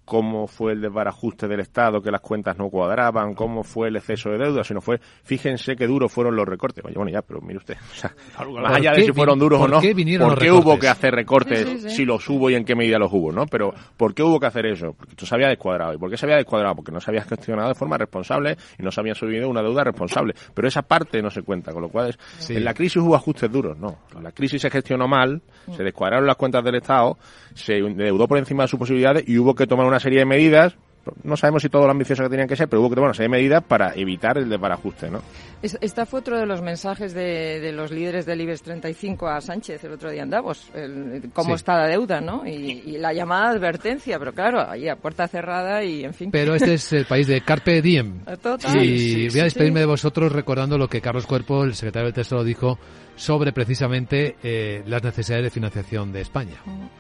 cómo 0.08 0.46
fue 0.46 0.72
el 0.72 0.80
desbarajuste 0.80 1.46
del 1.46 1.60
Estado, 1.60 2.00
que 2.00 2.10
las 2.10 2.20
cuentas 2.22 2.56
no 2.58 2.68
cuadraban, 2.70 3.34
cómo 3.34 3.62
fue 3.62 3.88
el 3.88 3.96
exceso 3.96 4.30
de 4.30 4.38
deuda, 4.38 4.64
sino 4.64 4.80
fue, 4.80 4.98
fíjense 5.22 5.76
qué 5.76 5.86
duros 5.86 6.10
fueron 6.10 6.34
los 6.34 6.46
recortes. 6.48 6.84
Oye, 6.84 6.94
bueno, 6.96 7.10
ya, 7.12 7.22
pero 7.22 7.40
mire 7.40 7.58
usted, 7.58 7.76
o 7.76 7.94
sea, 7.94 8.12
¿por 8.36 8.50
más 8.60 8.72
allá 8.76 8.92
de 8.92 9.02
si 9.04 9.12
fueron 9.12 9.38
duros 9.38 9.58
o 9.58 9.62
por 9.62 9.70
no, 9.70 9.80
qué 9.80 9.92
vinieron 9.94 10.28
¿por 10.30 10.38
los 10.38 10.44
qué 10.44 10.50
hubo 10.50 10.78
que 10.78 10.88
hacer 10.88 11.14
recortes, 11.14 11.68
Sí, 11.68 11.78
sí, 11.78 11.90
sí. 11.90 11.96
si 11.96 12.04
los 12.04 12.28
hubo 12.28 12.48
y 12.50 12.54
en 12.54 12.64
qué 12.64 12.74
medida 12.74 12.98
los 12.98 13.12
hubo, 13.12 13.30
¿no? 13.30 13.46
Pero, 13.46 13.72
¿por 13.96 14.14
qué 14.14 14.22
hubo 14.22 14.40
que 14.40 14.46
hacer 14.46 14.66
eso? 14.66 14.94
Porque 14.94 15.12
esto 15.12 15.26
se 15.26 15.34
había 15.34 15.48
descuadrado. 15.48 15.92
¿Y 15.92 15.98
por 15.98 16.08
qué 16.10 16.16
se 16.16 16.24
había 16.26 16.36
descuadrado? 16.36 16.74
Porque 16.76 16.90
no 16.92 17.00
se 17.00 17.10
había 17.10 17.22
gestionado 17.22 17.68
de 17.68 17.74
forma 17.74 17.98
responsable 17.98 18.56
y 18.78 18.82
no 18.82 18.90
se 18.90 19.00
había 19.00 19.14
subido 19.14 19.48
una 19.48 19.62
deuda 19.62 19.84
responsable. 19.84 20.34
Pero 20.54 20.68
esa 20.68 20.82
parte 20.82 21.20
no 21.20 21.30
se 21.30 21.42
cuenta, 21.42 21.72
con 21.72 21.82
lo 21.82 21.88
cual 21.90 22.10
es, 22.10 22.18
Sí. 22.38 22.56
en 22.56 22.64
la 22.64 22.72
crisis 22.72 22.96
hubo 22.96 23.14
ajustes 23.14 23.50
duros, 23.52 23.76
no. 23.78 23.98
La 24.22 24.32
crisis 24.32 24.62
se 24.62 24.70
gestionó 24.70 25.06
mal, 25.06 25.42
se 25.76 25.82
descuadraron 25.82 26.26
las 26.26 26.36
cuentas 26.36 26.64
del 26.64 26.76
Estado, 26.76 27.18
se 27.54 27.78
endeudó 27.78 28.28
por 28.28 28.38
encima 28.38 28.64
de 28.64 28.68
sus 28.68 28.78
posibilidades 28.78 29.28
y 29.28 29.38
hubo 29.38 29.54
que 29.54 29.66
tomar 29.66 29.86
una 29.86 30.00
serie 30.00 30.20
de 30.20 30.26
medidas 30.26 30.76
no 31.22 31.36
sabemos 31.36 31.62
si 31.62 31.68
todo 31.68 31.84
lo 31.84 31.90
ambicioso 31.90 32.22
que 32.24 32.28
tenían 32.28 32.48
que 32.48 32.56
ser, 32.56 32.68
pero 32.68 32.80
hubo 32.80 32.90
que 32.90 32.96
tomar 32.96 33.10
una 33.10 33.28
medidas 33.28 33.62
para 33.64 33.94
evitar 33.94 34.38
el 34.38 34.48
desbarajuste, 34.48 35.10
¿no? 35.10 35.22
Esta 35.62 36.06
fue 36.06 36.20
otro 36.20 36.38
de 36.38 36.46
los 36.46 36.62
mensajes 36.62 37.12
de, 37.14 37.72
los 37.72 37.90
líderes 37.90 38.26
del 38.26 38.40
IBEX 38.40 38.62
35 38.62 39.26
a 39.26 39.40
Sánchez 39.40 39.82
el 39.84 39.92
otro 39.92 40.10
día 40.10 40.22
en 40.22 40.30
Davos, 40.30 40.70
el, 40.74 41.30
cómo 41.32 41.54
está 41.54 41.76
la 41.78 41.88
deuda, 41.88 42.20
¿no? 42.20 42.46
Y, 42.46 42.98
la 42.98 43.12
llamada 43.12 43.50
advertencia, 43.50 44.18
pero 44.18 44.32
claro, 44.32 44.68
ahí 44.68 44.88
a 44.88 44.96
puerta 44.96 45.28
cerrada 45.28 45.84
y 45.84 46.04
en 46.04 46.14
fin. 46.14 46.30
Pero 46.30 46.54
este 46.54 46.74
es 46.74 46.92
el 46.92 47.06
país 47.06 47.26
de 47.26 47.40
Carpe 47.42 47.80
Diem. 47.80 48.22
y 48.74 49.28
voy 49.28 49.40
a 49.40 49.44
despedirme 49.44 49.80
de 49.80 49.86
vosotros 49.86 50.32
recordando 50.32 50.76
lo 50.78 50.88
que 50.88 51.00
Carlos 51.00 51.26
Cuerpo, 51.26 51.64
el 51.64 51.74
secretario 51.74 52.06
del 52.06 52.14
Tesoro, 52.14 52.42
dijo 52.42 52.78
sobre 53.18 53.52
precisamente 53.52 54.36
eh, 54.42 54.82
las 54.86 55.02
necesidades 55.02 55.44
de 55.44 55.50
financiación 55.50 56.12
de 56.12 56.20
España. 56.22 56.54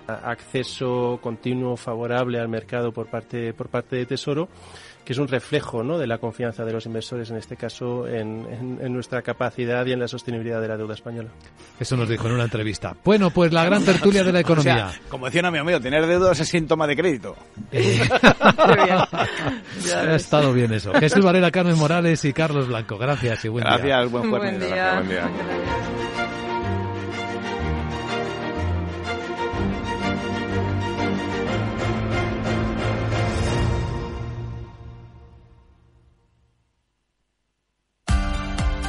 Acceso 0.06 1.18
continuo 1.22 1.76
favorable 1.76 2.38
al 2.38 2.48
mercado 2.48 2.92
por 2.92 3.06
parte, 3.06 3.54
por 3.54 3.68
parte 3.68 3.96
de 3.96 4.06
Tesoro 4.06 4.48
que 5.08 5.14
es 5.14 5.18
un 5.18 5.26
reflejo 5.26 5.82
¿no? 5.82 5.96
de 5.96 6.06
la 6.06 6.18
confianza 6.18 6.66
de 6.66 6.72
los 6.74 6.84
inversores, 6.84 7.30
en 7.30 7.38
este 7.38 7.56
caso, 7.56 8.06
en, 8.06 8.92
nuestra 8.92 9.22
capacidad 9.22 9.86
y 9.86 9.92
en 9.92 10.00
la 10.00 10.06
sostenibilidad 10.06 10.60
de 10.60 10.68
la 10.68 10.76
deuda 10.76 10.92
española. 10.92 11.30
Eso 11.80 11.96
nos 11.96 12.10
dijo 12.10 12.26
en 12.26 12.34
una 12.34 12.44
entrevista. 12.44 12.94
Bueno, 13.06 13.30
pues 13.30 13.50
la 13.50 13.64
gran 13.64 13.82
tertulia 13.82 14.22
de 14.22 14.32
la 14.32 14.40
economía. 14.44 14.92
como 15.08 15.24
decía 15.24 15.40
un 15.40 15.46
amigo 15.46 15.64
mío, 15.64 15.80
tener 15.80 16.06
deuda 16.06 16.32
es 16.32 16.46
síntoma 16.46 16.86
de 16.86 16.94
crédito. 16.94 17.36
ha 19.96 20.14
estado 20.14 20.52
bien 20.52 20.74
eso. 20.74 20.92
Jesús 20.92 21.24
Varela, 21.24 21.50
Carmen 21.50 21.78
Morales 21.78 22.22
y 22.26 22.34
Carlos 22.34 22.68
Blanco. 22.68 22.98
Gracias 22.98 23.46
y 23.46 23.48
buen 23.48 23.64
día. 23.64 23.78
Gracias, 23.78 24.10
buen 24.10 24.28
jueves. 24.28 24.58
Buen 24.58 24.70
día. 24.70 24.94
Buen 24.96 25.08
día. 25.08 25.30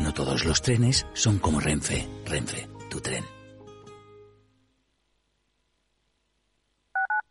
No 0.00 0.12
todos 0.12 0.44
los 0.44 0.62
trenes 0.62 1.06
son 1.14 1.38
como 1.38 1.60
Renfe. 1.60 2.06
Renfe, 2.26 2.68
tu 2.90 3.00
tren. 3.00 3.35